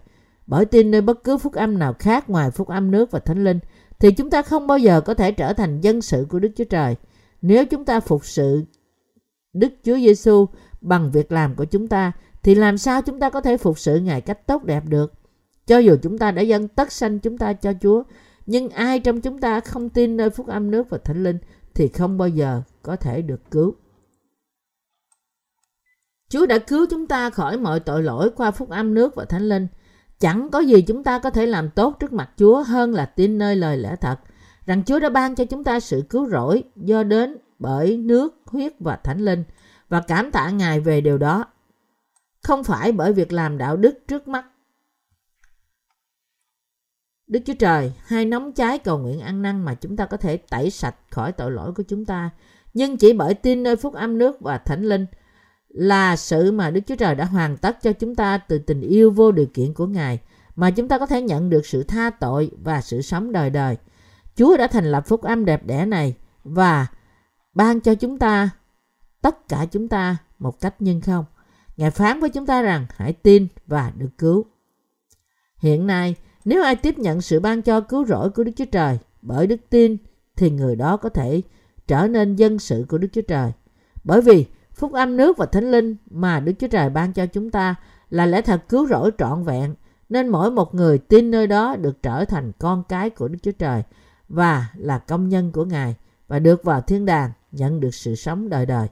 Bởi 0.48 0.66
tin 0.66 0.92
nơi 0.92 1.02
bất 1.02 1.24
cứ 1.24 1.38
phúc 1.38 1.54
âm 1.54 1.80
nào 1.80 1.94
khác 2.00 2.30
ngoài 2.30 2.52
phúc 2.52 2.68
âm 2.68 2.92
nước 2.92 3.12
và 3.12 3.20
thánh 3.20 3.44
linh 3.44 3.60
thì 4.00 4.12
chúng 4.12 4.30
ta 4.30 4.42
không 4.42 4.68
bao 4.68 4.78
giờ 4.78 5.02
có 5.02 5.14
thể 5.14 5.32
trở 5.32 5.54
thành 5.54 5.82
dân 5.82 6.02
sự 6.02 6.26
của 6.30 6.40
Đức 6.40 6.50
Chúa 6.56 6.64
Trời. 6.64 6.96
Nếu 7.42 7.66
chúng 7.66 7.86
ta 7.86 8.00
phục 8.00 8.26
sự 8.26 8.64
Đức 9.54 9.74
Chúa 9.84 9.96
Giêsu 9.96 10.46
bằng 10.82 11.12
việc 11.12 11.32
làm 11.32 11.56
của 11.56 11.66
chúng 11.66 11.88
ta 11.88 12.12
thì 12.44 12.56
làm 12.56 12.78
sao 12.78 13.02
chúng 13.02 13.20
ta 13.20 13.30
có 13.30 13.42
thể 13.42 13.58
phục 13.58 13.80
sự 13.80 14.00
Ngài 14.00 14.22
cách 14.22 14.48
tốt 14.48 14.64
đẹp 14.64 14.84
được? 14.88 15.14
Cho 15.68 15.78
dù 15.78 15.96
chúng 16.02 16.18
ta 16.18 16.32
đã 16.32 16.42
dâng 16.42 16.68
tất 16.68 16.92
sanh 16.92 17.20
chúng 17.20 17.38
ta 17.38 17.54
cho 17.54 17.74
Chúa, 17.82 18.04
nhưng 18.46 18.70
ai 18.70 19.00
trong 19.00 19.22
chúng 19.22 19.40
ta 19.40 19.60
không 19.60 19.90
tin 19.90 20.18
nơi 20.18 20.30
phúc 20.30 20.48
âm 20.48 20.72
nước 20.72 20.90
và 20.90 20.98
thánh 20.98 21.24
linh 21.24 21.38
thì 21.80 21.88
không 21.88 22.18
bao 22.18 22.28
giờ 22.28 22.62
có 22.84 22.96
thể 22.96 23.22
được 23.22 23.52
cứu. 23.52 23.76
Chúa 26.30 26.46
đã 26.46 26.58
cứu 26.58 26.86
chúng 26.90 27.08
ta 27.08 27.30
khỏi 27.30 27.58
mọi 27.58 27.80
tội 27.80 28.04
lỗi 28.04 28.32
qua 28.36 28.52
phúc 28.52 28.70
âm 28.70 28.94
nước 28.94 29.16
và 29.16 29.26
thánh 29.26 29.50
linh. 29.50 29.68
Chẳng 30.20 30.50
có 30.50 30.60
gì 30.60 30.82
chúng 30.82 31.04
ta 31.04 31.20
có 31.20 31.30
thể 31.30 31.46
làm 31.46 31.70
tốt 31.70 31.96
trước 32.00 32.14
mặt 32.14 32.30
Chúa 32.38 32.64
hơn 32.64 32.94
là 32.94 33.06
tin 33.06 33.38
nơi 33.38 33.56
lời 33.56 33.78
lẽ 33.78 33.96
thật, 33.96 34.20
rằng 34.66 34.84
Chúa 34.84 35.00
đã 35.00 35.10
ban 35.10 35.36
cho 35.36 35.46
chúng 35.46 35.64
ta 35.64 35.80
sự 35.80 36.04
cứu 36.10 36.30
rỗi 36.30 36.64
do 36.76 37.04
đến 37.04 37.38
bởi 37.60 37.98
nước, 37.98 38.42
huyết 38.46 38.74
và 38.80 38.96
thánh 38.96 39.20
linh 39.20 39.44
và 39.90 40.02
cảm 40.02 40.32
tạ 40.32 40.50
Ngài 40.50 40.80
về 40.80 41.02
điều 41.02 41.18
đó. 41.18 41.46
Không 42.44 42.64
phải 42.64 42.92
bởi 42.92 43.14
việc 43.14 43.34
làm 43.34 43.58
đạo 43.58 43.78
đức 43.78 44.08
trước 44.08 44.28
mắt. 44.28 44.46
Đức 47.30 47.40
Chúa 47.46 47.54
Trời 47.54 47.94
hay 48.06 48.26
nóng 48.26 48.52
cháy 48.54 48.80
cầu 48.80 48.98
nguyện 48.98 49.20
ăn 49.20 49.42
năn 49.42 49.66
mà 49.66 49.74
chúng 49.74 49.98
ta 49.98 50.06
có 50.06 50.18
thể 50.18 50.38
tẩy 50.38 50.70
sạch 50.70 50.96
khỏi 51.10 51.32
tội 51.32 51.52
lỗi 51.52 51.74
của 51.74 51.84
chúng 51.84 52.06
ta, 52.06 52.30
nhưng 52.74 52.98
chỉ 52.98 53.14
bởi 53.14 53.34
tin 53.34 53.64
nơi 53.64 53.76
phúc 53.76 53.94
âm 53.94 54.18
nước 54.18 54.42
và 54.42 54.58
thánh 54.58 54.84
linh 54.84 55.06
là 55.70 56.16
sự 56.16 56.52
mà 56.52 56.72
Đức 56.72 56.82
Chúa 56.88 56.96
Trời 56.96 57.16
đã 57.16 57.26
hoàn 57.26 57.58
tất 57.58 57.78
cho 57.82 57.94
chúng 57.94 58.16
ta 58.16 58.38
từ 58.38 58.58
tình 58.58 58.82
yêu 58.82 59.12
vô 59.12 59.32
điều 59.32 59.46
kiện 59.46 59.74
của 59.74 59.86
Ngài 59.88 60.20
mà 60.56 60.72
chúng 60.72 60.88
ta 60.88 60.98
có 60.98 61.06
thể 61.06 61.22
nhận 61.22 61.50
được 61.50 61.66
sự 61.66 61.84
tha 61.84 62.10
tội 62.10 62.52
và 62.64 62.82
sự 62.82 63.02
sống 63.02 63.32
đời 63.32 63.50
đời. 63.50 63.78
Chúa 64.36 64.58
đã 64.58 64.68
thành 64.68 64.92
lập 64.92 65.08
phúc 65.08 65.22
âm 65.22 65.46
đẹp 65.46 65.66
đẽ 65.66 65.86
này 65.86 66.16
và 66.44 66.88
ban 67.54 67.80
cho 67.80 67.96
chúng 67.96 68.20
ta 68.20 68.50
tất 69.22 69.48
cả 69.50 69.66
chúng 69.72 69.88
ta 69.88 70.18
một 70.40 70.60
cách 70.60 70.82
nhân 70.82 71.02
không. 71.02 71.26
Ngài 71.78 71.92
phán 71.92 72.20
với 72.20 72.30
chúng 72.30 72.46
ta 72.46 72.62
rằng 72.62 72.86
hãy 72.96 73.14
tin 73.14 73.48
và 73.68 73.92
được 73.98 74.10
cứu. 74.18 74.46
Hiện 75.58 75.88
nay, 75.88 76.16
nếu 76.50 76.64
ai 76.64 76.76
tiếp 76.76 77.00
nhận 77.00 77.22
sự 77.22 77.40
ban 77.40 77.62
cho 77.62 77.82
cứu 77.82 78.06
rỗi 78.06 78.30
của 78.30 78.44
Đức 78.44 78.52
Chúa 78.56 78.66
Trời 78.66 78.98
bởi 79.22 79.48
đức 79.48 79.60
tin 79.70 79.98
thì 80.36 80.50
người 80.50 80.76
đó 80.76 80.98
có 80.98 81.10
thể 81.10 81.42
trở 81.88 82.08
nên 82.08 82.36
dân 82.36 82.60
sự 82.60 82.86
của 82.90 82.98
Đức 82.98 83.08
Chúa 83.14 83.22
Trời. 83.22 83.52
Bởi 84.04 84.22
vì 84.22 84.46
phúc 84.74 84.94
âm 84.94 85.18
nước 85.18 85.38
và 85.38 85.46
thánh 85.46 85.72
linh 85.72 85.96
mà 86.10 86.40
Đức 86.40 86.54
Chúa 86.60 86.68
Trời 86.68 86.90
ban 86.90 87.14
cho 87.14 87.26
chúng 87.26 87.50
ta 87.50 87.76
là 88.10 88.26
lẽ 88.26 88.42
thật 88.42 88.62
cứu 88.70 88.88
rỗi 88.88 89.12
trọn 89.18 89.44
vẹn 89.44 89.76
nên 90.10 90.28
mỗi 90.28 90.52
một 90.52 90.76
người 90.76 90.98
tin 90.98 91.32
nơi 91.32 91.48
đó 91.48 91.76
được 91.76 92.04
trở 92.04 92.26
thành 92.26 92.52
con 92.60 92.84
cái 92.90 93.10
của 93.10 93.28
Đức 93.28 93.38
Chúa 93.42 93.52
Trời 93.52 93.84
và 94.30 94.68
là 94.76 94.98
công 94.98 95.30
nhân 95.30 95.52
của 95.52 95.66
Ngài 95.66 95.96
và 96.28 96.40
được 96.40 96.64
vào 96.64 96.82
thiên 96.82 97.06
đàng 97.06 97.32
nhận 97.52 97.80
được 97.80 97.96
sự 97.96 98.16
sống 98.16 98.50
đời 98.50 98.66
đời. 98.66 98.88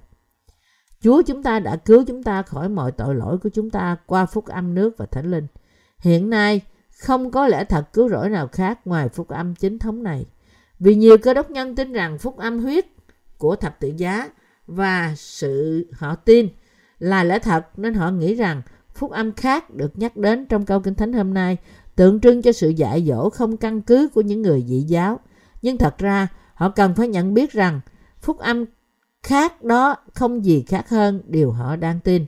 Chúa 1.01 1.21
chúng 1.21 1.43
ta 1.43 1.59
đã 1.59 1.75
cứu 1.75 2.03
chúng 2.07 2.23
ta 2.23 2.41
khỏi 2.41 2.69
mọi 2.69 2.91
tội 2.91 3.15
lỗi 3.15 3.37
của 3.37 3.49
chúng 3.49 3.69
ta 3.69 3.97
qua 4.05 4.25
phúc 4.25 4.45
âm 4.45 4.75
nước 4.75 4.97
và 4.97 5.05
thánh 5.05 5.31
linh. 5.31 5.47
Hiện 5.99 6.29
nay, 6.29 6.61
không 6.99 7.31
có 7.31 7.47
lẽ 7.47 7.63
thật 7.63 7.93
cứu 7.93 8.09
rỗi 8.09 8.29
nào 8.29 8.47
khác 8.47 8.87
ngoài 8.87 9.09
phúc 9.09 9.27
âm 9.27 9.55
chính 9.55 9.79
thống 9.79 10.03
này. 10.03 10.25
Vì 10.79 10.95
nhiều 10.95 11.17
cơ 11.17 11.33
đốc 11.33 11.49
nhân 11.51 11.75
tin 11.75 11.93
rằng 11.93 12.17
phúc 12.17 12.37
âm 12.37 12.59
huyết 12.59 12.85
của 13.37 13.55
thập 13.55 13.79
tự 13.79 13.91
giá 13.97 14.29
và 14.67 15.13
sự 15.17 15.87
họ 15.93 16.15
tin 16.15 16.49
là 16.99 17.23
lẽ 17.23 17.39
thật, 17.39 17.79
nên 17.79 17.93
họ 17.93 18.11
nghĩ 18.11 18.35
rằng 18.35 18.61
phúc 18.95 19.11
âm 19.11 19.31
khác 19.31 19.69
được 19.69 19.99
nhắc 19.99 20.17
đến 20.17 20.45
trong 20.45 20.65
câu 20.65 20.79
kinh 20.79 20.95
thánh 20.95 21.13
hôm 21.13 21.33
nay, 21.33 21.57
tượng 21.95 22.19
trưng 22.19 22.41
cho 22.41 22.51
sự 22.51 22.69
dạy 22.69 23.05
dỗ 23.07 23.29
không 23.29 23.57
căn 23.57 23.81
cứ 23.81 24.09
của 24.13 24.21
những 24.21 24.41
người 24.41 24.63
dị 24.67 24.81
giáo. 24.81 25.19
Nhưng 25.61 25.77
thật 25.77 25.97
ra, 25.97 26.27
họ 26.53 26.69
cần 26.69 26.95
phải 26.95 27.07
nhận 27.07 27.33
biết 27.33 27.51
rằng 27.51 27.81
phúc 28.21 28.37
âm 28.37 28.65
khác 29.23 29.63
đó 29.63 29.95
không 30.13 30.45
gì 30.45 30.63
khác 30.67 30.89
hơn 30.89 31.21
điều 31.27 31.51
họ 31.51 31.75
đang 31.75 31.99
tin. 31.99 32.25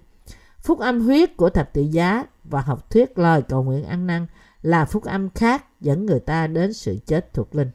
Phúc 0.61 0.79
âm 0.79 1.01
huyết 1.01 1.37
của 1.37 1.49
thập 1.49 1.73
tự 1.73 1.81
giá 1.81 2.25
và 2.43 2.61
học 2.61 2.89
thuyết 2.89 3.19
lời 3.19 3.41
cầu 3.41 3.63
nguyện 3.63 3.83
ăn 3.83 4.07
năn 4.07 4.27
là 4.61 4.85
phúc 4.85 5.03
âm 5.03 5.29
khác 5.29 5.65
dẫn 5.81 6.05
người 6.05 6.19
ta 6.19 6.47
đến 6.47 6.73
sự 6.73 6.97
chết 7.05 7.33
thuộc 7.33 7.55
linh. 7.55 7.71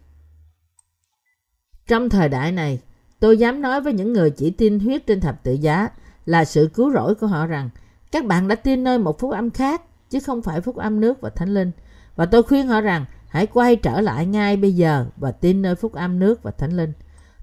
Trong 1.87 2.09
thời 2.09 2.29
đại 2.29 2.53
này, 2.53 2.81
tôi 3.21 3.39
dám 3.39 3.63
nói 3.63 3.81
với 3.81 3.93
những 3.93 4.13
người 4.13 4.31
chỉ 4.31 4.51
tin 4.51 4.81
huyết 4.81 5.07
trên 5.07 5.21
thập 5.21 5.45
tự 5.45 5.53
giá 5.53 5.89
là 6.27 6.45
sự 6.45 6.71
cứu 6.75 6.93
rỗi 6.93 7.15
của 7.15 7.27
họ 7.27 7.47
rằng 7.47 7.71
các 8.13 8.27
bạn 8.27 8.49
đã 8.49 8.55
tin 8.55 8.85
nơi 8.85 8.99
một 8.99 9.19
phúc 9.19 9.31
âm 9.33 9.51
khác 9.51 9.83
chứ 10.11 10.21
không 10.21 10.43
phải 10.43 10.61
phúc 10.61 10.77
âm 10.77 11.01
nước 11.01 11.21
và 11.21 11.31
thánh 11.31 11.55
linh. 11.55 11.71
Và 12.17 12.27
tôi 12.27 12.43
khuyên 12.43 12.67
họ 12.67 12.81
rằng 12.81 13.05
hãy 13.29 13.47
quay 13.47 13.77
trở 13.77 14.01
lại 14.01 14.27
ngay 14.27 14.57
bây 14.57 14.73
giờ 14.73 15.07
và 15.17 15.33
tin 15.33 15.63
nơi 15.63 15.75
phúc 15.75 15.93
âm 15.93 16.19
nước 16.19 16.43
và 16.43 16.51
thánh 16.51 16.77
linh. 16.77 16.93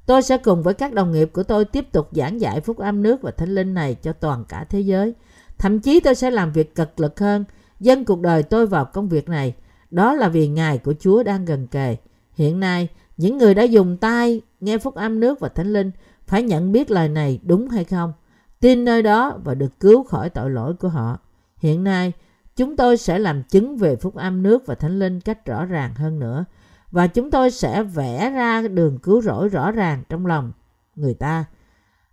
Tôi 0.06 0.21
sẽ 0.21 0.38
cùng 0.38 0.63
với 0.63 0.73
các 0.73 0.93
đồng 0.93 1.12
nghiệp 1.12 1.30
của 1.34 1.43
tôi 1.43 1.65
tiếp 1.65 1.91
tục 1.91 2.10
giảng 2.12 2.41
dạy 2.41 2.62
phúc 2.62 2.77
âm 2.77 3.04
nước 3.04 3.21
và 3.21 3.32
thánh 3.32 3.56
linh 3.56 3.73
này 3.73 3.95
cho 3.95 4.13
toàn 4.13 4.45
cả 4.49 4.65
thế 4.69 4.80
giới. 4.80 5.13
Thậm 5.58 5.80
chí 5.80 5.99
tôi 5.99 6.15
sẽ 6.15 6.32
làm 6.32 6.51
việc 6.51 6.75
cực 6.75 6.99
lực 6.99 7.19
hơn, 7.19 7.45
dâng 7.82 8.06
cuộc 8.06 8.22
đời 8.22 8.44
tôi 8.44 8.67
vào 8.67 8.86
công 8.86 9.10
việc 9.10 9.30
này. 9.30 9.56
Đó 9.91 10.13
là 10.13 10.30
vì 10.30 10.48
ngày 10.48 10.78
của 10.78 10.94
Chúa 11.00 11.24
đang 11.24 11.46
gần 11.46 11.67
kề. 11.67 11.98
Hiện 12.34 12.60
nay, 12.60 12.88
những 13.17 13.38
người 13.38 13.54
đã 13.54 13.63
dùng 13.63 13.98
tai 13.98 14.41
nghe 14.60 14.78
phúc 14.78 14.96
âm 14.96 15.20
nước 15.20 15.39
và 15.39 15.50
thánh 15.50 15.74
linh 15.74 15.91
phải 16.28 16.44
nhận 16.44 16.72
biết 16.72 16.91
lời 16.91 17.10
này 17.10 17.39
đúng 17.44 17.67
hay 17.67 17.84
không. 17.84 18.13
Tin 18.60 18.86
nơi 18.86 19.04
đó 19.04 19.39
và 19.44 19.56
được 19.56 19.80
cứu 19.80 20.04
khỏi 20.04 20.30
tội 20.30 20.50
lỗi 20.50 20.74
của 20.74 20.89
họ. 20.89 21.20
Hiện 21.58 21.84
nay, 21.84 22.13
chúng 22.56 22.76
tôi 22.76 22.98
sẽ 22.98 23.20
làm 23.20 23.44
chứng 23.44 23.78
về 23.78 23.96
phúc 23.96 24.15
âm 24.15 24.44
nước 24.44 24.65
và 24.65 24.76
thánh 24.76 25.00
linh 25.00 25.22
cách 25.22 25.46
rõ 25.46 25.65
ràng 25.65 25.96
hơn 25.96 26.20
nữa 26.20 26.46
và 26.91 27.08
chúng 27.08 27.32
tôi 27.32 27.52
sẽ 27.52 27.84
vẽ 27.84 28.30
ra 28.30 28.62
đường 28.62 28.98
cứu 28.98 29.22
rỗi 29.22 29.50
rõ 29.50 29.72
ràng 29.72 30.04
trong 30.10 30.26
lòng 30.26 30.52
người 30.96 31.13
ta. 31.13 31.46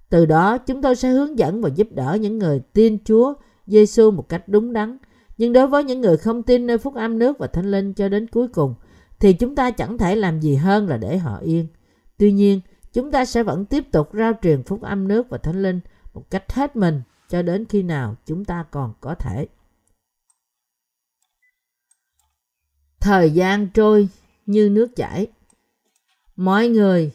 Từ 0.09 0.27
đó 0.27 0.59
chúng 0.59 0.83
tôi 0.83 0.97
sẽ 0.97 1.11
hướng 1.11 1.39
dẫn 1.39 1.61
và 1.61 1.69
giúp 1.69 1.89
đỡ 1.91 2.19
những 2.21 2.39
người 2.39 2.61
tin 2.73 2.99
Chúa 3.05 3.35
Giêsu 3.67 4.11
một 4.11 4.29
cách 4.29 4.49
đúng 4.49 4.73
đắn. 4.73 4.99
Nhưng 5.39 5.53
đối 5.53 5.67
với 5.67 5.85
những 5.85 6.01
người 6.01 6.17
không 6.17 6.43
tin 6.43 6.67
nơi 6.67 6.79
phúc 6.79 6.95
âm 6.95 7.19
nước 7.19 7.39
và 7.39 7.47
thánh 7.47 7.71
linh 7.71 7.95
cho 7.95 8.09
đến 8.09 8.27
cuối 8.27 8.49
cùng 8.49 8.75
thì 9.19 9.33
chúng 9.33 9.55
ta 9.55 9.71
chẳng 9.71 9.99
thể 9.99 10.17
làm 10.17 10.41
gì 10.41 10.57
hơn 10.57 10.89
là 10.89 10.97
để 10.97 11.19
họ 11.19 11.39
yên. 11.39 11.67
Tuy 12.19 12.33
nhiên, 12.33 12.61
chúng 12.93 13.11
ta 13.11 13.25
sẽ 13.25 13.43
vẫn 13.43 13.65
tiếp 13.65 13.85
tục 13.93 14.11
rao 14.13 14.33
truyền 14.43 14.63
phúc 14.63 14.83
âm 14.83 15.09
nước 15.09 15.29
và 15.29 15.39
thánh 15.39 15.63
linh 15.63 15.81
một 16.15 16.31
cách 16.31 16.53
hết 16.53 16.77
mình 16.77 17.03
cho 17.29 17.43
đến 17.43 17.65
khi 17.65 17.83
nào 17.83 18.17
chúng 18.27 18.45
ta 18.45 18.65
còn 18.71 18.95
có 19.01 19.15
thể. 19.15 19.47
Thời 23.01 23.31
gian 23.31 23.69
trôi 23.75 24.09
như 24.47 24.71
nước 24.71 24.97
chảy. 24.97 25.27
Mọi 26.37 26.69
người 26.69 27.13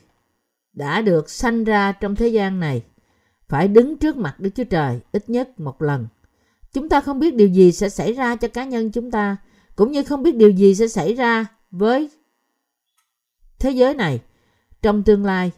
đã 0.74 1.02
được 1.02 1.30
sanh 1.30 1.64
ra 1.64 1.92
trong 1.92 2.16
thế 2.16 2.28
gian 2.28 2.60
này 2.60 2.84
phải 3.48 3.68
đứng 3.68 3.98
trước 3.98 4.18
mặt 4.18 4.40
Đức 4.40 4.50
Chúa 4.56 4.64
Trời 4.64 5.00
ít 5.12 5.30
nhất 5.30 5.60
một 5.60 5.82
lần. 5.82 6.08
Chúng 6.74 6.90
ta 6.90 7.02
không 7.02 7.20
biết 7.20 7.36
điều 7.36 7.48
gì 7.48 7.72
sẽ 7.72 7.90
xảy 7.90 8.14
ra 8.14 8.36
cho 8.36 8.48
cá 8.48 8.66
nhân 8.66 8.92
chúng 8.92 9.12
ta, 9.12 9.38
cũng 9.76 9.92
như 9.92 10.04
không 10.04 10.24
biết 10.24 10.36
điều 10.36 10.50
gì 10.50 10.76
sẽ 10.76 10.88
xảy 10.88 11.14
ra 11.14 11.46
với 11.72 12.10
thế 13.60 13.72
giới 13.72 13.96
này 13.96 14.22
trong 14.82 15.04
tương 15.04 15.26
lai. 15.26 15.52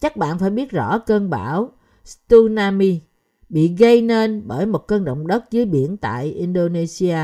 Chắc 0.00 0.16
bạn 0.16 0.38
phải 0.38 0.50
biết 0.50 0.70
rõ 0.70 0.98
cơn 0.98 1.30
bão 1.30 1.72
tsunami 2.04 3.00
bị 3.48 3.76
gây 3.78 4.02
nên 4.02 4.42
bởi 4.46 4.66
một 4.66 4.86
cơn 4.88 5.04
động 5.04 5.26
đất 5.26 5.50
dưới 5.50 5.64
biển 5.64 5.96
tại 5.96 6.32
Indonesia 6.32 7.18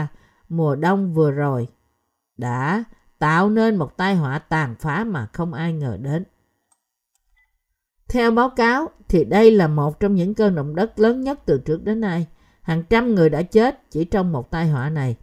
mùa 0.48 0.76
đông 0.76 1.14
vừa 1.14 1.30
rồi 1.30 1.68
đã 2.36 2.84
tạo 3.18 3.50
nên 3.50 3.76
một 3.76 3.96
tai 3.96 4.14
họa 4.14 4.38
tàn 4.38 4.74
phá 4.80 5.04
mà 5.04 5.26
không 5.32 5.52
ai 5.52 5.72
ngờ 5.72 5.98
đến. 6.00 6.24
Theo 8.08 8.30
báo 8.30 8.50
cáo 8.50 8.90
thì 9.08 9.24
đây 9.24 9.50
là 9.50 9.68
một 9.68 10.00
trong 10.00 10.14
những 10.14 10.34
cơn 10.34 10.54
động 10.54 10.74
đất 10.74 10.98
lớn 10.98 11.20
nhất 11.20 11.40
từ 11.46 11.58
trước 11.64 11.84
đến 11.84 12.00
nay. 12.00 12.26
Hàng 12.68 12.82
trăm 12.82 13.14
người 13.14 13.30
đã 13.30 13.42
chết 13.42 13.90
chỉ 13.90 14.04
trong 14.04 14.32
một 14.32 14.50
tai 14.50 14.68
họa 14.68 14.90
này. 14.90 15.16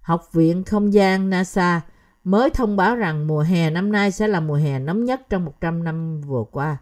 Học 0.00 0.32
viện 0.32 0.64
Không 0.64 0.92
gian 0.92 1.30
NASA 1.30 1.80
mới 2.24 2.50
thông 2.50 2.76
báo 2.76 2.96
rằng 2.96 3.26
mùa 3.26 3.40
hè 3.40 3.70
năm 3.70 3.92
nay 3.92 4.10
sẽ 4.10 4.28
là 4.28 4.40
mùa 4.40 4.54
hè 4.54 4.78
nóng 4.78 5.04
nhất 5.04 5.20
trong 5.28 5.44
100 5.44 5.84
năm 5.84 6.20
vừa 6.20 6.44
qua. 6.52 6.76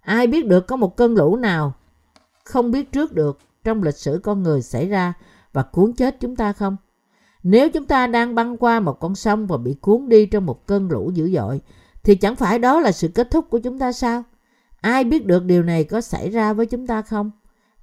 Ai 0.00 0.26
biết 0.26 0.46
được 0.46 0.66
có 0.66 0.76
một 0.76 0.96
cơn 0.96 1.14
lũ 1.14 1.36
nào 1.36 1.72
không 2.44 2.70
biết 2.70 2.92
trước 2.92 3.12
được 3.12 3.38
trong 3.64 3.82
lịch 3.82 3.96
sử 3.96 4.20
con 4.22 4.42
người 4.42 4.62
xảy 4.62 4.88
ra 4.88 5.12
và 5.52 5.62
cuốn 5.62 5.92
chết 5.92 6.16
chúng 6.20 6.36
ta 6.36 6.52
không? 6.52 6.76
Nếu 7.42 7.70
chúng 7.70 7.86
ta 7.86 8.06
đang 8.06 8.34
băng 8.34 8.56
qua 8.56 8.80
một 8.80 9.00
con 9.00 9.14
sông 9.14 9.46
và 9.46 9.56
bị 9.56 9.74
cuốn 9.80 10.08
đi 10.08 10.26
trong 10.26 10.46
một 10.46 10.66
cơn 10.66 10.90
lũ 10.90 11.10
dữ 11.14 11.30
dội, 11.30 11.60
thì 12.04 12.14
chẳng 12.14 12.36
phải 12.36 12.58
đó 12.58 12.80
là 12.80 12.92
sự 12.92 13.08
kết 13.08 13.30
thúc 13.30 13.50
của 13.50 13.58
chúng 13.58 13.78
ta 13.78 13.92
sao? 13.92 14.22
Ai 14.80 15.04
biết 15.04 15.26
được 15.26 15.44
điều 15.44 15.62
này 15.62 15.84
có 15.84 16.00
xảy 16.00 16.30
ra 16.30 16.52
với 16.52 16.66
chúng 16.66 16.86
ta 16.86 17.02
không? 17.02 17.30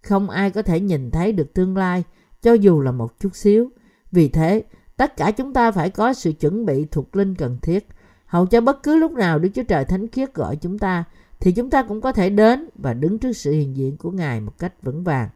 Không 0.06 0.30
ai 0.30 0.52
có 0.52 0.62
thể 0.62 0.80
nhìn 0.80 1.12
thấy 1.12 1.32
được 1.32 1.54
tương 1.54 1.78
lai, 1.78 2.04
cho 2.42 2.54
dù 2.54 2.82
là 2.82 2.92
một 2.92 3.20
chút 3.20 3.36
xíu. 3.36 3.70
Vì 4.12 4.30
thế, 4.30 4.64
tất 4.98 5.18
cả 5.18 5.32
chúng 5.32 5.54
ta 5.54 5.72
phải 5.72 5.90
có 5.90 6.14
sự 6.14 6.32
chuẩn 6.32 6.66
bị 6.66 6.86
thuộc 6.92 7.16
linh 7.16 7.36
cần 7.36 7.58
thiết. 7.62 7.88
Hầu 8.26 8.46
cho 8.46 8.62
bất 8.62 8.84
cứ 8.84 8.98
lúc 8.98 9.12
nào 9.12 9.40
Đức 9.40 9.50
Chúa 9.54 9.64
Trời 9.64 9.86
Thánh 9.86 10.08
Khiết 10.08 10.34
gọi 10.34 10.56
chúng 10.56 10.80
ta, 10.80 11.04
thì 11.40 11.52
chúng 11.52 11.70
ta 11.70 11.84
cũng 11.84 12.02
có 12.02 12.12
thể 12.12 12.30
đến 12.30 12.70
và 12.76 12.94
đứng 12.94 13.20
trước 13.20 13.34
sự 13.34 13.52
hiện 13.52 13.78
diện 13.78 13.98
của 13.98 14.12
Ngài 14.12 14.42
một 14.42 14.54
cách 14.60 14.74
vững 14.84 15.04
vàng. 15.04 15.30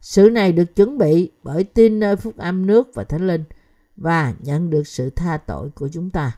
Sự 0.00 0.30
này 0.30 0.52
được 0.52 0.76
chuẩn 0.76 0.98
bị 0.98 1.30
bởi 1.42 1.64
tin 1.64 2.00
nơi 2.00 2.16
phúc 2.16 2.34
âm 2.36 2.66
nước 2.66 2.94
và 2.94 3.04
thánh 3.04 3.26
linh 3.26 3.44
và 3.96 4.34
nhận 4.40 4.70
được 4.70 4.86
sự 4.86 5.10
tha 5.10 5.36
tội 5.36 5.70
của 5.70 5.88
chúng 5.92 6.10
ta. 6.10 6.36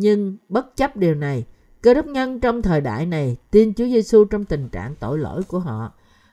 Nhưng 0.00 0.36
bất 0.48 0.76
chấp 0.76 0.96
điều 0.96 1.14
này, 1.14 1.44
cơ 1.82 1.94
đốc 1.94 2.06
nhân 2.06 2.40
trong 2.40 2.62
thời 2.62 2.80
đại 2.80 3.06
này 3.06 3.36
tin 3.50 3.74
Chúa 3.74 3.84
Giêsu 3.84 4.24
trong 4.24 4.44
tình 4.44 4.68
trạng 4.68 4.94
tội 5.00 5.18
lỗi 5.18 5.42
của 5.42 5.58
họ. 5.58 5.92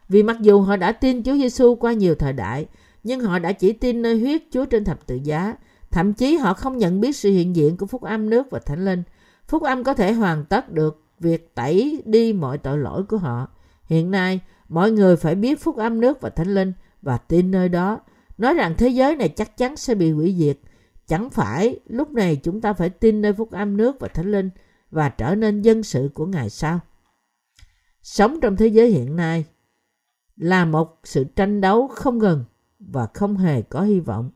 Vì 0.10 0.24
mặc 0.24 0.38
dù 0.42 0.62
họ 0.62 0.76
đã 0.76 0.92
tin 0.92 1.24
Chúa 1.24 1.34
Giêsu 1.34 1.76
qua 1.76 1.94
nhiều 1.94 2.16
thời 2.16 2.34
đại, 2.34 2.66
nhưng 3.04 3.20
họ 3.20 3.40
đã 3.40 3.52
chỉ 3.52 3.74
tin 3.74 4.02
nơi 4.02 4.20
huyết 4.20 4.42
Chúa 4.52 4.66
trên 4.66 4.84
thập 4.84 5.08
tự 5.08 5.20
giá. 5.24 5.56
Thậm 5.92 6.14
chí 6.14 6.36
họ 6.36 6.54
không 6.54 6.78
nhận 6.78 7.02
biết 7.02 7.16
sự 7.16 7.30
hiện 7.30 7.56
diện 7.56 7.78
của 7.78 7.86
phúc 7.86 8.02
âm 8.02 8.30
nước 8.30 8.48
và 8.52 8.60
thánh 8.60 8.86
linh. 8.86 9.04
Phúc 9.48 9.64
âm 9.64 9.84
có 9.84 9.94
thể 9.94 10.14
hoàn 10.14 10.46
tất 10.46 10.72
được 10.72 11.02
việc 11.20 11.56
tẩy 11.56 12.02
đi 12.06 12.34
mọi 12.34 12.58
tội 12.58 12.78
lỗi 12.78 13.04
của 13.04 13.18
họ. 13.18 13.48
Hiện 13.86 14.12
nay, 14.12 14.40
mọi 14.70 14.92
người 14.92 15.16
phải 15.16 15.36
biết 15.36 15.60
phúc 15.60 15.78
âm 15.78 16.02
nước 16.02 16.22
và 16.22 16.30
thánh 16.30 16.56
linh 16.56 16.74
và 17.02 17.18
tin 17.18 17.52
nơi 17.52 17.70
đó. 17.70 18.00
Nói 18.38 18.54
rằng 18.54 18.74
thế 18.78 18.88
giới 18.88 19.16
này 19.16 19.30
chắc 19.30 19.58
chắn 19.58 19.76
sẽ 19.76 19.96
bị 19.96 20.12
hủy 20.12 20.36
diệt. 20.38 20.58
Chẳng 21.08 21.30
phải 21.30 21.80
lúc 21.86 22.12
này 22.12 22.36
chúng 22.36 22.62
ta 22.62 22.74
phải 22.74 22.90
tin 22.90 23.22
nơi 23.22 23.34
phúc 23.34 23.52
âm 23.52 23.78
nước 23.78 24.00
và 24.00 24.08
thánh 24.08 24.32
linh 24.32 24.50
và 24.92 25.10
trở 25.10 25.36
nên 25.36 25.62
dân 25.62 25.84
sự 25.84 26.10
của 26.14 26.26
Ngài 26.26 26.50
sao? 26.50 26.80
Sống 28.02 28.40
trong 28.42 28.56
thế 28.56 28.68
giới 28.68 28.90
hiện 28.90 29.16
nay 29.16 29.46
là 30.36 30.66
một 30.66 31.00
sự 31.04 31.24
tranh 31.24 31.62
đấu 31.62 31.88
không 31.88 32.18
ngừng 32.18 32.46
và 32.80 33.08
không 33.14 33.38
hề 33.38 33.62
có 33.62 33.82
hy 33.82 34.00
vọng. 34.00 34.32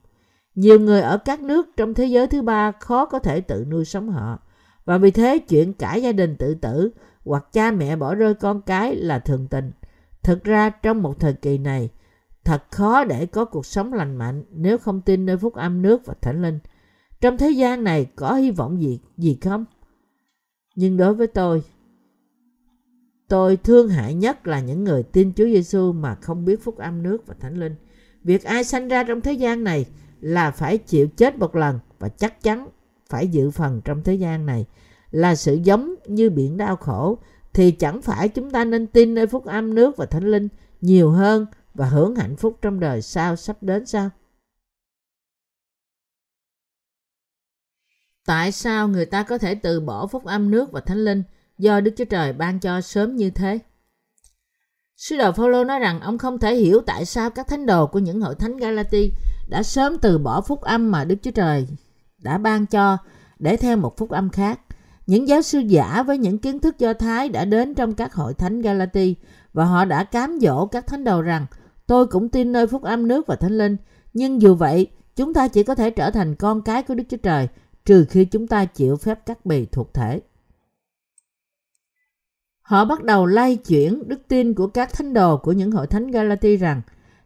Nhiều 0.56 0.80
người 0.80 1.02
ở 1.02 1.18
các 1.18 1.42
nước 1.42 1.70
trong 1.78 1.94
thế 1.94 2.06
giới 2.06 2.28
thứ 2.28 2.42
ba 2.42 2.72
khó 2.72 3.06
có 3.06 3.20
thể 3.20 3.42
tự 3.42 3.66
nuôi 3.70 3.86
sống 3.86 4.10
họ 4.10 4.40
và 4.86 4.98
vì 4.98 5.12
thế 5.12 5.40
chuyện 5.40 5.74
cả 5.74 5.96
gia 5.96 6.12
đình 6.12 6.36
tự 6.36 6.56
tử 6.56 6.92
hoặc 7.26 7.46
cha 7.54 7.72
mẹ 7.72 7.96
bỏ 7.96 8.16
rơi 8.16 8.34
con 8.34 8.62
cái 8.62 8.96
là 8.96 9.20
thường 9.20 9.48
tình. 9.48 9.72
Thực 10.24 10.44
ra 10.44 10.70
trong 10.70 11.02
một 11.02 11.20
thời 11.20 11.34
kỳ 11.34 11.58
này, 11.58 11.90
thật 12.44 12.64
khó 12.72 13.04
để 13.04 13.26
có 13.26 13.46
cuộc 13.46 13.66
sống 13.66 13.94
lành 13.94 14.18
mạnh 14.18 14.44
nếu 14.52 14.78
không 14.78 15.02
tin 15.02 15.26
nơi 15.26 15.38
phúc 15.38 15.54
âm 15.54 15.82
nước 15.82 16.06
và 16.06 16.14
thánh 16.22 16.42
linh. 16.42 16.60
Trong 17.22 17.38
thế 17.38 17.50
gian 17.50 17.84
này 17.84 18.06
có 18.16 18.34
hy 18.34 18.52
vọng 18.52 18.82
gì 18.82 19.00
gì 19.18 19.38
không? 19.42 19.66
Nhưng 20.76 20.98
đối 20.98 21.14
với 21.14 21.28
tôi, 21.28 21.64
tôi 23.28 23.58
thương 23.58 23.90
hại 23.90 24.14
nhất 24.14 24.48
là 24.48 24.60
những 24.60 24.84
người 24.84 25.04
tin 25.04 25.34
Chúa 25.34 25.46
Giêsu 25.46 25.92
mà 25.92 26.16
không 26.16 26.46
biết 26.46 26.64
phúc 26.64 26.78
âm 26.78 27.04
nước 27.04 27.28
và 27.28 27.36
thánh 27.40 27.60
linh. 27.60 27.76
Việc 28.24 28.44
ai 28.44 28.64
sanh 28.64 28.88
ra 28.88 29.04
trong 29.04 29.22
thế 29.22 29.34
gian 29.34 29.64
này 29.64 29.86
là 30.22 30.52
phải 30.52 30.78
chịu 30.78 31.08
chết 31.08 31.38
một 31.38 31.56
lần 31.56 31.80
và 32.00 32.10
chắc 32.10 32.44
chắn 32.44 32.68
phải 33.10 33.28
dự 33.28 33.52
phần 33.52 33.82
trong 33.86 34.04
thế 34.04 34.14
gian 34.16 34.46
này 34.46 34.66
là 35.12 35.36
sự 35.36 35.54
giống 35.54 35.96
như 36.08 36.30
biển 36.30 36.58
đau 36.58 36.76
khổ 36.76 37.18
thì 37.54 37.72
chẳng 37.72 38.02
phải 38.02 38.30
chúng 38.30 38.52
ta 38.52 38.66
nên 38.66 38.88
tin 38.88 39.14
nơi 39.14 39.28
phúc 39.28 39.46
âm 39.46 39.76
nước 39.76 39.98
và 39.98 40.06
thánh 40.06 40.24
linh 40.24 40.48
nhiều 40.82 41.10
hơn 41.10 41.46
và 41.74 41.86
hưởng 41.86 42.16
hạnh 42.16 42.36
phúc 42.36 42.58
trong 42.62 42.80
đời 42.80 43.02
sau 43.02 43.36
sắp 43.36 43.64
đến 43.64 43.86
sao? 43.86 44.10
Tại 48.26 48.52
sao 48.52 48.88
người 48.88 49.06
ta 49.06 49.24
có 49.24 49.38
thể 49.38 49.56
từ 49.56 49.80
bỏ 49.80 50.08
phúc 50.08 50.26
âm 50.26 50.52
nước 50.52 50.72
và 50.72 50.82
thánh 50.82 51.06
linh 51.06 51.24
do 51.58 51.80
Đức 51.80 51.92
Chúa 51.98 52.06
Trời 52.06 52.34
ban 52.34 52.60
cho 52.60 52.82
sớm 52.82 53.16
như 53.16 53.30
thế? 53.30 53.60
Sứ 54.98 55.18
đồ 55.18 55.32
Phaolô 55.32 55.64
nói 55.64 55.80
rằng 55.80 56.02
ông 56.02 56.18
không 56.18 56.40
thể 56.40 56.56
hiểu 56.56 56.82
tại 56.86 57.06
sao 57.06 57.30
các 57.30 57.48
thánh 57.48 57.66
đồ 57.66 57.88
của 57.88 58.00
những 58.00 58.22
hội 58.22 58.36
thánh 58.36 58.58
Galati 58.58 59.12
đã 59.50 59.64
sớm 59.64 59.98
từ 59.98 60.18
bỏ 60.18 60.42
phúc 60.42 60.62
âm 60.62 60.92
mà 60.92 61.06
Đức 61.06 61.16
Chúa 61.22 61.32
Trời 61.32 61.68
đã 62.18 62.38
ban 62.38 62.66
cho 62.66 62.98
để 63.40 63.58
theo 63.58 63.78
một 63.78 63.98
phúc 63.98 64.10
âm 64.10 64.30
khác. 64.30 64.60
Những 65.08 65.28
giáo 65.28 65.42
sư 65.42 65.60
giả 65.60 66.04
với 66.04 66.18
những 66.18 66.38
kiến 66.38 66.60
thức 66.60 66.80
do 66.80 66.94
Thái 66.94 67.30
đã 67.30 67.46
đến 67.46 67.76
trong 67.76 67.94
các 67.94 68.14
hội 68.14 68.34
thánh 68.34 68.62
Galati 68.62 69.16
và 69.54 69.66
họ 69.66 69.86
đã 69.86 70.04
cám 70.04 70.40
dỗ 70.42 70.66
các 70.66 70.88
thánh 70.88 71.04
đồ 71.04 71.22
rằng 71.22 71.46
tôi 71.92 72.08
cũng 72.08 72.30
tin 72.30 72.52
nơi 72.52 72.68
phúc 72.68 72.84
âm 72.84 73.08
nước 73.08 73.28
và 73.28 73.36
thánh 73.36 73.58
linh. 73.58 73.78
Nhưng 74.14 74.42
dù 74.42 74.56
vậy, 74.56 74.88
chúng 75.16 75.34
ta 75.34 75.48
chỉ 75.48 75.64
có 75.64 75.76
thể 75.76 75.90
trở 75.90 76.12
thành 76.12 76.36
con 76.36 76.62
cái 76.62 76.84
của 76.84 76.96
Đức 76.96 77.04
Chúa 77.10 77.18
Trời 77.18 77.48
trừ 77.86 78.06
khi 78.10 78.26
chúng 78.26 78.48
ta 78.48 78.66
chịu 78.66 78.98
phép 78.98 79.26
cắt 79.26 79.46
bì 79.46 79.66
thuộc 79.66 79.94
thể. 79.94 80.22
Họ 82.62 82.86
bắt 82.86 83.04
đầu 83.04 83.26
lay 83.26 83.56
chuyển 83.56 84.04
đức 84.08 84.28
tin 84.28 84.54
của 84.54 84.68
các 84.68 84.94
thánh 84.94 85.14
đồ 85.14 85.38
của 85.38 85.52
những 85.52 85.72
hội 85.72 85.88
thánh 85.88 86.12
Galati 86.12 86.58
rằng 86.58 86.82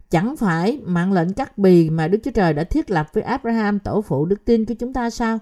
chẳng 0.09 0.35
phải 0.35 0.81
mạng 0.85 1.13
lệnh 1.13 1.33
cắt 1.33 1.57
bì 1.57 1.89
mà 1.89 2.07
Đức 2.07 2.19
Chúa 2.23 2.31
Trời 2.31 2.53
đã 2.53 2.63
thiết 2.63 2.91
lập 2.91 3.07
với 3.13 3.23
Abraham 3.23 3.79
tổ 3.79 4.01
phụ 4.01 4.25
đức 4.25 4.45
tin 4.45 4.65
của 4.65 4.73
chúng 4.79 4.93
ta 4.93 5.09
sao? 5.09 5.39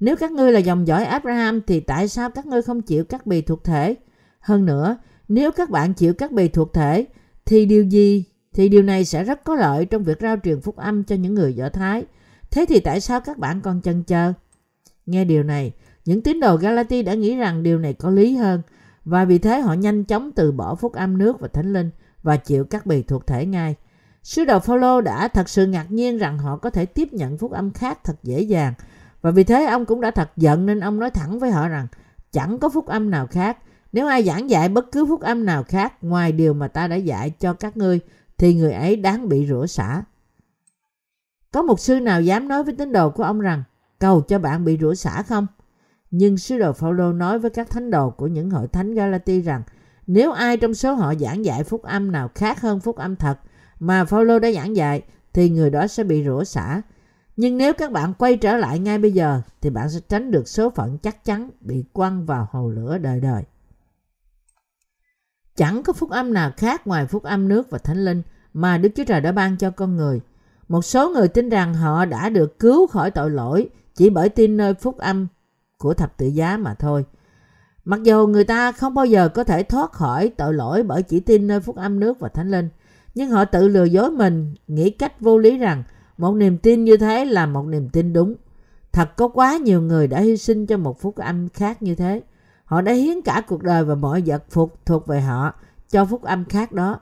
Nếu 0.00 0.16
các 0.16 0.32
ngươi 0.32 0.52
là 0.52 0.58
dòng 0.58 0.86
dõi 0.86 1.04
Abraham 1.04 1.60
thì 1.66 1.80
tại 1.80 2.08
sao 2.08 2.30
các 2.30 2.46
ngươi 2.46 2.62
không 2.62 2.82
chịu 2.82 3.04
cắt 3.04 3.26
bì 3.26 3.42
thuộc 3.42 3.64
thể? 3.64 3.94
Hơn 4.40 4.66
nữa, 4.66 4.96
nếu 5.28 5.50
các 5.50 5.70
bạn 5.70 5.94
chịu 5.94 6.14
cắt 6.14 6.32
bì 6.32 6.48
thuộc 6.48 6.74
thể 6.74 7.06
thì 7.44 7.66
điều 7.66 7.84
gì? 7.84 8.24
Thì 8.58 8.68
điều 8.68 8.82
này 8.82 9.04
sẽ 9.04 9.24
rất 9.24 9.44
có 9.44 9.54
lợi 9.54 9.86
trong 9.86 10.04
việc 10.04 10.20
rao 10.20 10.36
truyền 10.44 10.60
phúc 10.60 10.76
âm 10.76 11.04
cho 11.04 11.16
những 11.16 11.34
người 11.34 11.54
Do 11.54 11.68
Thái. 11.68 12.04
Thế 12.50 12.64
thì 12.68 12.80
tại 12.80 13.00
sao 13.00 13.20
các 13.20 13.38
bạn 13.38 13.60
còn 13.60 13.80
chần 13.82 14.02
chờ? 14.02 14.32
Nghe 15.06 15.24
điều 15.24 15.42
này, 15.42 15.72
những 16.04 16.22
tín 16.22 16.40
đồ 16.40 16.56
Galati 16.56 17.02
đã 17.02 17.14
nghĩ 17.14 17.36
rằng 17.36 17.62
điều 17.62 17.78
này 17.78 17.92
có 17.92 18.10
lý 18.10 18.36
hơn 18.36 18.62
và 19.04 19.24
vì 19.24 19.38
thế 19.38 19.60
họ 19.60 19.72
nhanh 19.72 20.04
chóng 20.04 20.32
từ 20.32 20.52
bỏ 20.52 20.74
phúc 20.74 20.92
âm 20.92 21.18
nước 21.18 21.40
và 21.40 21.48
thánh 21.48 21.72
linh 21.72 21.90
và 22.22 22.36
chịu 22.36 22.64
các 22.64 22.86
bì 22.86 23.02
thuộc 23.02 23.26
thể 23.26 23.46
ngay. 23.46 23.74
Sứ 24.22 24.44
đồ 24.44 24.58
Phaolô 24.58 25.00
đã 25.00 25.28
thật 25.28 25.48
sự 25.48 25.66
ngạc 25.66 25.90
nhiên 25.90 26.18
rằng 26.18 26.38
họ 26.38 26.56
có 26.56 26.70
thể 26.70 26.86
tiếp 26.86 27.12
nhận 27.12 27.38
phúc 27.38 27.52
âm 27.52 27.72
khác 27.72 27.98
thật 28.04 28.16
dễ 28.22 28.40
dàng 28.40 28.74
và 29.20 29.30
vì 29.30 29.44
thế 29.44 29.64
ông 29.64 29.86
cũng 29.86 30.00
đã 30.00 30.10
thật 30.10 30.30
giận 30.36 30.66
nên 30.66 30.80
ông 30.80 30.98
nói 30.98 31.10
thẳng 31.10 31.38
với 31.38 31.50
họ 31.50 31.68
rằng 31.68 31.86
chẳng 32.32 32.58
có 32.58 32.68
phúc 32.68 32.86
âm 32.86 33.10
nào 33.10 33.26
khác. 33.26 33.58
Nếu 33.92 34.06
ai 34.06 34.24
giảng 34.24 34.50
dạy 34.50 34.68
bất 34.68 34.92
cứ 34.92 35.06
phúc 35.06 35.20
âm 35.20 35.44
nào 35.44 35.64
khác 35.64 36.04
ngoài 36.04 36.32
điều 36.32 36.54
mà 36.54 36.68
ta 36.68 36.88
đã 36.88 36.96
dạy 36.96 37.30
cho 37.30 37.52
các 37.52 37.76
ngươi 37.76 38.00
thì 38.38 38.54
người 38.54 38.72
ấy 38.72 38.96
đáng 38.96 39.28
bị 39.28 39.46
rửa 39.46 39.66
xả. 39.66 40.02
Có 41.52 41.62
một 41.62 41.80
sư 41.80 42.00
nào 42.00 42.22
dám 42.22 42.48
nói 42.48 42.64
với 42.64 42.74
tín 42.74 42.92
đồ 42.92 43.10
của 43.10 43.22
ông 43.22 43.40
rằng, 43.40 43.62
cầu 43.98 44.20
cho 44.20 44.38
bạn 44.38 44.64
bị 44.64 44.78
rửa 44.80 44.94
xả 44.94 45.22
không? 45.22 45.46
Nhưng 46.10 46.38
sứ 46.38 46.58
đồ 46.58 46.72
Phaolô 46.72 47.12
nói 47.12 47.38
với 47.38 47.50
các 47.50 47.70
thánh 47.70 47.90
đồ 47.90 48.10
của 48.10 48.26
những 48.26 48.50
hội 48.50 48.68
thánh 48.68 48.94
Galati 48.94 49.40
rằng, 49.40 49.62
nếu 50.06 50.32
ai 50.32 50.56
trong 50.56 50.74
số 50.74 50.94
họ 50.94 51.14
giảng 51.14 51.44
dạy 51.44 51.64
phúc 51.64 51.82
âm 51.82 52.12
nào 52.12 52.30
khác 52.34 52.60
hơn 52.60 52.80
phúc 52.80 52.96
âm 52.96 53.16
thật 53.16 53.38
mà 53.80 54.04
Phaolô 54.04 54.38
đã 54.38 54.52
giảng 54.52 54.76
dạy, 54.76 55.02
thì 55.32 55.50
người 55.50 55.70
đó 55.70 55.86
sẽ 55.86 56.04
bị 56.04 56.24
rửa 56.24 56.44
xả. 56.44 56.82
Nhưng 57.36 57.58
nếu 57.58 57.72
các 57.72 57.92
bạn 57.92 58.14
quay 58.14 58.36
trở 58.36 58.56
lại 58.56 58.78
ngay 58.78 58.98
bây 58.98 59.12
giờ, 59.12 59.42
thì 59.60 59.70
bạn 59.70 59.90
sẽ 59.90 60.00
tránh 60.08 60.30
được 60.30 60.48
số 60.48 60.70
phận 60.70 60.98
chắc 60.98 61.24
chắn 61.24 61.50
bị 61.60 61.84
quăng 61.92 62.26
vào 62.26 62.48
hồ 62.50 62.68
lửa 62.68 62.98
đời 62.98 63.20
đời. 63.20 63.42
Chẳng 65.58 65.82
có 65.82 65.92
phúc 65.92 66.10
âm 66.10 66.34
nào 66.34 66.52
khác 66.56 66.86
ngoài 66.86 67.06
phúc 67.06 67.22
âm 67.22 67.48
nước 67.48 67.70
và 67.70 67.78
thánh 67.78 68.04
linh 68.04 68.22
mà 68.54 68.78
Đức 68.78 68.88
Chúa 68.96 69.04
Trời 69.04 69.20
đã 69.20 69.32
ban 69.32 69.56
cho 69.56 69.70
con 69.70 69.96
người. 69.96 70.20
Một 70.68 70.84
số 70.84 71.10
người 71.10 71.28
tin 71.28 71.48
rằng 71.48 71.74
họ 71.74 72.04
đã 72.04 72.28
được 72.28 72.58
cứu 72.58 72.86
khỏi 72.86 73.10
tội 73.10 73.30
lỗi 73.30 73.68
chỉ 73.94 74.10
bởi 74.10 74.28
tin 74.28 74.56
nơi 74.56 74.74
phúc 74.74 74.98
âm 74.98 75.26
của 75.78 75.94
thập 75.94 76.16
tự 76.16 76.26
giá 76.26 76.56
mà 76.56 76.74
thôi. 76.74 77.04
Mặc 77.84 78.02
dù 78.02 78.26
người 78.26 78.44
ta 78.44 78.72
không 78.72 78.94
bao 78.94 79.06
giờ 79.06 79.28
có 79.28 79.44
thể 79.44 79.62
thoát 79.62 79.92
khỏi 79.92 80.32
tội 80.36 80.54
lỗi 80.54 80.82
bởi 80.82 81.02
chỉ 81.02 81.20
tin 81.20 81.46
nơi 81.46 81.60
phúc 81.60 81.76
âm 81.76 82.00
nước 82.00 82.20
và 82.20 82.28
thánh 82.28 82.50
linh, 82.50 82.68
nhưng 83.14 83.30
họ 83.30 83.44
tự 83.44 83.68
lừa 83.68 83.84
dối 83.84 84.10
mình, 84.10 84.54
nghĩ 84.68 84.90
cách 84.90 85.20
vô 85.20 85.38
lý 85.38 85.58
rằng 85.58 85.82
một 86.18 86.32
niềm 86.32 86.58
tin 86.58 86.84
như 86.84 86.96
thế 86.96 87.24
là 87.24 87.46
một 87.46 87.66
niềm 87.66 87.88
tin 87.88 88.12
đúng. 88.12 88.34
Thật 88.92 89.16
có 89.16 89.28
quá 89.28 89.56
nhiều 89.56 89.82
người 89.82 90.06
đã 90.08 90.20
hy 90.20 90.36
sinh 90.36 90.66
cho 90.66 90.76
một 90.76 91.00
phúc 91.00 91.16
âm 91.16 91.48
khác 91.48 91.82
như 91.82 91.94
thế. 91.94 92.20
Họ 92.68 92.80
đã 92.80 92.92
hiến 92.92 93.22
cả 93.22 93.42
cuộc 93.46 93.62
đời 93.62 93.84
và 93.84 93.94
mọi 93.94 94.22
vật 94.26 94.44
phục 94.50 94.86
thuộc 94.86 95.06
về 95.06 95.20
họ 95.20 95.54
cho 95.90 96.04
phúc 96.04 96.22
âm 96.22 96.44
khác 96.44 96.72
đó. 96.72 97.00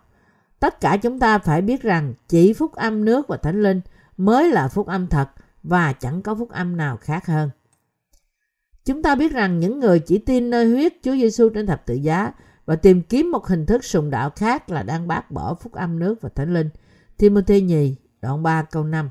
Tất 0.61 0.81
cả 0.81 0.97
chúng 0.97 1.19
ta 1.19 1.39
phải 1.39 1.63
biết 1.63 1.83
rằng 1.83 2.15
chỉ 2.29 2.53
phúc 2.53 2.75
âm 2.75 3.05
nước 3.05 3.29
và 3.29 3.37
thánh 3.37 3.63
linh 3.63 3.81
mới 4.17 4.51
là 4.51 4.69
phúc 4.69 4.87
âm 4.87 5.07
thật 5.07 5.29
và 5.63 5.93
chẳng 5.93 6.23
có 6.23 6.35
phúc 6.35 6.51
âm 6.51 6.77
nào 6.77 6.97
khác 6.97 7.27
hơn. 7.27 7.51
Chúng 8.85 9.03
ta 9.03 9.15
biết 9.15 9.33
rằng 9.33 9.61
những 9.61 9.81
người 9.81 9.99
chỉ 9.99 10.19
tin 10.19 10.51
nơi 10.51 10.71
huyết 10.71 10.93
Chúa 11.03 11.13
Giêsu 11.13 11.49
trên 11.49 11.67
thập 11.67 11.87
tự 11.87 11.95
giá 11.95 12.33
và 12.67 12.77
tìm 12.77 13.03
kiếm 13.03 13.31
một 13.31 13.47
hình 13.47 13.67
thức 13.67 13.85
sùng 13.85 14.11
đạo 14.11 14.31
khác 14.31 14.71
là 14.71 14.83
đang 14.83 15.09
bác 15.09 15.31
bỏ 15.31 15.55
phúc 15.55 15.73
âm 15.73 15.99
nước 15.99 16.21
và 16.21 16.29
thánh 16.29 16.55
linh. 16.55 16.71
Timothy 17.17 17.61
nhì 17.61 17.97
đoạn 18.23 18.43
3 18.43 18.63
câu 18.63 18.85
5 18.85 19.11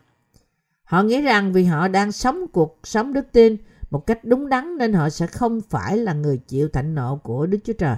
Họ 0.83 1.03
nghĩ 1.03 1.21
rằng 1.21 1.53
vì 1.53 1.63
họ 1.63 1.87
đang 1.87 2.11
sống 2.11 2.47
cuộc 2.47 2.79
sống 2.83 3.13
đức 3.13 3.31
tin, 3.31 3.57
một 3.95 4.07
cách 4.07 4.25
đúng 4.25 4.49
đắn 4.49 4.77
nên 4.77 4.93
họ 4.93 5.09
sẽ 5.09 5.27
không 5.27 5.61
phải 5.61 5.97
là 5.97 6.13
người 6.13 6.37
chịu 6.37 6.69
thạnh 6.69 6.95
nộ 6.95 7.15
của 7.15 7.45
Đức 7.45 7.57
Chúa 7.63 7.73
Trời. 7.73 7.97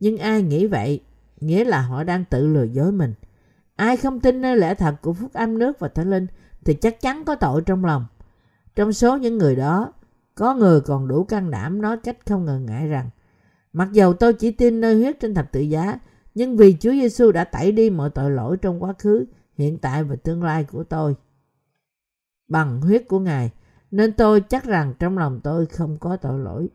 Nhưng 0.00 0.18
ai 0.18 0.42
nghĩ 0.42 0.66
vậy, 0.66 1.00
nghĩa 1.40 1.64
là 1.64 1.80
họ 1.80 2.04
đang 2.04 2.24
tự 2.24 2.46
lừa 2.46 2.64
dối 2.64 2.92
mình. 2.92 3.14
Ai 3.76 3.96
không 3.96 4.20
tin 4.20 4.40
nơi 4.40 4.56
lẽ 4.56 4.74
thật 4.74 4.94
của 5.02 5.12
phúc 5.12 5.32
âm 5.32 5.58
nước 5.58 5.78
và 5.78 5.88
thánh 5.88 6.10
linh 6.10 6.26
thì 6.64 6.74
chắc 6.74 7.00
chắn 7.00 7.24
có 7.24 7.34
tội 7.34 7.62
trong 7.62 7.84
lòng. 7.84 8.06
Trong 8.76 8.92
số 8.92 9.16
những 9.16 9.38
người 9.38 9.56
đó, 9.56 9.92
có 10.34 10.54
người 10.54 10.80
còn 10.80 11.08
đủ 11.08 11.24
can 11.24 11.50
đảm 11.50 11.82
nói 11.82 11.96
cách 11.96 12.16
không 12.26 12.44
ngần 12.44 12.66
ngại 12.66 12.88
rằng 12.88 13.10
Mặc 13.72 13.88
dầu 13.92 14.14
tôi 14.14 14.32
chỉ 14.34 14.50
tin 14.50 14.80
nơi 14.80 14.94
huyết 14.94 15.20
trên 15.20 15.34
thập 15.34 15.52
tự 15.52 15.60
giá, 15.60 15.98
nhưng 16.34 16.56
vì 16.56 16.76
Chúa 16.80 16.92
Giêsu 16.92 17.32
đã 17.32 17.44
tẩy 17.44 17.72
đi 17.72 17.90
mọi 17.90 18.10
tội 18.10 18.30
lỗi 18.30 18.56
trong 18.56 18.82
quá 18.82 18.92
khứ, 18.98 19.24
hiện 19.54 19.78
tại 19.78 20.04
và 20.04 20.16
tương 20.16 20.42
lai 20.42 20.64
của 20.64 20.84
tôi. 20.84 21.14
Bằng 22.48 22.80
huyết 22.80 23.08
của 23.08 23.18
Ngài, 23.18 23.50
nên 23.96 24.12
tôi 24.12 24.40
chắc 24.40 24.64
rằng 24.64 24.94
trong 24.98 25.18
lòng 25.18 25.40
tôi 25.44 25.66
không 25.66 25.98
có 25.98 26.16
tội 26.16 26.38
lỗi. 26.38 26.68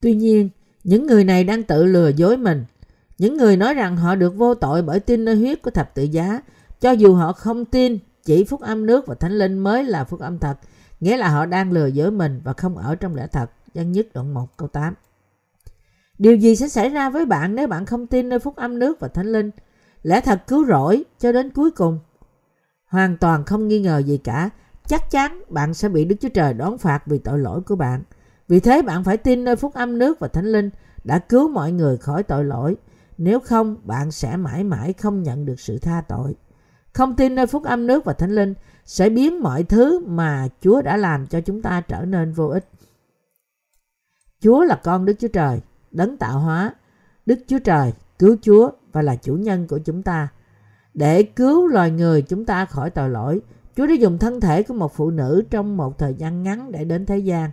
Tuy 0.00 0.14
nhiên, 0.14 0.50
những 0.84 1.06
người 1.06 1.24
này 1.24 1.44
đang 1.44 1.62
tự 1.62 1.84
lừa 1.84 2.08
dối 2.08 2.36
mình. 2.36 2.64
Những 3.18 3.36
người 3.36 3.56
nói 3.56 3.74
rằng 3.74 3.96
họ 3.96 4.14
được 4.14 4.34
vô 4.36 4.54
tội 4.54 4.82
bởi 4.82 5.00
tin 5.00 5.24
nơi 5.24 5.36
huyết 5.36 5.62
của 5.62 5.70
thập 5.70 5.94
tự 5.94 6.02
giá, 6.02 6.40
cho 6.80 6.90
dù 6.90 7.14
họ 7.14 7.32
không 7.32 7.64
tin 7.64 7.98
chỉ 8.24 8.44
phúc 8.44 8.60
âm 8.60 8.86
nước 8.86 9.06
và 9.06 9.14
thánh 9.14 9.32
linh 9.32 9.58
mới 9.58 9.84
là 9.84 10.04
phúc 10.04 10.20
âm 10.20 10.38
thật, 10.38 10.58
nghĩa 11.00 11.16
là 11.16 11.28
họ 11.28 11.46
đang 11.46 11.72
lừa 11.72 11.86
dối 11.86 12.10
mình 12.10 12.40
và 12.44 12.52
không 12.52 12.76
ở 12.76 12.94
trong 12.94 13.14
lẽ 13.14 13.26
thật. 13.26 13.50
Dân 13.74 13.92
nhất 13.92 14.06
đoạn 14.14 14.34
1 14.34 14.56
câu 14.56 14.68
8. 14.68 14.94
Điều 16.18 16.36
gì 16.36 16.56
sẽ 16.56 16.68
xảy 16.68 16.88
ra 16.88 17.10
với 17.10 17.26
bạn 17.26 17.54
nếu 17.54 17.66
bạn 17.66 17.86
không 17.86 18.06
tin 18.06 18.28
nơi 18.28 18.38
phúc 18.38 18.56
âm 18.56 18.78
nước 18.78 19.00
và 19.00 19.08
thánh 19.08 19.32
linh? 19.32 19.50
Lẽ 20.02 20.20
thật 20.20 20.42
cứu 20.46 20.66
rỗi 20.66 21.04
cho 21.18 21.32
đến 21.32 21.50
cuối 21.50 21.70
cùng. 21.70 21.98
Hoàn 22.90 23.16
toàn 23.16 23.44
không 23.44 23.68
nghi 23.68 23.80
ngờ 23.80 23.98
gì 23.98 24.18
cả. 24.18 24.50
Chắc 24.86 25.10
chắn 25.10 25.42
bạn 25.48 25.74
sẽ 25.74 25.88
bị 25.88 26.04
Đức 26.04 26.16
Chúa 26.20 26.28
Trời 26.28 26.54
đón 26.54 26.78
phạt 26.78 27.06
vì 27.06 27.18
tội 27.18 27.38
lỗi 27.38 27.60
của 27.60 27.76
bạn. 27.76 28.02
Vì 28.48 28.60
thế 28.60 28.82
bạn 28.82 29.04
phải 29.04 29.16
tin 29.16 29.44
nơi 29.44 29.56
phúc 29.56 29.74
âm 29.74 29.98
nước 29.98 30.18
và 30.20 30.28
thánh 30.28 30.46
linh 30.46 30.70
đã 31.04 31.18
cứu 31.18 31.48
mọi 31.48 31.72
người 31.72 31.96
khỏi 31.96 32.22
tội 32.22 32.44
lỗi. 32.44 32.76
Nếu 33.18 33.40
không, 33.40 33.76
bạn 33.84 34.10
sẽ 34.10 34.36
mãi 34.36 34.64
mãi 34.64 34.92
không 34.92 35.22
nhận 35.22 35.46
được 35.46 35.60
sự 35.60 35.78
tha 35.78 36.02
tội. 36.08 36.34
Không 36.92 37.16
tin 37.16 37.34
nơi 37.34 37.46
phúc 37.46 37.64
âm 37.64 37.86
nước 37.86 38.04
và 38.04 38.12
thánh 38.12 38.34
linh 38.34 38.54
sẽ 38.84 39.08
biến 39.08 39.42
mọi 39.42 39.62
thứ 39.62 40.04
mà 40.06 40.48
Chúa 40.60 40.82
đã 40.82 40.96
làm 40.96 41.26
cho 41.26 41.40
chúng 41.40 41.62
ta 41.62 41.80
trở 41.80 42.04
nên 42.04 42.32
vô 42.32 42.46
ích. 42.46 42.68
Chúa 44.40 44.64
là 44.64 44.80
con 44.84 45.04
Đức 45.04 45.14
Chúa 45.18 45.28
Trời, 45.28 45.60
đấng 45.90 46.16
tạo 46.16 46.38
hóa. 46.38 46.74
Đức 47.26 47.38
Chúa 47.48 47.58
Trời 47.58 47.92
cứu 48.18 48.36
Chúa 48.42 48.70
và 48.92 49.02
là 49.02 49.16
chủ 49.16 49.34
nhân 49.34 49.66
của 49.66 49.78
chúng 49.78 50.02
ta. 50.02 50.28
Để 50.94 51.22
cứu 51.22 51.66
loài 51.66 51.90
người 51.90 52.22
chúng 52.22 52.44
ta 52.44 52.64
khỏi 52.64 52.90
tội 52.90 53.10
lỗi, 53.10 53.40
Chúa 53.76 53.86
đã 53.86 53.94
dùng 53.94 54.18
thân 54.18 54.40
thể 54.40 54.62
của 54.62 54.74
một 54.74 54.94
phụ 54.94 55.10
nữ 55.10 55.42
trong 55.50 55.76
một 55.76 55.98
thời 55.98 56.14
gian 56.14 56.42
ngắn 56.42 56.72
để 56.72 56.84
đến 56.84 57.06
thế 57.06 57.18
gian, 57.18 57.50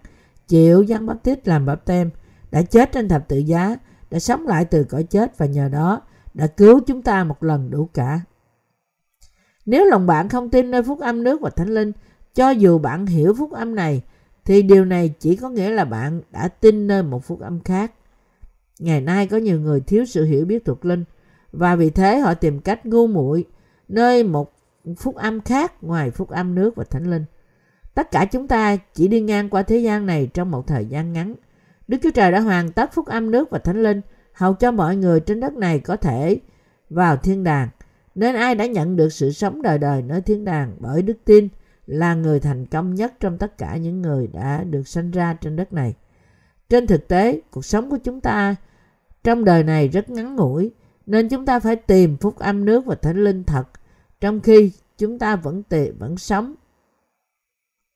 chịu 0.47 0.83
Giăng 0.83 1.05
Báp 1.05 1.23
Tít 1.23 1.47
làm 1.47 1.65
báp 1.65 1.85
tem, 1.85 2.09
đã 2.51 2.61
chết 2.61 2.91
trên 2.91 3.09
thập 3.09 3.27
tự 3.27 3.37
giá, 3.37 3.75
đã 4.11 4.19
sống 4.19 4.47
lại 4.47 4.65
từ 4.65 4.83
cõi 4.83 5.03
chết 5.03 5.37
và 5.37 5.45
nhờ 5.45 5.69
đó 5.69 6.01
đã 6.33 6.47
cứu 6.47 6.79
chúng 6.79 7.01
ta 7.01 7.23
một 7.23 7.43
lần 7.43 7.69
đủ 7.69 7.89
cả. 7.93 8.21
Nếu 9.65 9.85
lòng 9.85 10.07
bạn 10.07 10.29
không 10.29 10.49
tin 10.49 10.71
nơi 10.71 10.83
phúc 10.83 10.99
âm 10.99 11.23
nước 11.23 11.41
và 11.41 11.49
thánh 11.49 11.69
linh, 11.69 11.91
cho 12.33 12.49
dù 12.49 12.77
bạn 12.77 13.05
hiểu 13.05 13.33
phúc 13.33 13.51
âm 13.51 13.75
này, 13.75 14.01
thì 14.45 14.61
điều 14.61 14.85
này 14.85 15.13
chỉ 15.19 15.35
có 15.35 15.49
nghĩa 15.49 15.69
là 15.69 15.85
bạn 15.85 16.21
đã 16.31 16.47
tin 16.47 16.87
nơi 16.87 17.03
một 17.03 17.25
phúc 17.25 17.39
âm 17.39 17.59
khác. 17.59 17.91
Ngày 18.79 19.01
nay 19.01 19.27
có 19.27 19.37
nhiều 19.37 19.59
người 19.59 19.81
thiếu 19.81 20.05
sự 20.05 20.25
hiểu 20.25 20.45
biết 20.45 20.65
thuộc 20.65 20.85
linh 20.85 21.03
và 21.51 21.75
vì 21.75 21.89
thế 21.89 22.19
họ 22.19 22.33
tìm 22.33 22.59
cách 22.59 22.85
ngu 22.85 23.07
muội 23.07 23.45
nơi 23.87 24.23
một 24.23 24.53
phúc 24.97 25.15
âm 25.15 25.41
khác 25.41 25.83
ngoài 25.83 26.11
phúc 26.11 26.29
âm 26.29 26.55
nước 26.55 26.75
và 26.75 26.83
thánh 26.83 27.11
linh. 27.11 27.25
Tất 27.93 28.11
cả 28.11 28.25
chúng 28.25 28.47
ta 28.47 28.77
chỉ 28.93 29.07
đi 29.07 29.21
ngang 29.21 29.49
qua 29.49 29.63
thế 29.63 29.77
gian 29.77 30.05
này 30.05 30.29
trong 30.33 30.51
một 30.51 30.67
thời 30.67 30.85
gian 30.85 31.13
ngắn. 31.13 31.35
Đức 31.87 31.97
Chúa 32.03 32.11
Trời 32.11 32.31
đã 32.31 32.39
hoàn 32.39 32.71
tất 32.71 32.93
phúc 32.93 33.05
âm 33.05 33.31
nước 33.31 33.49
và 33.49 33.59
thánh 33.59 33.83
linh 33.83 34.01
hầu 34.33 34.53
cho 34.53 34.71
mọi 34.71 34.95
người 34.95 35.19
trên 35.19 35.39
đất 35.39 35.53
này 35.53 35.79
có 35.79 35.95
thể 35.95 36.39
vào 36.89 37.17
thiên 37.17 37.43
đàng. 37.43 37.69
Nên 38.15 38.35
ai 38.35 38.55
đã 38.55 38.65
nhận 38.65 38.95
được 38.95 39.13
sự 39.13 39.31
sống 39.31 39.61
đời 39.61 39.77
đời 39.77 40.01
nơi 40.01 40.21
thiên 40.21 40.45
đàng 40.45 40.75
bởi 40.79 41.01
đức 41.01 41.17
tin 41.25 41.47
là 41.87 42.13
người 42.13 42.39
thành 42.39 42.65
công 42.65 42.95
nhất 42.95 43.13
trong 43.19 43.37
tất 43.37 43.57
cả 43.57 43.77
những 43.77 44.01
người 44.01 44.27
đã 44.27 44.63
được 44.63 44.87
sinh 44.87 45.11
ra 45.11 45.33
trên 45.33 45.55
đất 45.55 45.73
này. 45.73 45.95
Trên 46.69 46.87
thực 46.87 47.07
tế, 47.07 47.41
cuộc 47.51 47.65
sống 47.65 47.89
của 47.89 47.97
chúng 48.03 48.21
ta 48.21 48.55
trong 49.23 49.45
đời 49.45 49.63
này 49.63 49.87
rất 49.87 50.09
ngắn 50.09 50.35
ngủi, 50.35 50.71
nên 51.07 51.29
chúng 51.29 51.45
ta 51.45 51.59
phải 51.59 51.75
tìm 51.75 52.17
phúc 52.17 52.39
âm 52.39 52.65
nước 52.65 52.85
và 52.85 52.95
thánh 52.95 53.23
linh 53.23 53.43
thật, 53.43 53.63
trong 54.21 54.39
khi 54.39 54.71
chúng 54.97 55.19
ta 55.19 55.35
vẫn 55.35 55.63
tệ 55.63 55.91
vẫn 55.91 56.17
sống 56.17 56.55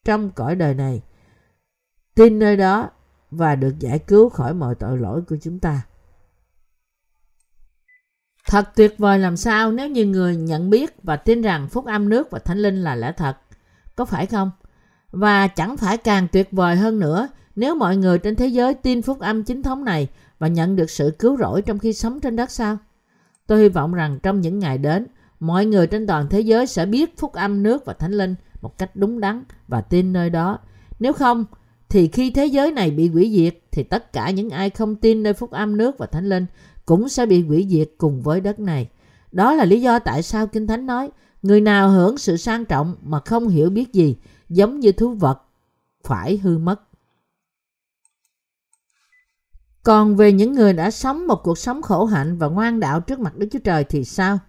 trong 0.06 0.32
cõi 0.32 0.56
đời 0.56 0.74
này. 0.74 1.02
Tin 2.16 2.40
nơi 2.40 2.58
đó 2.58 2.90
và 3.32 3.56
được 3.56 3.80
giải 3.80 4.00
cứu 4.00 4.30
khỏi 4.30 4.54
mọi 4.54 4.76
tội 4.76 4.98
lỗi 4.98 5.22
của 5.22 5.38
chúng 5.42 5.60
ta. 5.60 5.82
Thật 8.48 8.70
tuyệt 8.76 8.96
vời 8.98 9.20
làm 9.20 9.38
sao 9.38 9.72
nếu 9.72 9.90
như 9.90 10.06
người 10.06 10.36
nhận 10.36 10.70
biết 10.70 11.04
và 11.04 11.16
tin 11.16 11.42
rằng 11.42 11.68
phúc 11.70 11.86
âm 11.86 12.10
nước 12.10 12.32
và 12.32 12.40
thánh 12.40 12.58
linh 12.58 12.84
là 12.84 12.96
lẽ 12.96 13.14
thật. 13.18 13.38
Có 13.96 14.06
phải 14.06 14.26
không? 14.26 14.52
Và 15.12 15.48
chẳng 15.48 15.78
phải 15.78 15.98
càng 15.98 16.28
tuyệt 16.32 16.48
vời 16.52 16.76
hơn 16.76 17.00
nữa 17.00 17.28
nếu 17.56 17.76
mọi 17.76 17.98
người 17.98 18.20
trên 18.20 18.36
thế 18.36 18.48
giới 18.48 18.74
tin 18.74 19.02
phúc 19.02 19.20
âm 19.20 19.44
chính 19.44 19.64
thống 19.64 19.84
này 19.86 20.08
và 20.40 20.48
nhận 20.48 20.76
được 20.76 20.90
sự 20.90 21.16
cứu 21.20 21.38
rỗi 21.38 21.62
trong 21.62 21.80
khi 21.80 21.94
sống 21.94 22.20
trên 22.20 22.36
đất 22.36 22.52
sao? 22.52 22.78
Tôi 23.48 23.62
hy 23.62 23.70
vọng 23.70 23.94
rằng 23.94 24.20
trong 24.24 24.42
những 24.42 24.60
ngày 24.60 24.78
đến, 24.78 25.08
mọi 25.40 25.66
người 25.66 25.88
trên 25.88 26.08
toàn 26.08 26.28
thế 26.30 26.42
giới 26.42 26.68
sẽ 26.68 26.86
biết 26.86 27.18
phúc 27.18 27.34
âm 27.34 27.64
nước 27.64 27.86
và 27.86 27.94
thánh 27.94 28.12
linh 28.12 28.36
một 28.62 28.78
cách 28.78 28.96
đúng 28.96 29.20
đắn 29.20 29.44
và 29.68 29.82
tin 29.82 30.14
nơi 30.14 30.30
đó. 30.30 30.60
Nếu 31.00 31.14
không, 31.14 31.46
thì 31.90 32.08
khi 32.08 32.32
thế 32.32 32.46
giới 32.46 32.72
này 32.72 32.92
bị 32.92 33.08
hủy 33.08 33.32
diệt, 33.36 33.58
thì 33.72 33.84
tất 33.84 34.14
cả 34.14 34.30
những 34.30 34.50
ai 34.50 34.70
không 34.70 34.96
tin 34.96 35.24
nơi 35.24 35.34
phúc 35.34 35.52
âm 35.52 35.78
nước 35.78 35.98
và 35.98 36.06
thánh 36.06 36.30
linh 36.30 36.46
cũng 36.86 37.10
sẽ 37.10 37.26
bị 37.26 37.44
hủy 37.44 37.68
diệt 37.70 37.90
cùng 37.98 38.22
với 38.22 38.42
đất 38.42 38.60
này. 38.60 38.90
Đó 39.32 39.54
là 39.54 39.66
lý 39.66 39.82
do 39.82 40.00
tại 40.00 40.24
sao 40.24 40.48
Kinh 40.48 40.68
Thánh 40.68 40.86
nói, 40.86 41.10
người 41.42 41.62
nào 41.62 41.90
hưởng 41.90 42.18
sự 42.18 42.38
sang 42.38 42.66
trọng 42.66 42.96
mà 43.04 43.20
không 43.26 43.48
hiểu 43.48 43.70
biết 43.70 43.94
gì, 43.94 44.18
giống 44.50 44.80
như 44.80 44.92
thú 44.92 45.14
vật, 45.14 45.42
phải 46.04 46.38
hư 46.38 46.58
mất. 46.58 46.82
Còn 49.84 50.16
về 50.16 50.32
những 50.32 50.52
người 50.54 50.74
đã 50.74 50.92
sống 50.92 51.28
một 51.28 51.44
cuộc 51.44 51.58
sống 51.58 51.82
khổ 51.82 52.06
hạnh 52.06 52.38
và 52.38 52.48
ngoan 52.48 52.80
đạo 52.80 53.02
trước 53.02 53.20
mặt 53.20 53.38
Đức 53.38 53.48
Chúa 53.52 53.60
Trời 53.60 53.84
thì 53.84 54.04
sao? 54.04 54.40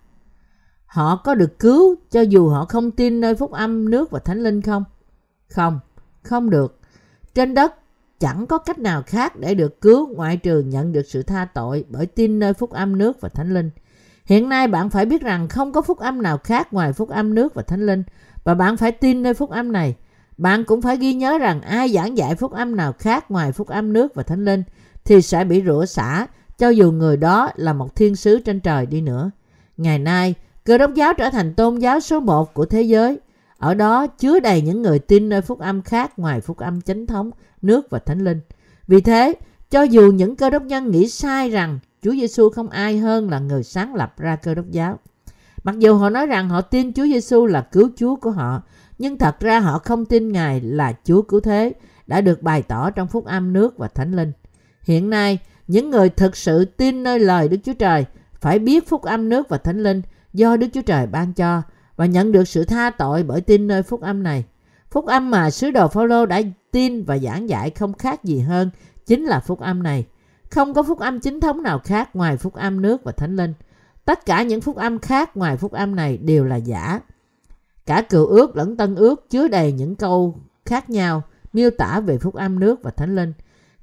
Họ 0.87 1.16
có 1.16 1.35
được 1.35 1.59
cứu 1.59 1.95
cho 2.11 2.20
dù 2.20 2.49
họ 2.49 2.64
không 2.64 2.91
tin 2.91 3.20
nơi 3.20 3.35
phúc 3.35 3.53
âm 3.53 3.91
nước 3.91 4.11
và 4.11 4.18
thánh 4.18 4.43
linh 4.43 4.62
không? 4.62 4.85
Không, 5.49 5.80
không 6.22 6.51
được. 6.51 6.80
Trên 7.35 7.55
đất 7.55 7.74
chẳng 8.20 8.47
có 8.47 8.59
cách 8.59 8.78
nào 8.78 9.03
khác 9.07 9.37
để 9.37 9.55
được 9.55 9.80
cứu 9.80 10.14
ngoại 10.14 10.37
trừ 10.37 10.61
nhận 10.61 10.93
được 10.93 11.07
sự 11.07 11.22
tha 11.22 11.45
tội 11.55 11.85
bởi 11.89 12.07
tin 12.07 12.39
nơi 12.39 12.55
phúc 12.55 12.70
âm 12.70 12.99
nước 12.99 13.20
và 13.20 13.28
thánh 13.28 13.55
linh. 13.55 13.70
Hiện 14.24 14.49
nay 14.49 14.68
bạn 14.68 14.91
phải 14.91 15.07
biết 15.07 15.22
rằng 15.22 15.49
không 15.49 15.72
có 15.72 15.83
phúc 15.83 15.99
âm 15.99 16.22
nào 16.22 16.39
khác 16.39 16.72
ngoài 16.72 16.93
phúc 16.93 17.09
âm 17.09 17.35
nước 17.35 17.55
và 17.55 17.62
thánh 17.62 17.87
linh 17.87 18.03
và 18.45 18.55
bạn 18.55 18.76
phải 18.76 18.93
tin 18.93 19.22
nơi 19.22 19.35
phúc 19.35 19.51
âm 19.51 19.72
này. 19.72 19.97
Bạn 20.37 20.64
cũng 20.64 20.83
phải 20.83 20.97
ghi 20.97 21.14
nhớ 21.14 21.39
rằng 21.39 21.61
ai 21.61 21.89
giảng 21.89 22.16
dạy 22.16 22.35
phúc 22.35 22.53
âm 22.53 22.76
nào 22.76 22.93
khác 22.99 23.30
ngoài 23.30 23.53
phúc 23.53 23.68
âm 23.68 23.93
nước 23.93 24.14
và 24.14 24.22
thánh 24.22 24.45
linh 24.45 24.62
thì 25.05 25.23
sẽ 25.23 25.45
bị 25.45 25.63
rủa 25.67 25.85
xả 25.85 26.27
cho 26.59 26.69
dù 26.69 26.93
người 26.93 27.17
đó 27.17 27.51
là 27.57 27.73
một 27.73 27.97
thiên 27.97 28.17
sứ 28.17 28.41
trên 28.41 28.61
trời 28.61 28.87
đi 28.87 29.01
nữa. 29.01 29.31
Ngày 29.77 29.99
nay, 29.99 30.35
cơ 30.65 30.79
đốc 30.79 30.95
giáo 30.95 31.15
trở 31.15 31.31
thành 31.31 31.55
tôn 31.55 31.79
giáo 31.79 32.01
số 32.01 32.21
một 32.21 32.55
của 32.55 32.65
thế 32.65 32.83
giới. 32.83 33.19
Ở 33.59 33.75
đó 33.75 34.07
chứa 34.07 34.41
đầy 34.41 34.61
những 34.61 34.83
người 34.83 34.99
tin 34.99 35.29
nơi 35.29 35.43
phúc 35.43 35.59
âm 35.59 35.83
khác 35.83 36.19
ngoài 36.19 36.41
phúc 36.41 36.59
âm 36.59 36.81
chánh 36.81 37.07
thống, 37.07 37.31
nước 37.63 37.91
và 37.91 37.99
thánh 37.99 38.19
linh. 38.19 38.41
Vì 38.89 39.01
thế, 39.01 39.35
cho 39.71 39.83
dù 39.83 40.13
những 40.13 40.37
cơ 40.37 40.51
đốc 40.51 40.63
nhân 40.63 40.91
nghĩ 40.91 41.09
sai 41.09 41.51
rằng 41.51 41.79
Chúa 42.03 42.11
Giêsu 42.13 42.51
không 42.51 42.69
ai 42.69 42.99
hơn 42.99 43.31
là 43.31 43.39
người 43.39 43.63
sáng 43.63 43.95
lập 43.95 44.15
ra 44.19 44.37
cơ 44.37 44.55
đốc 44.55 44.71
giáo. 44.71 44.99
Mặc 45.65 45.79
dù 45.79 45.95
họ 45.95 46.11
nói 46.11 46.27
rằng 46.27 46.49
họ 46.49 46.61
tin 46.61 46.93
Chúa 46.93 47.05
Giêsu 47.05 47.47
là 47.47 47.61
cứu 47.73 47.91
Chúa 47.97 48.17
của 48.17 48.31
họ, 48.31 48.63
nhưng 48.99 49.19
thật 49.19 49.41
ra 49.41 49.61
họ 49.61 49.79
không 49.79 50.05
tin 50.05 50.33
Ngài 50.33 50.61
là 50.61 50.93
Chúa 51.05 51.23
cứu 51.23 51.41
thế 51.41 51.73
đã 52.07 52.21
được 52.21 52.43
bày 52.43 52.63
tỏ 52.63 52.91
trong 52.91 53.09
phúc 53.09 53.25
âm 53.25 53.53
nước 53.53 53.79
và 53.79 53.89
thánh 53.89 54.17
linh. 54.17 54.33
Hiện 54.83 55.11
nay, 55.11 55.39
những 55.66 55.91
người 55.91 56.09
thực 56.09 56.37
sự 56.37 56.64
tin 56.64 57.03
nơi 57.03 57.18
lời 57.18 57.49
Đức 57.49 57.57
Chúa 57.64 57.74
Trời 57.74 58.05
phải 58.41 58.59
biết 58.59 58.89
phúc 58.89 59.03
âm 59.03 59.28
nước 59.28 59.49
và 59.49 59.59
thánh 59.59 59.83
linh 59.83 60.03
do 60.33 60.57
Đức 60.57 60.66
Chúa 60.72 60.83
Trời 60.83 61.07
ban 61.07 61.33
cho 61.33 61.62
và 61.97 62.07
nhận 62.07 62.33
được 62.33 62.49
sự 62.49 62.64
tha 62.64 62.91
tội 62.91 63.22
bởi 63.22 63.41
tin 63.41 63.66
nơi 63.66 63.83
phúc 63.83 64.01
âm 64.01 64.22
này. 64.22 64.45
Phúc 64.91 65.07
âm 65.07 65.30
mà 65.30 65.51
sứ 65.51 65.70
đồ 65.70 65.89
Phaolô 65.89 66.26
đã 66.26 66.41
tin 66.70 67.05
và 67.05 67.18
giảng 67.18 67.49
dạy 67.49 67.70
không 67.70 67.95
khác 67.95 68.24
gì 68.24 68.39
hơn 68.39 68.70
chính 69.07 69.24
là 69.24 69.41
phúc 69.41 69.61
âm 69.61 69.83
này. 69.83 70.07
Không 70.51 70.74
có 70.74 70.83
phúc 70.83 70.99
âm 70.99 71.20
chính 71.20 71.41
thống 71.41 71.62
nào 71.62 71.78
khác 71.78 72.16
ngoài 72.16 72.37
phúc 72.37 72.55
âm 72.55 72.83
nước 72.83 73.05
và 73.05 73.12
thánh 73.12 73.37
linh. 73.37 73.55
Tất 74.05 74.26
cả 74.26 74.43
những 74.43 74.61
phúc 74.61 74.76
âm 74.76 74.99
khác 74.99 75.37
ngoài 75.37 75.57
phúc 75.57 75.72
âm 75.72 75.97
này 75.97 76.16
đều 76.16 76.45
là 76.45 76.57
giả. 76.57 77.01
Cả 77.87 78.03
cựu 78.03 78.26
ước 78.26 78.57
lẫn 78.57 78.76
tân 78.76 78.95
ước 78.95 79.30
chứa 79.30 79.49
đầy 79.49 79.72
những 79.72 79.97
câu 79.97 80.41
khác 80.66 80.91
nhau 80.91 81.22
miêu 81.53 81.70
tả 81.70 82.01
về 82.01 82.18
phúc 82.18 82.35
âm 82.35 82.59
nước 82.59 82.83
và 82.83 82.91
thánh 82.91 83.16
linh. 83.16 83.33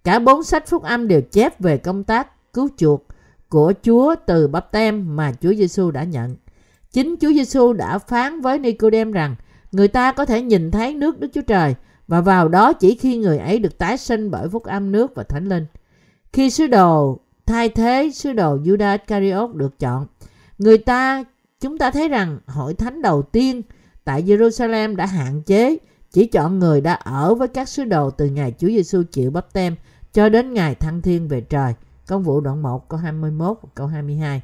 Cả 0.04 0.20
bốn 0.20 0.44
sách 0.44 0.68
phúc 0.68 0.84
âm 0.84 1.08
đều 1.08 1.22
chép 1.22 1.60
về 1.60 1.78
công 1.78 2.04
tác 2.04 2.54
cứu 2.54 2.70
chuộc 2.78 3.06
của 3.50 3.74
Chúa 3.84 4.16
từ 4.26 4.48
bắp 4.48 4.72
tem 4.72 5.16
mà 5.16 5.34
Chúa 5.42 5.54
Giêsu 5.54 5.92
đã 5.92 6.04
nhận. 6.04 6.36
Chính 6.92 7.16
Chúa 7.22 7.30
Giêsu 7.30 7.74
đã 7.74 7.98
phán 7.98 8.42
với 8.42 8.60
Nicodem 8.60 9.12
rằng 9.12 9.36
người 9.72 9.88
ta 9.88 10.12
có 10.12 10.26
thể 10.26 10.42
nhìn 10.42 10.72
thấy 10.72 10.94
nước 10.94 11.20
Đức 11.20 11.28
Chúa 11.34 11.42
Trời 11.42 11.76
và 12.08 12.22
vào 12.22 12.48
đó 12.48 12.74
chỉ 12.74 12.96
khi 12.96 13.18
người 13.18 13.38
ấy 13.38 13.60
được 13.60 13.78
tái 13.78 13.98
sinh 13.98 14.32
bởi 14.32 14.50
phúc 14.50 14.64
âm 14.64 14.92
nước 14.92 15.16
và 15.16 15.24
thánh 15.24 15.46
linh. 15.46 15.66
Khi 16.34 16.50
sứ 16.50 16.68
đồ 16.68 17.20
thay 17.46 17.70
thế 17.70 18.12
sứ 18.14 18.34
đồ 18.34 18.58
Judas 18.58 18.98
Iscariot 18.98 19.56
được 19.56 19.80
chọn, 19.80 20.08
người 20.58 20.78
ta 20.78 21.24
chúng 21.60 21.78
ta 21.78 21.92
thấy 21.92 22.10
rằng 22.10 22.40
hội 22.48 22.74
thánh 22.74 23.02
đầu 23.02 23.22
tiên 23.22 23.62
tại 24.04 24.24
Jerusalem 24.24 24.96
đã 24.96 25.06
hạn 25.06 25.42
chế 25.42 25.78
chỉ 26.12 26.26
chọn 26.26 26.60
người 26.60 26.82
đã 26.82 26.94
ở 26.94 27.36
với 27.36 27.48
các 27.48 27.70
sứ 27.70 27.84
đồ 27.84 28.12
từ 28.12 28.26
ngày 28.26 28.54
Chúa 28.60 28.68
Giêsu 28.68 29.04
chịu 29.12 29.32
bắp 29.32 29.54
tem 29.54 29.76
cho 30.14 30.30
đến 30.30 30.54
ngày 30.54 30.76
thăng 30.76 31.02
thiên 31.02 31.28
về 31.28 31.42
trời. 31.42 31.74
Công 32.08 32.24
vụ 32.24 32.42
đoạn 32.42 32.62
1 32.62 32.90
câu 32.90 33.00
21 33.00 33.58
và 33.62 33.70
câu 33.76 33.88
22. 33.88 34.42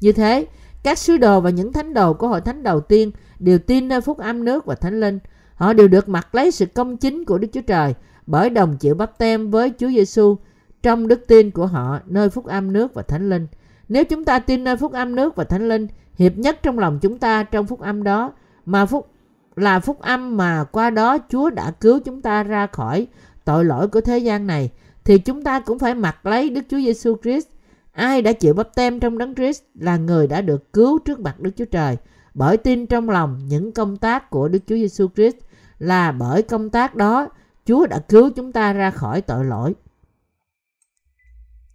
Như 0.00 0.12
thế, 0.12 0.46
các 0.82 0.98
sứ 0.98 1.16
đồ 1.16 1.40
và 1.40 1.50
những 1.50 1.72
thánh 1.72 1.94
đồ 1.94 2.14
của 2.14 2.28
hội 2.28 2.40
thánh 2.40 2.62
đầu 2.62 2.80
tiên 2.80 3.10
đều 3.38 3.58
tin 3.58 3.88
nơi 3.88 4.00
phúc 4.00 4.18
âm 4.18 4.44
nước 4.44 4.66
và 4.66 4.74
thánh 4.74 5.00
linh. 5.00 5.18
Họ 5.54 5.72
đều 5.72 5.88
được 5.88 6.08
mặc 6.08 6.34
lấy 6.34 6.50
sự 6.50 6.66
công 6.66 6.96
chính 6.96 7.24
của 7.24 7.38
Đức 7.38 7.48
Chúa 7.52 7.60
Trời 7.60 7.94
bởi 8.26 8.50
đồng 8.50 8.76
chịu 8.76 8.94
bắp 8.94 9.18
tem 9.18 9.50
với 9.50 9.72
Chúa 9.78 9.88
Giêsu 9.88 10.36
trong 10.82 11.08
đức 11.08 11.24
tin 11.26 11.50
của 11.50 11.66
họ 11.66 11.98
nơi 12.06 12.30
phúc 12.30 12.46
âm 12.46 12.72
nước 12.72 12.94
và 12.94 13.02
thánh 13.02 13.30
linh. 13.30 13.46
Nếu 13.88 14.04
chúng 14.04 14.24
ta 14.24 14.38
tin 14.38 14.64
nơi 14.64 14.76
phúc 14.76 14.92
âm 14.92 15.16
nước 15.16 15.36
và 15.36 15.44
thánh 15.44 15.68
linh, 15.68 15.86
hiệp 16.14 16.38
nhất 16.38 16.58
trong 16.62 16.78
lòng 16.78 16.98
chúng 17.02 17.18
ta 17.18 17.42
trong 17.42 17.66
phúc 17.66 17.80
âm 17.80 18.02
đó 18.02 18.32
mà 18.66 18.86
phúc 18.86 19.10
là 19.56 19.80
phúc 19.80 20.00
âm 20.00 20.36
mà 20.36 20.64
qua 20.64 20.90
đó 20.90 21.18
Chúa 21.28 21.50
đã 21.50 21.70
cứu 21.70 22.00
chúng 22.04 22.22
ta 22.22 22.42
ra 22.42 22.66
khỏi 22.66 23.06
tội 23.44 23.64
lỗi 23.64 23.88
của 23.88 24.00
thế 24.00 24.18
gian 24.18 24.46
này, 24.46 24.70
thì 25.04 25.18
chúng 25.18 25.42
ta 25.42 25.60
cũng 25.60 25.78
phải 25.78 25.94
mặc 25.94 26.26
lấy 26.26 26.50
Đức 26.50 26.62
Chúa 26.68 26.78
Giêsu 26.78 27.16
Christ. 27.22 27.46
Ai 27.92 28.22
đã 28.22 28.32
chịu 28.32 28.54
bắp 28.54 28.74
tem 28.74 29.00
trong 29.00 29.18
đấng 29.18 29.34
Christ 29.34 29.62
là 29.74 29.96
người 29.96 30.26
đã 30.26 30.40
được 30.40 30.72
cứu 30.72 30.98
trước 30.98 31.20
mặt 31.20 31.40
Đức 31.40 31.50
Chúa 31.56 31.64
Trời 31.64 31.96
bởi 32.34 32.56
tin 32.56 32.86
trong 32.86 33.10
lòng, 33.10 33.38
những 33.48 33.72
công 33.72 33.96
tác 33.96 34.30
của 34.30 34.48
Đức 34.48 34.58
Chúa 34.66 34.74
Giêsu 34.74 35.08
Christ 35.14 35.36
là 35.78 36.12
bởi 36.12 36.42
công 36.42 36.70
tác 36.70 36.94
đó, 36.94 37.28
Chúa 37.66 37.86
đã 37.86 37.98
cứu 37.98 38.30
chúng 38.30 38.52
ta 38.52 38.72
ra 38.72 38.90
khỏi 38.90 39.20
tội 39.20 39.44
lỗi. 39.44 39.74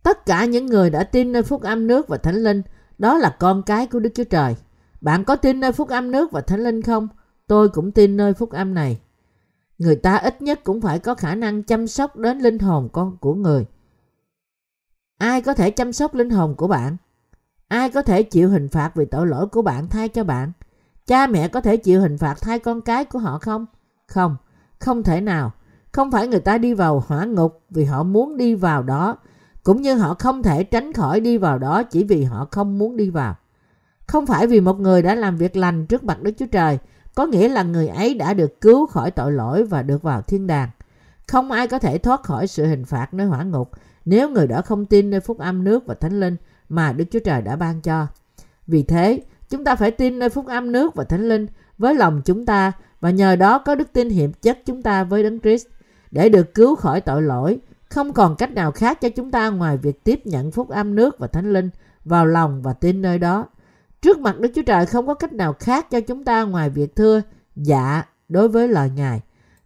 Tất 0.03 0.25
cả 0.25 0.45
những 0.45 0.65
người 0.65 0.89
đã 0.89 1.03
tin 1.03 1.31
nơi 1.31 1.43
phúc 1.43 1.61
âm 1.61 1.87
nước 1.87 2.07
và 2.07 2.17
thánh 2.17 2.35
linh, 2.35 2.61
đó 2.97 3.17
là 3.17 3.35
con 3.39 3.63
cái 3.63 3.87
của 3.87 3.99
Đức 3.99 4.09
Chúa 4.15 4.23
Trời. 4.23 4.55
Bạn 5.01 5.23
có 5.23 5.35
tin 5.35 5.59
nơi 5.59 5.71
phúc 5.71 5.89
âm 5.89 6.11
nước 6.11 6.31
và 6.31 6.41
thánh 6.41 6.63
linh 6.63 6.81
không? 6.81 7.07
Tôi 7.47 7.69
cũng 7.69 7.91
tin 7.91 8.17
nơi 8.17 8.33
phúc 8.33 8.51
âm 8.51 8.73
này. 8.73 8.99
Người 9.77 9.95
ta 9.95 10.15
ít 10.15 10.41
nhất 10.41 10.59
cũng 10.63 10.81
phải 10.81 10.99
có 10.99 11.15
khả 11.15 11.35
năng 11.35 11.63
chăm 11.63 11.87
sóc 11.87 12.15
đến 12.15 12.39
linh 12.39 12.59
hồn 12.59 12.89
con 12.93 13.17
của 13.17 13.35
người. 13.35 13.65
Ai 15.17 15.41
có 15.41 15.53
thể 15.53 15.71
chăm 15.71 15.93
sóc 15.93 16.15
linh 16.15 16.29
hồn 16.29 16.55
của 16.55 16.67
bạn? 16.67 16.97
Ai 17.67 17.89
có 17.89 18.01
thể 18.01 18.23
chịu 18.23 18.49
hình 18.49 18.69
phạt 18.69 18.91
vì 18.95 19.05
tội 19.05 19.27
lỗi 19.27 19.47
của 19.47 19.61
bạn 19.61 19.87
thay 19.87 20.09
cho 20.09 20.23
bạn? 20.23 20.51
Cha 21.07 21.27
mẹ 21.27 21.47
có 21.47 21.61
thể 21.61 21.77
chịu 21.77 22.01
hình 22.01 22.17
phạt 22.17 22.41
thay 22.41 22.59
con 22.59 22.81
cái 22.81 23.05
của 23.05 23.19
họ 23.19 23.39
không? 23.39 23.65
Không, 24.07 24.35
không 24.79 25.03
thể 25.03 25.21
nào. 25.21 25.51
Không 25.91 26.11
phải 26.11 26.27
người 26.27 26.39
ta 26.39 26.57
đi 26.57 26.73
vào 26.73 27.03
hỏa 27.07 27.25
ngục 27.25 27.63
vì 27.69 27.83
họ 27.83 28.03
muốn 28.03 28.37
đi 28.37 28.55
vào 28.55 28.83
đó, 28.83 29.17
cũng 29.63 29.81
như 29.81 29.95
họ 29.95 30.13
không 30.19 30.43
thể 30.43 30.63
tránh 30.63 30.93
khỏi 30.93 31.19
đi 31.19 31.37
vào 31.37 31.59
đó 31.59 31.83
chỉ 31.83 32.03
vì 32.03 32.23
họ 32.23 32.47
không 32.51 32.77
muốn 32.77 32.97
đi 32.97 33.09
vào. 33.09 33.35
Không 34.07 34.25
phải 34.25 34.47
vì 34.47 34.61
một 34.61 34.79
người 34.79 35.01
đã 35.01 35.15
làm 35.15 35.37
việc 35.37 35.55
lành 35.55 35.85
trước 35.85 36.03
mặt 36.03 36.21
Đức 36.21 36.31
Chúa 36.37 36.45
Trời 36.51 36.79
có 37.15 37.25
nghĩa 37.25 37.49
là 37.49 37.63
người 37.63 37.87
ấy 37.87 38.13
đã 38.13 38.33
được 38.33 38.61
cứu 38.61 38.85
khỏi 38.85 39.11
tội 39.11 39.31
lỗi 39.31 39.63
và 39.63 39.81
được 39.83 40.01
vào 40.01 40.21
thiên 40.21 40.47
đàng. 40.47 40.69
Không 41.27 41.51
ai 41.51 41.67
có 41.67 41.79
thể 41.79 41.97
thoát 41.97 42.23
khỏi 42.23 42.47
sự 42.47 42.65
hình 42.65 42.85
phạt 42.85 43.13
nơi 43.13 43.27
hỏa 43.27 43.43
ngục 43.43 43.71
nếu 44.05 44.29
người 44.29 44.47
đó 44.47 44.61
không 44.61 44.85
tin 44.85 45.09
nơi 45.09 45.19
phúc 45.19 45.39
âm 45.39 45.63
nước 45.63 45.85
và 45.85 45.93
thánh 45.93 46.19
linh 46.19 46.35
mà 46.69 46.91
Đức 46.93 47.05
Chúa 47.11 47.19
Trời 47.19 47.41
đã 47.41 47.55
ban 47.55 47.81
cho. 47.81 48.07
Vì 48.67 48.83
thế, 48.83 49.21
chúng 49.49 49.63
ta 49.63 49.75
phải 49.75 49.91
tin 49.91 50.19
nơi 50.19 50.29
phúc 50.29 50.47
âm 50.47 50.71
nước 50.71 50.95
và 50.95 51.03
thánh 51.03 51.29
linh 51.29 51.47
với 51.77 51.95
lòng 51.95 52.21
chúng 52.25 52.45
ta 52.45 52.71
và 52.99 53.09
nhờ 53.09 53.35
đó 53.35 53.59
có 53.59 53.75
đức 53.75 53.93
tin 53.93 54.09
hiệp 54.09 54.29
chất 54.41 54.59
chúng 54.65 54.81
ta 54.81 55.03
với 55.03 55.23
Đấng 55.23 55.39
Christ 55.39 55.65
để 56.11 56.29
được 56.29 56.53
cứu 56.53 56.75
khỏi 56.75 57.01
tội 57.01 57.21
lỗi. 57.21 57.59
Không 57.89 58.13
còn 58.13 58.35
cách 58.35 58.51
nào 58.51 58.71
khác 58.71 59.01
cho 59.01 59.09
chúng 59.09 59.31
ta 59.31 59.49
ngoài 59.49 59.77
việc 59.77 60.03
tiếp 60.03 60.21
nhận 60.25 60.51
phúc 60.51 60.69
âm 60.69 60.95
nước 60.95 61.19
và 61.19 61.27
thánh 61.27 61.53
linh 61.53 61.69
vào 62.05 62.25
lòng 62.25 62.61
và 62.61 62.73
tin 62.73 63.01
nơi 63.01 63.19
đó. 63.19 63.45
Trước 64.05 64.19
mặt 64.19 64.39
Đức 64.39 64.51
Chúa 64.55 64.61
Trời 64.61 64.85
không 64.85 65.07
có 65.07 65.13
cách 65.13 65.33
nào 65.33 65.53
khác 65.53 65.91
cho 65.91 65.99
chúng 66.01 66.23
ta 66.23 66.43
ngoài 66.43 66.69
việc 66.69 66.95
thưa 66.95 67.21
dạ 67.55 68.03
đối 68.29 68.47
với 68.47 68.67
lời 68.67 68.89
Ngài. 68.95 69.21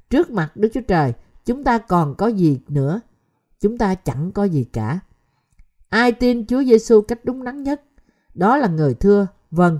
Trước 0.09 0.31
mặt 0.31 0.57
Đức 0.57 0.69
Chúa 0.73 0.81
Trời, 0.87 1.13
chúng 1.45 1.63
ta 1.63 1.77
còn 1.77 2.15
có 2.15 2.27
gì 2.27 2.59
nữa? 2.67 3.01
Chúng 3.61 3.77
ta 3.77 3.95
chẳng 3.95 4.31
có 4.31 4.43
gì 4.43 4.63
cả. 4.63 4.99
Ai 5.89 6.11
tin 6.11 6.45
Chúa 6.45 6.63
Giêsu 6.63 7.01
cách 7.01 7.25
đúng 7.25 7.43
đắn 7.43 7.63
nhất? 7.63 7.81
Đó 8.33 8.57
là 8.57 8.67
người 8.67 8.93
thưa, 8.93 9.27
vâng. 9.51 9.79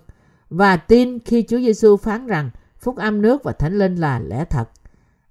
Và 0.49 0.77
tin 0.77 1.19
khi 1.19 1.45
Chúa 1.47 1.59
Giêsu 1.59 1.97
phán 1.97 2.27
rằng 2.27 2.49
phúc 2.79 2.97
âm 2.97 3.21
nước 3.21 3.43
và 3.43 3.51
thánh 3.51 3.77
linh 3.77 3.95
là 3.95 4.19
lẽ 4.19 4.45
thật. 4.45 4.69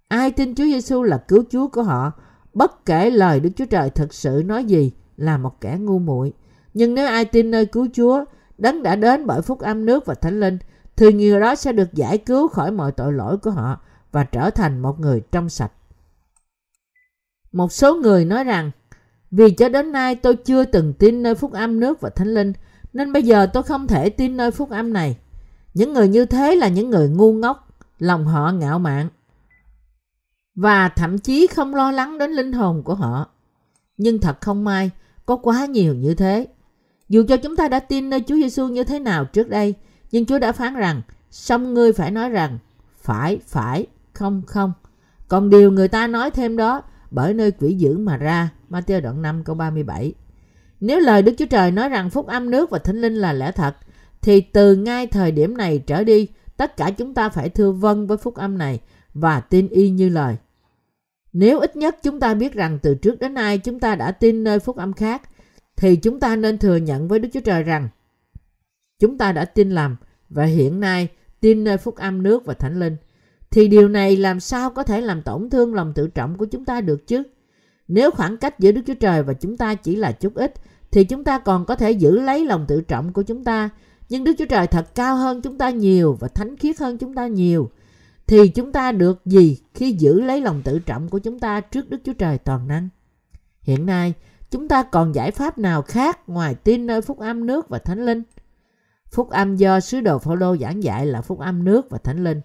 Ai 0.08 0.30
tin 0.30 0.54
Chúa 0.54 0.64
Giêsu 0.64 1.02
là 1.02 1.18
cứu 1.28 1.44
Chúa 1.50 1.68
của 1.68 1.82
họ, 1.82 2.12
bất 2.54 2.86
kể 2.86 3.10
lời 3.10 3.40
Đức 3.40 3.50
Chúa 3.56 3.66
Trời 3.66 3.90
thật 3.90 4.14
sự 4.14 4.42
nói 4.46 4.64
gì 4.64 4.92
là 5.16 5.38
một 5.38 5.60
kẻ 5.60 5.76
ngu 5.80 5.98
muội. 5.98 6.32
Nhưng 6.74 6.94
nếu 6.94 7.06
ai 7.06 7.24
tin 7.24 7.50
nơi 7.50 7.66
cứu 7.66 7.88
Chúa 7.92 8.24
Đấng 8.58 8.82
đã 8.82 8.96
đến 8.96 9.26
bởi 9.26 9.42
phúc 9.42 9.58
âm 9.60 9.86
nước 9.86 10.06
và 10.06 10.14
thánh 10.14 10.40
linh, 10.40 10.58
thì 10.96 11.12
người 11.12 11.40
đó 11.40 11.54
sẽ 11.54 11.72
được 11.72 11.94
giải 11.94 12.18
cứu 12.18 12.48
khỏi 12.48 12.72
mọi 12.72 12.92
tội 12.92 13.12
lỗi 13.12 13.38
của 13.38 13.50
họ 13.50 13.80
và 14.12 14.24
trở 14.24 14.50
thành 14.50 14.78
một 14.78 15.00
người 15.00 15.22
trong 15.32 15.48
sạch. 15.48 15.72
Một 17.52 17.72
số 17.72 17.94
người 17.94 18.24
nói 18.24 18.44
rằng, 18.44 18.70
vì 19.30 19.50
cho 19.50 19.68
đến 19.68 19.92
nay 19.92 20.14
tôi 20.14 20.36
chưa 20.36 20.64
từng 20.64 20.92
tin 20.92 21.22
nơi 21.22 21.34
phúc 21.34 21.52
âm 21.52 21.80
nước 21.80 22.00
và 22.00 22.10
thánh 22.10 22.34
linh, 22.34 22.52
nên 22.92 23.12
bây 23.12 23.22
giờ 23.22 23.46
tôi 23.46 23.62
không 23.62 23.86
thể 23.86 24.10
tin 24.10 24.36
nơi 24.36 24.50
phúc 24.50 24.70
âm 24.70 24.92
này. 24.92 25.16
Những 25.74 25.92
người 25.92 26.08
như 26.08 26.24
thế 26.24 26.56
là 26.56 26.68
những 26.68 26.90
người 26.90 27.08
ngu 27.08 27.32
ngốc, 27.32 27.68
lòng 27.98 28.26
họ 28.26 28.52
ngạo 28.52 28.78
mạn 28.78 29.08
và 30.60 30.88
thậm 30.88 31.18
chí 31.18 31.46
không 31.46 31.74
lo 31.74 31.90
lắng 31.90 32.18
đến 32.18 32.30
linh 32.30 32.52
hồn 32.52 32.82
của 32.82 32.94
họ. 32.94 33.28
Nhưng 33.96 34.18
thật 34.18 34.40
không 34.40 34.64
may, 34.64 34.90
có 35.26 35.36
quá 35.36 35.66
nhiều 35.66 35.94
như 35.94 36.14
thế. 36.14 36.46
Dù 37.08 37.24
cho 37.28 37.36
chúng 37.36 37.56
ta 37.56 37.68
đã 37.68 37.80
tin 37.80 38.10
nơi 38.10 38.22
Chúa 38.26 38.34
Giêsu 38.34 38.68
như 38.68 38.84
thế 38.84 38.98
nào 38.98 39.24
trước 39.24 39.48
đây, 39.48 39.74
nhưng 40.12 40.26
Chúa 40.26 40.38
đã 40.38 40.52
phán 40.52 40.74
rằng, 40.74 41.02
song 41.30 41.74
ngươi 41.74 41.92
phải 41.92 42.10
nói 42.10 42.30
rằng, 42.30 42.58
phải, 43.00 43.38
phải, 43.46 43.86
không, 44.12 44.42
không. 44.46 44.72
Còn 45.28 45.50
điều 45.50 45.72
người 45.72 45.88
ta 45.88 46.06
nói 46.06 46.30
thêm 46.30 46.56
đó, 46.56 46.82
bởi 47.10 47.34
nơi 47.34 47.50
quỷ 47.50 47.72
dữ 47.72 47.98
mà 47.98 48.16
ra. 48.16 48.50
Matthew 48.70 49.00
đoạn 49.00 49.22
5 49.22 49.44
câu 49.44 49.56
37. 49.56 50.14
Nếu 50.80 51.00
lời 51.00 51.22
Đức 51.22 51.32
Chúa 51.38 51.46
Trời 51.46 51.70
nói 51.70 51.88
rằng 51.88 52.10
phúc 52.10 52.26
âm 52.26 52.50
nước 52.50 52.70
và 52.70 52.78
thánh 52.78 53.00
linh 53.00 53.14
là 53.14 53.32
lẽ 53.32 53.52
thật, 53.52 53.76
thì 54.22 54.40
từ 54.40 54.76
ngay 54.76 55.06
thời 55.06 55.32
điểm 55.32 55.56
này 55.56 55.78
trở 55.78 56.04
đi, 56.04 56.28
tất 56.56 56.76
cả 56.76 56.90
chúng 56.90 57.14
ta 57.14 57.28
phải 57.28 57.48
thưa 57.48 57.72
vâng 57.72 58.06
với 58.06 58.16
phúc 58.16 58.34
âm 58.34 58.58
này 58.58 58.80
và 59.14 59.40
tin 59.40 59.68
y 59.68 59.90
như 59.90 60.08
lời. 60.08 60.36
Nếu 61.32 61.60
ít 61.60 61.76
nhất 61.76 61.96
chúng 62.02 62.20
ta 62.20 62.34
biết 62.34 62.54
rằng 62.54 62.78
từ 62.82 62.94
trước 62.94 63.18
đến 63.18 63.34
nay 63.34 63.58
chúng 63.58 63.80
ta 63.80 63.94
đã 63.94 64.12
tin 64.12 64.44
nơi 64.44 64.58
phúc 64.58 64.76
âm 64.76 64.92
khác, 64.92 65.22
thì 65.78 65.96
chúng 65.96 66.20
ta 66.20 66.36
nên 66.36 66.58
thừa 66.58 66.76
nhận 66.76 67.08
với 67.08 67.18
Đức 67.18 67.28
Chúa 67.32 67.40
Trời 67.40 67.62
rằng 67.62 67.88
chúng 68.98 69.18
ta 69.18 69.32
đã 69.32 69.44
tin 69.44 69.70
làm 69.70 69.96
và 70.28 70.44
hiện 70.44 70.80
nay 70.80 71.08
tin 71.40 71.64
nơi 71.64 71.76
phúc 71.76 71.96
âm 71.96 72.22
nước 72.22 72.44
và 72.44 72.54
thánh 72.54 72.80
linh 72.80 72.96
thì 73.50 73.68
điều 73.68 73.88
này 73.88 74.16
làm 74.16 74.40
sao 74.40 74.70
có 74.70 74.82
thể 74.82 75.00
làm 75.00 75.22
tổn 75.22 75.50
thương 75.50 75.74
lòng 75.74 75.92
tự 75.94 76.08
trọng 76.08 76.36
của 76.38 76.46
chúng 76.46 76.64
ta 76.64 76.80
được 76.80 77.06
chứ? 77.06 77.22
Nếu 77.88 78.10
khoảng 78.10 78.36
cách 78.36 78.58
giữa 78.58 78.72
Đức 78.72 78.80
Chúa 78.86 78.94
Trời 78.94 79.22
và 79.22 79.32
chúng 79.32 79.56
ta 79.56 79.74
chỉ 79.74 79.96
là 79.96 80.12
chút 80.12 80.34
ít 80.34 80.54
thì 80.90 81.04
chúng 81.04 81.24
ta 81.24 81.38
còn 81.38 81.64
có 81.64 81.74
thể 81.74 81.90
giữ 81.90 82.20
lấy 82.20 82.44
lòng 82.44 82.64
tự 82.68 82.80
trọng 82.80 83.12
của 83.12 83.22
chúng 83.22 83.44
ta. 83.44 83.70
Nhưng 84.08 84.24
Đức 84.24 84.32
Chúa 84.38 84.46
Trời 84.46 84.66
thật 84.66 84.94
cao 84.94 85.16
hơn 85.16 85.42
chúng 85.42 85.58
ta 85.58 85.70
nhiều 85.70 86.16
và 86.20 86.28
thánh 86.28 86.56
khiết 86.56 86.78
hơn 86.78 86.98
chúng 86.98 87.14
ta 87.14 87.26
nhiều. 87.26 87.70
Thì 88.26 88.48
chúng 88.48 88.72
ta 88.72 88.92
được 88.92 89.20
gì 89.24 89.58
khi 89.74 89.92
giữ 89.92 90.20
lấy 90.20 90.40
lòng 90.40 90.62
tự 90.62 90.78
trọng 90.78 91.08
của 91.08 91.18
chúng 91.18 91.38
ta 91.38 91.60
trước 91.60 91.90
Đức 91.90 91.98
Chúa 92.04 92.12
Trời 92.12 92.38
toàn 92.38 92.68
năng? 92.68 92.88
Hiện 93.62 93.86
nay, 93.86 94.14
Chúng 94.50 94.68
ta 94.68 94.82
còn 94.82 95.14
giải 95.14 95.30
pháp 95.30 95.58
nào 95.58 95.82
khác 95.82 96.28
ngoài 96.28 96.54
tin 96.54 96.86
nơi 96.86 97.02
phúc 97.02 97.18
âm 97.18 97.46
nước 97.46 97.68
và 97.68 97.78
thánh 97.78 98.06
linh? 98.06 98.22
Phúc 99.10 99.30
âm 99.30 99.56
do 99.56 99.80
sứ 99.80 100.00
đồ 100.00 100.18
Phaolô 100.18 100.56
giảng 100.56 100.82
dạy 100.82 101.06
là 101.06 101.20
phúc 101.20 101.38
âm 101.38 101.64
nước 101.64 101.90
và 101.90 101.98
thánh 101.98 102.24
linh. 102.24 102.40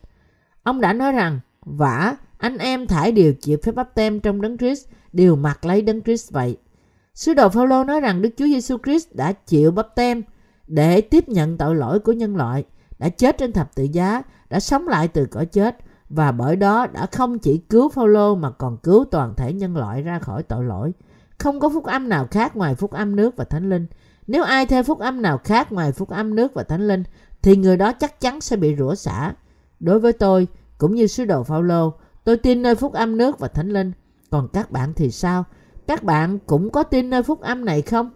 Ông 0.64 0.82
đã 0.82 0.93
nói 0.93 1.12
rằng, 1.12 1.39
vả, 1.62 2.16
anh 2.38 2.58
em 2.58 2.88
thải 2.88 3.12
điều 3.12 3.34
chịu 3.34 3.58
phép 3.64 3.76
bắp 3.76 3.95
tem 3.95 4.20
trong 4.20 4.41
đấng 4.41 4.58
Christ 4.58 4.88
đều 5.14 5.36
mặc 5.36 5.66
lấy 5.66 5.82
đấng 5.82 6.01
Christ 6.01 6.32
vậy. 6.32 6.58
Sứ 7.14 7.34
đồ 7.34 7.49
Phaolô 7.49 7.84
nói 7.84 7.99
rằng 7.99 8.22
Đức 8.22 8.30
Chúa 8.38 8.45
Giêsu 8.45 8.78
Christ 8.84 9.08
đã 9.16 9.32
chịu 9.32 9.72
bắp 9.72 9.95
tem 9.95 10.24
để 10.68 11.01
tiếp 11.01 11.30
nhận 11.30 11.58
tội 11.58 11.76
lỗi 11.76 11.99
của 11.99 12.12
nhân 12.12 12.36
loại, 12.36 12.64
đã 12.99 13.10
chết 13.10 13.38
trên 13.38 13.51
thập 13.51 13.76
tự 13.76 13.84
giá, 13.84 14.22
đã 14.49 14.60
sống 14.60 14.88
lại 14.88 15.08
từ 15.08 15.26
cõi 15.26 15.45
chết 15.45 15.78
và 16.10 16.32
bởi 16.32 16.56
đó 16.56 16.88
đã 16.88 17.06
không 17.06 17.39
chỉ 17.39 17.58
cứu 17.58 17.89
Phaolô 17.89 18.36
mà 18.36 18.51
còn 18.51 18.78
cứu 18.78 19.06
toàn 19.12 19.34
thể 19.36 19.54
nhân 19.54 19.78
loại 19.78 20.01
ra 20.01 20.20
khỏi 20.20 20.43
tội 20.43 20.64
lỗi. 20.64 20.91
Không 21.44 21.60
có 21.60 21.70
phúc 21.70 21.86
âm 21.86 22.10
nào 22.10 22.28
khác 22.32 22.56
ngoài 22.56 22.76
phúc 22.76 22.91
âm 22.91 23.16
nước 23.16 23.36
và 23.38 23.44
thánh 23.44 23.70
linh. 23.70 23.88
Nếu 24.28 24.44
ai 24.44 24.66
theo 24.66 24.84
phúc 24.84 25.00
âm 25.00 25.22
nào 25.22 25.38
khác 25.38 25.72
ngoài 25.72 25.91
phúc 25.91 26.10
âm 26.10 26.36
nước 26.36 26.54
và 26.54 26.64
thánh 26.64 26.88
linh, 26.88 27.04
thì 27.41 27.56
người 27.56 27.78
đó 27.78 27.91
chắc 27.94 28.20
chắn 28.20 28.41
sẽ 28.41 28.56
bị 28.56 28.76
rủa 28.76 28.96
xả. 28.96 29.34
Đối 29.80 30.00
với 30.00 30.14
tôi, 30.14 30.48
cũng 30.78 30.96
như 30.96 31.08
sứ 31.08 31.26
đồ 31.26 31.44
Phaolô, 31.44 31.94
tôi 32.24 32.38
tin 32.38 32.62
nơi 32.62 32.76
phúc 32.76 32.94
âm 32.94 33.18
nước 33.18 33.39
và 33.39 33.48
thánh 33.48 33.70
linh. 33.70 33.91
Còn 34.30 34.48
các 34.54 34.72
bạn 34.72 34.94
thì 34.94 35.12
sao? 35.12 35.46
Các 35.88 36.04
bạn 36.04 36.39
cũng 36.46 36.70
có 36.70 36.84
tin 36.84 37.10
nơi 37.10 37.24
phúc 37.24 37.41
âm 37.41 37.66
này 37.66 37.82
không? 37.82 38.12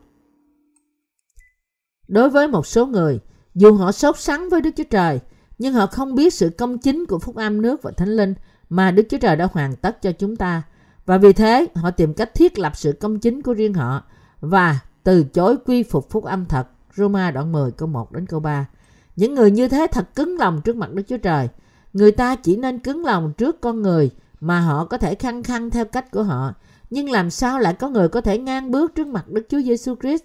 Đối 2.08 2.30
với 2.30 2.48
một 2.48 2.68
số 2.68 2.86
người, 2.86 3.20
dù 3.56 3.74
họ 3.74 3.92
sốt 3.92 4.20
sắng 4.20 4.50
với 4.50 4.62
Đức 4.62 4.72
Chúa 4.76 4.84
Trời, 4.90 5.20
nhưng 5.58 5.74
họ 5.74 5.88
không 5.88 6.16
biết 6.16 6.34
sự 6.34 6.50
công 6.58 6.78
chính 6.78 7.06
của 7.06 7.20
phúc 7.20 7.36
âm 7.36 7.62
nước 7.62 7.84
và 7.84 7.92
thánh 7.92 8.10
linh 8.10 8.34
mà 8.70 8.92
Đức 8.92 9.04
Chúa 9.10 9.18
Trời 9.18 9.36
đã 9.36 9.48
hoàn 9.52 9.76
tất 9.76 10.02
cho 10.02 10.12
chúng 10.12 10.36
ta. 10.36 10.64
Và 11.08 11.18
vì 11.18 11.34
thế, 11.34 11.68
họ 11.76 11.92
tìm 11.92 12.14
cách 12.14 12.34
thiết 12.34 12.60
lập 12.60 12.72
sự 12.76 12.92
công 12.92 13.20
chính 13.20 13.42
của 13.42 13.54
riêng 13.54 13.74
họ 13.74 14.04
và 14.40 14.80
từ 15.04 15.24
chối 15.24 15.58
quy 15.66 15.84
phục 15.84 16.10
phúc 16.10 16.24
âm 16.24 16.46
thật. 16.46 16.68
Roma 16.96 17.32
đoạn 17.32 17.52
10 17.52 17.72
câu 17.72 17.88
1 17.88 18.12
đến 18.12 18.26
câu 18.26 18.40
3. 18.40 18.68
Những 19.16 19.36
người 19.36 19.52
như 19.52 19.68
thế 19.68 19.88
thật 19.92 20.16
cứng 20.16 20.38
lòng 20.38 20.62
trước 20.62 20.76
mặt 20.76 20.94
Đức 20.94 21.04
Chúa 21.08 21.18
Trời. 21.18 21.50
Người 21.94 22.12
ta 22.12 22.36
chỉ 22.36 22.56
nên 22.56 22.80
cứng 22.80 23.06
lòng 23.06 23.34
trước 23.38 23.62
con 23.62 23.82
người 23.82 24.12
mà 24.40 24.60
họ 24.60 24.86
có 24.86 24.98
thể 24.98 25.16
khăng 25.16 25.44
khăng 25.44 25.70
theo 25.70 25.86
cách 25.86 26.12
của 26.12 26.24
họ. 26.24 26.54
Nhưng 26.90 27.10
làm 27.10 27.30
sao 27.30 27.60
lại 27.60 27.74
có 27.74 27.90
người 27.90 28.10
có 28.10 28.22
thể 28.22 28.38
ngang 28.38 28.72
bước 28.72 28.96
trước 28.96 29.08
mặt 29.08 29.30
Đức 29.30 29.46
Chúa 29.50 29.62
Giêsu 29.62 29.96
Christ? 29.96 30.24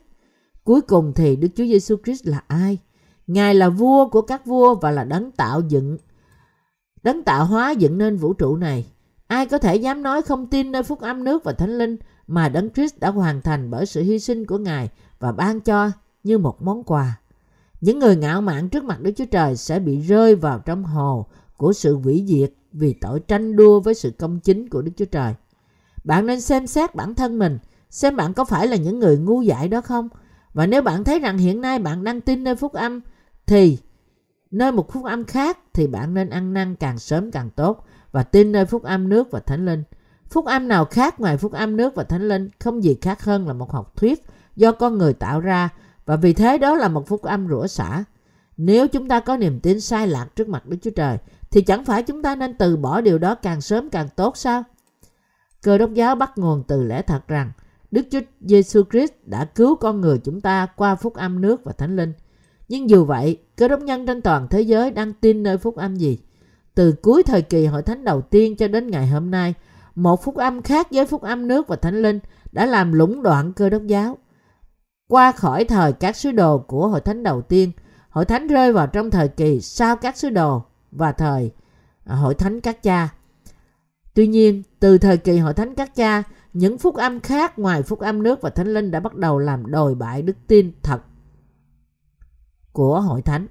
Cuối 0.64 0.80
cùng 0.80 1.12
thì 1.14 1.36
Đức 1.36 1.48
Chúa 1.56 1.64
Giêsu 1.64 1.96
Christ 2.04 2.26
là 2.26 2.42
ai? 2.46 2.78
Ngài 3.26 3.54
là 3.54 3.68
vua 3.68 4.08
của 4.08 4.22
các 4.22 4.46
vua 4.46 4.74
và 4.74 4.90
là 4.90 5.04
đấng 5.04 5.30
tạo 5.30 5.60
dựng 5.68 5.98
đấng 7.02 7.22
tạo 7.22 7.44
hóa 7.44 7.70
dựng 7.70 7.98
nên 7.98 8.16
vũ 8.16 8.32
trụ 8.32 8.56
này. 8.56 8.86
Ai 9.32 9.46
có 9.46 9.58
thể 9.58 9.76
dám 9.76 10.02
nói 10.02 10.22
không 10.22 10.46
tin 10.46 10.72
nơi 10.72 10.82
phúc 10.82 11.00
âm 11.00 11.24
nước 11.24 11.44
và 11.44 11.52
thánh 11.52 11.78
linh 11.78 11.96
mà 12.26 12.48
đấng 12.48 12.70
Christ 12.70 12.98
đã 12.98 13.10
hoàn 13.10 13.42
thành 13.42 13.70
bởi 13.70 13.86
sự 13.86 14.02
hy 14.02 14.18
sinh 14.18 14.46
của 14.46 14.58
Ngài 14.58 14.90
và 15.20 15.32
ban 15.32 15.60
cho 15.60 15.90
như 16.24 16.38
một 16.38 16.62
món 16.62 16.84
quà. 16.84 17.20
Những 17.80 17.98
người 17.98 18.16
ngạo 18.16 18.40
mạn 18.40 18.68
trước 18.68 18.84
mặt 18.84 19.00
Đức 19.00 19.10
Chúa 19.16 19.24
Trời 19.24 19.56
sẽ 19.56 19.78
bị 19.78 20.00
rơi 20.00 20.34
vào 20.34 20.58
trong 20.58 20.84
hồ 20.84 21.26
của 21.56 21.72
sự 21.72 21.96
hủy 21.96 22.24
diệt 22.26 22.52
vì 22.72 22.92
tội 22.92 23.20
tranh 23.20 23.56
đua 23.56 23.80
với 23.80 23.94
sự 23.94 24.10
công 24.10 24.40
chính 24.40 24.68
của 24.68 24.82
Đức 24.82 24.92
Chúa 24.96 25.04
Trời. 25.04 25.34
Bạn 26.04 26.26
nên 26.26 26.40
xem 26.40 26.66
xét 26.66 26.94
bản 26.94 27.14
thân 27.14 27.38
mình, 27.38 27.58
xem 27.90 28.16
bạn 28.16 28.34
có 28.34 28.44
phải 28.44 28.66
là 28.66 28.76
những 28.76 28.98
người 28.98 29.18
ngu 29.18 29.42
dại 29.42 29.68
đó 29.68 29.80
không? 29.80 30.08
Và 30.54 30.66
nếu 30.66 30.82
bạn 30.82 31.04
thấy 31.04 31.18
rằng 31.18 31.38
hiện 31.38 31.60
nay 31.60 31.78
bạn 31.78 32.04
đang 32.04 32.20
tin 32.20 32.44
nơi 32.44 32.56
phúc 32.56 32.72
âm, 32.72 33.00
thì 33.46 33.78
nơi 34.52 34.72
một 34.72 34.92
phúc 34.92 35.04
âm 35.04 35.24
khác 35.24 35.58
thì 35.72 35.86
bạn 35.86 36.14
nên 36.14 36.30
ăn 36.30 36.52
năn 36.52 36.76
càng 36.76 36.98
sớm 36.98 37.30
càng 37.30 37.50
tốt 37.50 37.86
và 38.12 38.22
tin 38.22 38.52
nơi 38.52 38.66
phúc 38.66 38.82
âm 38.82 39.08
nước 39.08 39.30
và 39.30 39.40
thánh 39.40 39.66
linh. 39.66 39.82
Phúc 40.30 40.44
âm 40.46 40.68
nào 40.68 40.84
khác 40.84 41.20
ngoài 41.20 41.36
phúc 41.36 41.52
âm 41.52 41.76
nước 41.76 41.94
và 41.94 42.04
thánh 42.04 42.28
linh 42.28 42.50
không 42.58 42.84
gì 42.84 42.96
khác 43.00 43.24
hơn 43.24 43.46
là 43.46 43.52
một 43.52 43.72
học 43.72 43.96
thuyết 43.96 44.22
do 44.56 44.72
con 44.72 44.98
người 44.98 45.12
tạo 45.12 45.40
ra 45.40 45.68
và 46.04 46.16
vì 46.16 46.32
thế 46.32 46.58
đó 46.58 46.76
là 46.76 46.88
một 46.88 47.06
phúc 47.08 47.22
âm 47.22 47.48
rủa 47.48 47.66
xả. 47.66 48.04
Nếu 48.56 48.88
chúng 48.88 49.08
ta 49.08 49.20
có 49.20 49.36
niềm 49.36 49.60
tin 49.60 49.80
sai 49.80 50.06
lạc 50.06 50.26
trước 50.36 50.48
mặt 50.48 50.66
Đức 50.66 50.76
Chúa 50.82 50.90
Trời 50.90 51.18
thì 51.50 51.62
chẳng 51.62 51.84
phải 51.84 52.02
chúng 52.02 52.22
ta 52.22 52.36
nên 52.36 52.58
từ 52.58 52.76
bỏ 52.76 53.00
điều 53.00 53.18
đó 53.18 53.34
càng 53.34 53.60
sớm 53.60 53.90
càng 53.90 54.08
tốt 54.16 54.36
sao? 54.36 54.64
Cơ 55.62 55.78
đốc 55.78 55.94
giáo 55.94 56.14
bắt 56.14 56.38
nguồn 56.38 56.62
từ 56.68 56.82
lẽ 56.82 57.02
thật 57.02 57.28
rằng 57.28 57.52
Đức 57.90 58.06
Chúa 58.10 58.20
Giêsu 58.40 58.82
Christ 58.90 59.12
đã 59.24 59.44
cứu 59.44 59.76
con 59.76 60.00
người 60.00 60.18
chúng 60.18 60.40
ta 60.40 60.66
qua 60.76 60.94
phúc 60.94 61.14
âm 61.14 61.40
nước 61.40 61.64
và 61.64 61.72
thánh 61.72 61.96
linh. 61.96 62.12
Nhưng 62.68 62.90
dù 62.90 63.04
vậy, 63.04 63.38
cơ 63.62 63.68
đốc 63.68 63.80
nhân 63.80 64.06
trên 64.06 64.22
toàn 64.22 64.48
thế 64.48 64.60
giới 64.60 64.90
đang 64.90 65.12
tin 65.12 65.42
nơi 65.42 65.58
phúc 65.58 65.76
âm 65.76 65.96
gì? 65.96 66.18
Từ 66.74 66.94
cuối 67.02 67.22
thời 67.22 67.42
kỳ 67.42 67.66
hội 67.66 67.82
thánh 67.82 68.04
đầu 68.04 68.22
tiên 68.22 68.56
cho 68.56 68.68
đến 68.68 68.90
ngày 68.90 69.06
hôm 69.06 69.30
nay, 69.30 69.54
một 69.94 70.24
phúc 70.24 70.36
âm 70.36 70.62
khác 70.62 70.88
với 70.90 71.06
phúc 71.06 71.22
âm 71.22 71.48
nước 71.48 71.68
và 71.68 71.76
thánh 71.76 72.02
linh 72.02 72.18
đã 72.52 72.66
làm 72.66 72.92
lũng 72.92 73.22
đoạn 73.22 73.52
cơ 73.52 73.70
đốc 73.70 73.82
giáo. 73.86 74.18
Qua 75.08 75.32
khỏi 75.32 75.64
thời 75.64 75.92
các 75.92 76.16
sứ 76.16 76.30
đồ 76.30 76.58
của 76.58 76.88
hội 76.88 77.00
thánh 77.00 77.22
đầu 77.22 77.42
tiên, 77.42 77.72
hội 78.08 78.24
thánh 78.24 78.46
rơi 78.46 78.72
vào 78.72 78.86
trong 78.86 79.10
thời 79.10 79.28
kỳ 79.28 79.60
sau 79.60 79.96
các 79.96 80.16
sứ 80.16 80.30
đồ 80.30 80.62
và 80.92 81.12
thời 81.12 81.50
à, 82.04 82.14
hội 82.14 82.34
thánh 82.34 82.60
các 82.60 82.82
cha. 82.82 83.08
Tuy 84.14 84.26
nhiên, 84.26 84.62
từ 84.80 84.98
thời 84.98 85.16
kỳ 85.16 85.38
hội 85.38 85.54
thánh 85.54 85.74
các 85.74 85.94
cha, 85.94 86.22
những 86.52 86.78
phúc 86.78 86.94
âm 86.94 87.20
khác 87.20 87.58
ngoài 87.58 87.82
phúc 87.82 87.98
âm 87.98 88.22
nước 88.22 88.40
và 88.42 88.50
thánh 88.50 88.74
linh 88.74 88.90
đã 88.90 89.00
bắt 89.00 89.14
đầu 89.14 89.38
làm 89.38 89.70
đồi 89.70 89.94
bại 89.94 90.22
đức 90.22 90.36
tin 90.46 90.72
thật 90.82 91.00
của 92.72 93.00
hội 93.00 93.22
thánh. 93.22 93.46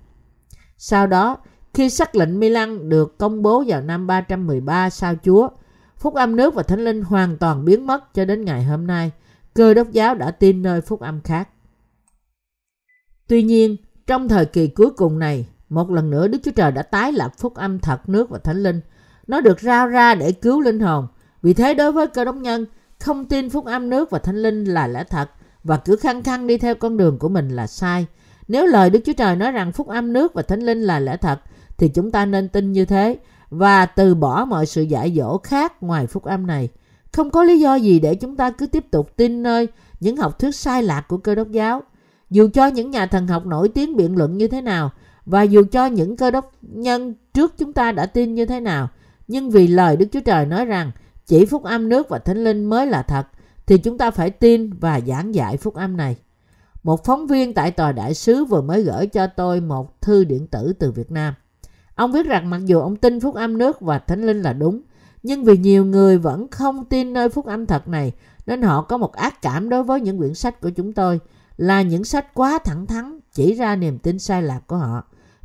Sau 0.78 1.07
đó, 1.07 1.38
khi 1.74 1.89
sắc 1.89 2.15
lệnh 2.15 2.39
Milan 2.39 2.89
được 2.89 3.17
công 3.17 3.41
bố 3.41 3.63
vào 3.67 3.82
năm 3.82 4.07
313 4.07 4.89
sau 4.89 5.15
Chúa, 5.24 5.49
phúc 5.97 6.13
âm 6.13 6.36
nước 6.36 6.53
và 6.53 6.63
thánh 6.63 6.84
linh 6.84 7.03
hoàn 7.03 7.38
toàn 7.38 7.65
biến 7.65 7.88
mất 7.88 8.13
cho 8.13 8.26
đến 8.26 8.45
ngày 8.45 8.63
hôm 8.63 8.88
nay. 8.88 9.11
Cơ 9.53 9.74
đốc 9.74 9.91
giáo 9.91 10.15
đã 10.15 10.32
tin 10.32 10.61
nơi 10.61 10.82
phúc 10.82 10.99
âm 10.99 11.22
khác. 11.22 11.49
Tuy 13.28 13.43
nhiên, 13.43 13.78
trong 14.07 14.28
thời 14.28 14.45
kỳ 14.45 14.67
cuối 14.67 14.89
cùng 14.89 15.19
này, 15.19 15.47
một 15.69 15.91
lần 15.91 16.09
nữa 16.09 16.28
Đức 16.28 16.38
Chúa 16.43 16.51
Trời 16.51 16.72
đã 16.72 16.82
tái 16.82 17.11
lập 17.11 17.32
phúc 17.38 17.55
âm 17.55 17.80
thật 17.80 18.09
nước 18.09 18.30
và 18.30 18.39
thánh 18.39 18.63
linh. 18.63 18.82
Nó 19.28 19.41
được 19.41 19.59
rao 19.59 19.88
ra 19.88 20.15
để 20.15 20.32
cứu 20.32 20.61
linh 20.61 20.80
hồn. 20.80 21.07
Vì 21.41 21.53
thế 21.53 21.74
đối 21.74 21.91
với 21.91 22.07
cơ 22.07 22.26
đốc 22.26 22.36
nhân, 22.36 22.65
không 22.99 23.26
tin 23.26 23.49
phúc 23.49 23.65
âm 23.65 23.89
nước 23.89 24.09
và 24.09 24.19
thánh 24.19 24.36
linh 24.36 24.65
là 24.65 24.88
lẽ 24.88 25.03
thật 25.03 25.30
và 25.63 25.78
cứ 25.78 25.95
khăng 25.95 26.24
khăng 26.24 26.47
đi 26.47 26.57
theo 26.57 26.76
con 26.76 26.97
đường 26.97 27.19
của 27.19 27.30
mình 27.30 27.49
là 27.49 27.67
sai. 27.67 28.07
Nếu 28.52 28.66
lời 28.66 28.89
Đức 28.89 28.99
Chúa 29.06 29.14
Trời 29.14 29.36
nói 29.36 29.52
rằng 29.52 29.72
phúc 29.72 29.88
âm 29.88 30.14
nước 30.14 30.34
và 30.34 30.41
thánh 30.41 30.60
linh 30.60 30.82
là 30.82 30.99
lẽ 30.99 31.18
thật 31.18 31.39
thì 31.78 31.88
chúng 31.88 32.12
ta 32.12 32.26
nên 32.26 32.49
tin 32.49 32.72
như 32.72 32.86
thế 32.86 33.18
và 33.49 33.86
từ 33.86 34.16
bỏ 34.16 34.45
mọi 34.45 34.66
sự 34.66 34.82
dạy 34.82 35.14
dỗ 35.18 35.38
khác 35.38 35.84
ngoài 35.84 36.08
phúc 36.08 36.24
âm 36.24 36.47
này. 36.47 36.70
Không 37.12 37.30
có 37.30 37.43
lý 37.43 37.60
do 37.60 37.76
gì 37.76 37.99
để 37.99 38.16
chúng 38.16 38.36
ta 38.36 38.52
cứ 38.52 38.68
tiếp 38.68 38.86
tục 38.91 39.16
tin 39.16 39.43
nơi 39.43 39.68
những 39.99 40.18
học 40.18 40.39
thuyết 40.39 40.56
sai 40.56 40.84
lạc 40.84 41.02
của 41.08 41.18
cơ 41.18 41.36
đốc 41.36 41.52
giáo. 41.52 41.84
Dù 42.30 42.49
cho 42.54 42.68
những 42.68 42.91
nhà 42.91 43.06
thần 43.06 43.28
học 43.28 43.45
nổi 43.45 43.70
tiếng 43.70 43.95
biện 43.95 44.18
luận 44.18 44.38
như 44.38 44.47
thế 44.47 44.62
nào 44.62 44.91
và 45.26 45.41
dù 45.41 45.64
cho 45.72 45.86
những 45.86 46.18
cơ 46.18 46.32
đốc 46.32 46.52
nhân 46.62 47.14
trước 47.34 47.58
chúng 47.58 47.74
ta 47.74 47.91
đã 47.91 48.06
tin 48.06 48.36
như 48.36 48.45
thế 48.45 48.60
nào, 48.60 48.89
nhưng 49.28 49.49
vì 49.49 49.68
lời 49.68 49.97
Đức 49.97 50.06
Chúa 50.12 50.20
Trời 50.20 50.45
nói 50.45 50.66
rằng 50.66 50.91
chỉ 51.28 51.45
phúc 51.45 51.64
âm 51.64 51.89
nước 51.89 52.10
và 52.10 52.20
thánh 52.20 52.43
linh 52.43 52.66
mới 52.66 52.88
là 52.88 53.02
thật, 53.02 53.28
thì 53.66 53.78
chúng 53.78 53.97
ta 53.97 54.12
phải 54.12 54.30
tin 54.30 54.70
và 54.80 54.99
giảng 54.99 55.36
dạy 55.36 55.58
phúc 55.58 55.76
âm 55.76 55.97
này. 55.97 56.16
Một 56.84 57.05
phóng 57.05 57.27
viên 57.27 57.53
tại 57.53 57.71
tòa 57.71 57.91
đại 57.91 58.13
sứ 58.13 58.45
vừa 58.45 58.61
mới 58.61 58.84
gửi 58.84 59.07
cho 59.07 59.27
tôi 59.27 59.61
một 59.61 60.01
thư 60.01 60.23
điện 60.23 60.47
tử 60.47 60.73
từ 60.79 60.91
Việt 60.91 61.11
Nam. 61.11 61.34
Ông 61.95 62.11
viết 62.11 62.25
rằng 62.25 62.49
mặc 62.49 62.61
dù 62.65 62.79
ông 62.79 62.95
tin 62.95 63.19
phúc 63.19 63.36
âm 63.36 63.57
nước 63.57 63.82
và 63.82 63.99
thánh 63.99 64.25
linh 64.25 64.41
là 64.41 64.53
đúng, 64.53 64.82
nhưng 65.23 65.43
vì 65.43 65.57
nhiều 65.57 65.86
người 65.86 66.17
vẫn 66.17 66.47
không 66.47 66.86
tin 66.86 67.13
nơi 67.13 67.29
phúc 67.29 67.45
âm 67.45 67.65
thật 67.65 67.88
này, 67.88 68.13
nên 68.45 68.61
họ 68.61 68.82
có 68.82 68.97
một 68.97 69.13
ác 69.13 69.41
cảm 69.41 69.69
đối 69.69 69.84
với 69.84 70.01
những 70.01 70.17
quyển 70.17 70.34
sách 70.34 70.61
của 70.61 70.69
chúng 70.69 70.93
tôi 70.93 71.19
là 71.57 71.82
những 71.82 72.03
sách 72.03 72.34
quá 72.34 72.59
thẳng 72.65 72.86
thắn 72.86 73.19
chỉ 73.34 73.53
ra 73.53 73.75
niềm 73.75 73.99
tin 73.99 74.19
sai 74.19 74.43
lạc 74.43 74.61
của 74.67 74.75
họ. 74.75 75.03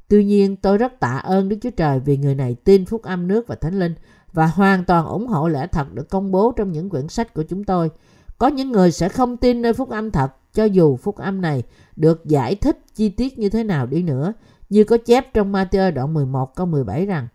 Tuy 0.09 0.25
nhiên 0.25 0.57
tôi 0.57 0.79
rất 0.79 1.01
tạ 1.01 1.17
ơn 1.17 1.49
Đức 1.49 1.57
Chúa 1.63 1.71
Trời 1.71 2.01
vì 2.01 2.17
người 2.17 2.35
này 2.35 2.57
tin 2.65 2.85
phúc 2.85 3.03
âm 3.03 3.29
nước 3.29 3.47
và 3.47 3.55
thánh 3.55 3.79
linh 3.79 3.95
và 4.33 4.47
hoàn 4.47 4.85
toàn 4.85 5.07
ủng 5.07 5.27
hộ 5.27 5.49
lẽ 5.49 5.67
thật 5.67 5.95
được 5.95 6.11
công 6.11 6.31
bố 6.31 6.53
trong 6.57 6.73
những 6.73 6.91
quyển 6.91 7.09
sách 7.09 7.35
của 7.35 7.43
chúng 7.43 7.65
tôi. 7.65 7.91
Có 8.39 8.47
những 8.47 8.73
người 8.73 8.93
sẽ 8.93 9.09
không 9.09 9.37
tin 9.37 9.63
nơi 9.63 9.73
phúc 9.73 9.91
âm 9.91 10.11
thật 10.11 10.33
cho 10.57 10.65
dù 10.65 10.97
phúc 10.97 11.17
âm 11.17 11.41
này 11.41 11.63
được 11.97 12.25
giải 12.25 12.55
thích 12.55 12.79
chi 12.95 13.09
tiết 13.09 13.39
như 13.39 13.49
thế 13.49 13.65
nào 13.65 13.87
đi 13.87 14.03
nữa, 14.03 14.33
như 14.69 14.85
có 14.85 14.97
chép 14.97 15.35
trong 15.35 15.53
Matthew 15.53 15.95
đoạn 15.95 16.15
11 16.15 16.55
câu 16.55 16.67
17 16.67 17.07
rằng 17.07 17.29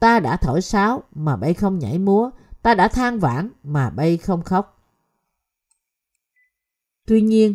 Ta 0.00 0.20
đã 0.20 0.36
thổi 0.36 0.60
sáo 0.60 1.02
mà 1.14 1.36
bay 1.36 1.54
không 1.54 1.78
nhảy 1.78 1.98
múa, 1.98 2.30
ta 2.62 2.74
đã 2.74 2.88
than 2.88 3.18
vãn 3.18 3.50
mà 3.62 3.90
bay 3.90 4.16
không 4.16 4.42
khóc. 4.42 4.82
Tuy 7.06 7.20
nhiên, 7.20 7.54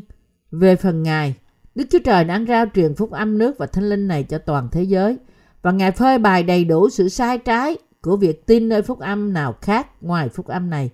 về 0.52 0.76
phần 0.76 1.04
Ngài, 1.04 1.36
Đức 1.76 1.86
Chúa 1.90 2.00
Trời 2.06 2.24
đang 2.24 2.46
rao 2.46 2.66
truyền 2.74 2.96
phúc 2.96 3.12
âm 3.12 3.38
nước 3.38 3.58
và 3.58 3.66
thánh 3.66 3.90
linh 3.90 4.08
này 4.08 4.24
cho 4.24 4.38
toàn 4.38 4.70
thế 4.72 4.84
giới 4.84 5.18
và 5.62 5.72
Ngài 5.72 5.92
phơi 5.92 6.20
bày 6.20 6.44
đầy 6.44 6.66
đủ 6.66 6.90
sự 6.90 7.10
sai 7.10 7.38
trái 7.38 7.78
của 8.02 8.18
việc 8.18 8.46
tin 8.46 8.70
nơi 8.70 8.82
phúc 8.82 9.00
âm 9.00 9.34
nào 9.34 9.54
khác 9.62 10.04
ngoài 10.04 10.30
phúc 10.30 10.48
âm 10.48 10.70
này. 10.70 10.90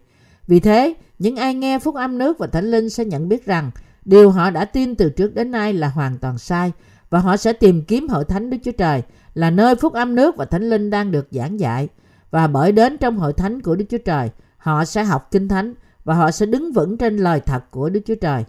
Vì 0.48 0.60
thế, 0.60 0.94
những 1.20 1.36
ai 1.36 1.54
nghe 1.54 1.80
phúc 1.80 1.96
âm 1.96 2.18
nước 2.18 2.38
và 2.40 2.48
thánh 2.48 2.72
linh 2.72 2.90
sẽ 2.90 3.06
nhận 3.06 3.30
biết 3.30 3.46
rằng 3.46 3.72
điều 4.06 4.30
họ 4.30 4.50
đã 4.50 4.66
tin 4.66 4.96
từ 4.96 5.10
trước 5.10 5.36
đến 5.36 5.52
nay 5.52 5.74
là 5.74 5.88
hoàn 5.88 6.18
toàn 6.18 6.38
sai 6.38 6.72
và 7.10 7.20
họ 7.20 7.38
sẽ 7.38 7.54
tìm 7.54 7.84
kiếm 7.84 8.08
hội 8.08 8.26
thánh 8.26 8.50
Đức 8.50 8.58
Chúa 8.64 8.72
Trời 8.72 9.04
là 9.34 9.50
nơi 9.50 9.76
phúc 9.76 9.94
âm 9.94 10.16
nước 10.16 10.38
và 10.38 10.46
thánh 10.46 10.70
linh 10.70 10.90
đang 10.90 11.12
được 11.12 11.28
giảng 11.32 11.60
dạy. 11.60 11.88
Và 12.32 12.48
bởi 12.48 12.72
đến 12.72 12.98
trong 12.98 13.18
hội 13.18 13.34
thánh 13.34 13.62
của 13.62 13.76
Đức 13.76 13.86
Chúa 13.90 13.98
Trời, 13.98 14.30
họ 14.58 14.86
sẽ 14.86 15.04
học 15.04 15.32
kinh 15.32 15.48
thánh 15.48 15.74
và 16.04 16.16
họ 16.16 16.32
sẽ 16.32 16.46
đứng 16.46 16.72
vững 16.72 16.98
trên 16.98 17.18
lời 17.18 17.40
thật 17.40 17.72
của 17.72 17.90
Đức 17.90 18.00
Chúa 18.06 18.16
Trời. 18.16 18.46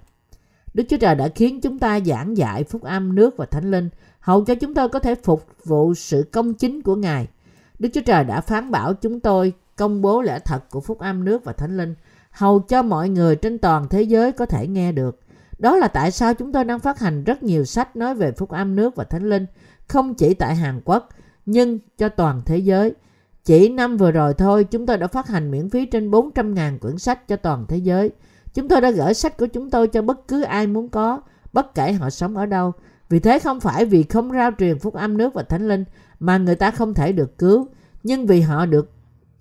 Đức 0.75 0.85
Chúa 0.89 0.97
Trời 0.97 1.15
đã 1.15 1.29
khiến 1.29 1.61
chúng 1.61 1.79
ta 1.79 2.01
giảng 2.01 2.37
dạy 2.37 2.65
phúc 2.65 2.83
âm 2.83 3.15
nước 3.15 3.37
và 3.37 3.47
thánh 3.47 3.71
linh 3.71 3.89
hầu 4.21 4.45
cho 4.45 4.55
chúng 4.55 4.75
tôi 4.75 4.89
có 4.89 4.99
thể 4.99 5.15
phục 5.15 5.47
vụ 5.65 5.95
sự 5.95 6.29
công 6.33 6.55
chính 6.55 6.83
của 6.83 6.97
Ngài. 6.97 7.29
Đức 7.79 7.89
Chúa 7.95 8.01
Trời 8.01 8.25
đã 8.25 8.41
phán 8.41 8.71
bảo 8.71 8.95
chúng 8.95 9.21
tôi 9.21 9.53
công 9.77 10.03
bố 10.03 10.23
lẽ 10.23 10.39
thật 10.39 10.71
của 10.71 10.81
phúc 10.81 10.99
âm 10.99 11.25
nước 11.25 11.45
và 11.45 11.53
thánh 11.53 11.77
linh 11.77 11.95
hầu 12.31 12.61
cho 12.61 12.83
mọi 12.83 13.09
người 13.09 13.37
trên 13.37 13.59
toàn 13.59 13.89
thế 13.89 14.03
giới 14.03 14.33
có 14.33 14.47
thể 14.47 14.67
nghe 14.67 14.93
được. 14.93 15.21
Đó 15.59 15.77
là 15.77 15.89
tại 15.89 16.11
sao 16.11 16.35
chúng 16.35 16.53
tôi 16.53 16.65
đang 16.65 16.81
phát 16.81 16.99
hành 16.99 17.25
rất 17.25 17.43
nhiều 17.43 17.65
sách 17.65 17.97
nói 17.97 18.15
về 18.15 18.33
phúc 18.33 18.51
âm 18.51 18.77
nước 18.77 18.97
và 18.97 19.05
thánh 19.05 19.29
linh, 19.29 19.47
không 19.89 20.15
chỉ 20.15 20.35
tại 20.35 20.57
Hàn 20.57 20.81
Quốc, 20.85 21.09
nhưng 21.47 21.79
cho 21.99 22.09
toàn 22.09 22.43
thế 22.47 22.59
giới. 22.59 22.95
Chỉ 23.45 23.69
năm 23.69 23.97
vừa 23.97 24.11
rồi 24.11 24.35
thôi, 24.35 24.65
chúng 24.65 24.87
tôi 24.87 24.99
đã 24.99 25.07
phát 25.07 25.29
hành 25.29 25.51
miễn 25.51 25.71
phí 25.71 25.87
trên 25.87 26.11
400.000 26.11 26.79
quyển 26.79 26.99
sách 26.99 27.29
cho 27.29 27.37
toàn 27.37 27.67
thế 27.69 27.77
giới. 27.77 28.11
Chúng 28.55 28.69
tôi 28.69 28.81
đã 28.81 28.91
gửi 28.91 29.15
sách 29.15 29.37
của 29.37 29.47
chúng 29.47 29.71
tôi 29.71 29.89
cho 29.89 30.03
bất 30.03 30.29
cứ 30.29 30.43
ai 30.43 30.67
muốn 30.67 30.89
có, 30.89 31.21
bất 31.53 31.75
kể 31.75 31.93
họ 31.93 32.11
sống 32.11 32.37
ở 32.37 32.47
đâu. 32.47 32.73
Vì 33.09 33.19
thế 33.19 33.39
không 33.39 33.61
phải 33.61 33.85
vì 33.85 34.03
không 34.03 34.33
rao 34.33 34.51
truyền 34.59 34.79
phúc 34.79 34.95
âm 34.95 35.17
nước 35.17 35.35
và 35.35 35.43
thánh 35.43 35.69
linh 35.69 35.85
mà 36.21 36.39
người 36.39 36.55
ta 36.55 36.71
không 36.71 36.95
thể 36.95 37.13
được 37.13 37.39
cứu, 37.39 37.69
nhưng 38.03 38.27
vì 38.27 38.41
họ 38.41 38.67
được 38.67 38.91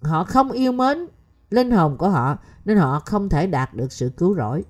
họ 0.02 0.24
không 0.24 0.52
yêu 0.52 0.72
mến 0.72 1.08
linh 1.50 1.72
hồn 1.72 1.98
của 1.98 2.10
họ 2.10 2.38
nên 2.66 2.78
họ 2.78 3.02
không 3.06 3.30
thể 3.30 3.48
đạt 3.48 3.74
được 3.74 3.92
sự 3.92 4.12
cứu 4.18 4.36
rỗi. 4.36 4.64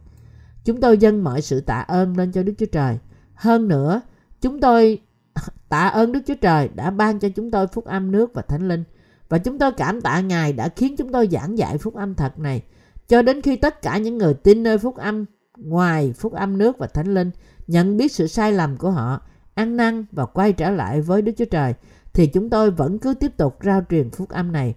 Chúng 0.65 0.81
tôi 0.81 0.97
dâng 0.97 1.23
mọi 1.23 1.41
sự 1.41 1.61
tạ 1.61 1.79
ơn 1.79 2.17
lên 2.17 2.31
cho 2.31 2.43
Đức 2.43 2.53
Chúa 2.57 2.65
Trời. 2.65 2.97
Hơn 3.33 3.67
nữa, 3.67 4.01
chúng 4.41 4.59
tôi 4.59 5.01
Tạ 5.69 5.87
ơn 5.87 6.11
Đức 6.11 6.19
Chúa 6.27 6.35
Trời 6.41 6.69
đã 6.75 6.91
ban 6.91 7.19
cho 7.19 7.29
chúng 7.29 7.51
tôi 7.51 7.67
phúc 7.67 7.85
âm 7.85 8.11
nước 8.11 8.33
và 8.33 8.41
thánh 8.41 8.67
linh. 8.67 8.83
Và 9.29 9.37
chúng 9.37 9.59
tôi 9.59 9.71
cảm 9.71 10.01
tạ 10.01 10.19
Ngài 10.19 10.53
đã 10.53 10.69
khiến 10.69 10.95
chúng 10.97 11.11
tôi 11.11 11.27
giảng 11.31 11.57
dạy 11.57 11.77
phúc 11.77 11.95
âm 11.95 12.15
thật 12.15 12.39
này. 12.39 12.63
Cho 13.07 13.21
đến 13.21 13.41
khi 13.41 13.55
tất 13.55 13.81
cả 13.81 13.97
những 13.97 14.17
người 14.17 14.33
tin 14.33 14.63
nơi 14.63 14.77
phúc 14.77 14.95
âm 14.95 15.25
ngoài 15.57 16.13
phúc 16.13 16.33
âm 16.33 16.57
nước 16.57 16.77
và 16.77 16.87
thánh 16.87 17.13
linh 17.13 17.31
nhận 17.67 17.97
biết 17.97 18.11
sự 18.11 18.27
sai 18.27 18.51
lầm 18.51 18.77
của 18.77 18.91
họ, 18.91 19.21
ăn 19.53 19.77
năn 19.77 20.05
và 20.11 20.25
quay 20.25 20.53
trở 20.53 20.69
lại 20.69 21.01
với 21.01 21.21
Đức 21.21 21.31
Chúa 21.37 21.45
Trời, 21.45 21.73
thì 22.13 22.27
chúng 22.27 22.49
tôi 22.49 22.71
vẫn 22.71 22.99
cứ 22.99 23.13
tiếp 23.13 23.37
tục 23.37 23.57
rao 23.63 23.81
truyền 23.89 24.09
phúc 24.09 24.29
âm 24.29 24.51
này. 24.51 24.75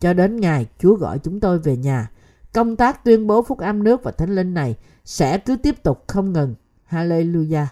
Cho 0.00 0.12
đến 0.12 0.36
ngày 0.36 0.66
Chúa 0.78 0.94
gọi 0.94 1.18
chúng 1.18 1.40
tôi 1.40 1.58
về 1.58 1.76
nhà, 1.76 2.10
công 2.56 2.76
tác 2.76 3.04
tuyên 3.04 3.26
bố 3.26 3.42
phúc 3.42 3.58
âm 3.58 3.82
nước 3.82 4.02
và 4.02 4.10
thánh 4.10 4.34
linh 4.34 4.54
này 4.54 4.74
sẽ 5.04 5.38
cứ 5.38 5.56
tiếp 5.56 5.82
tục 5.82 6.04
không 6.06 6.32
ngừng. 6.32 6.54
Hallelujah. 6.90 7.66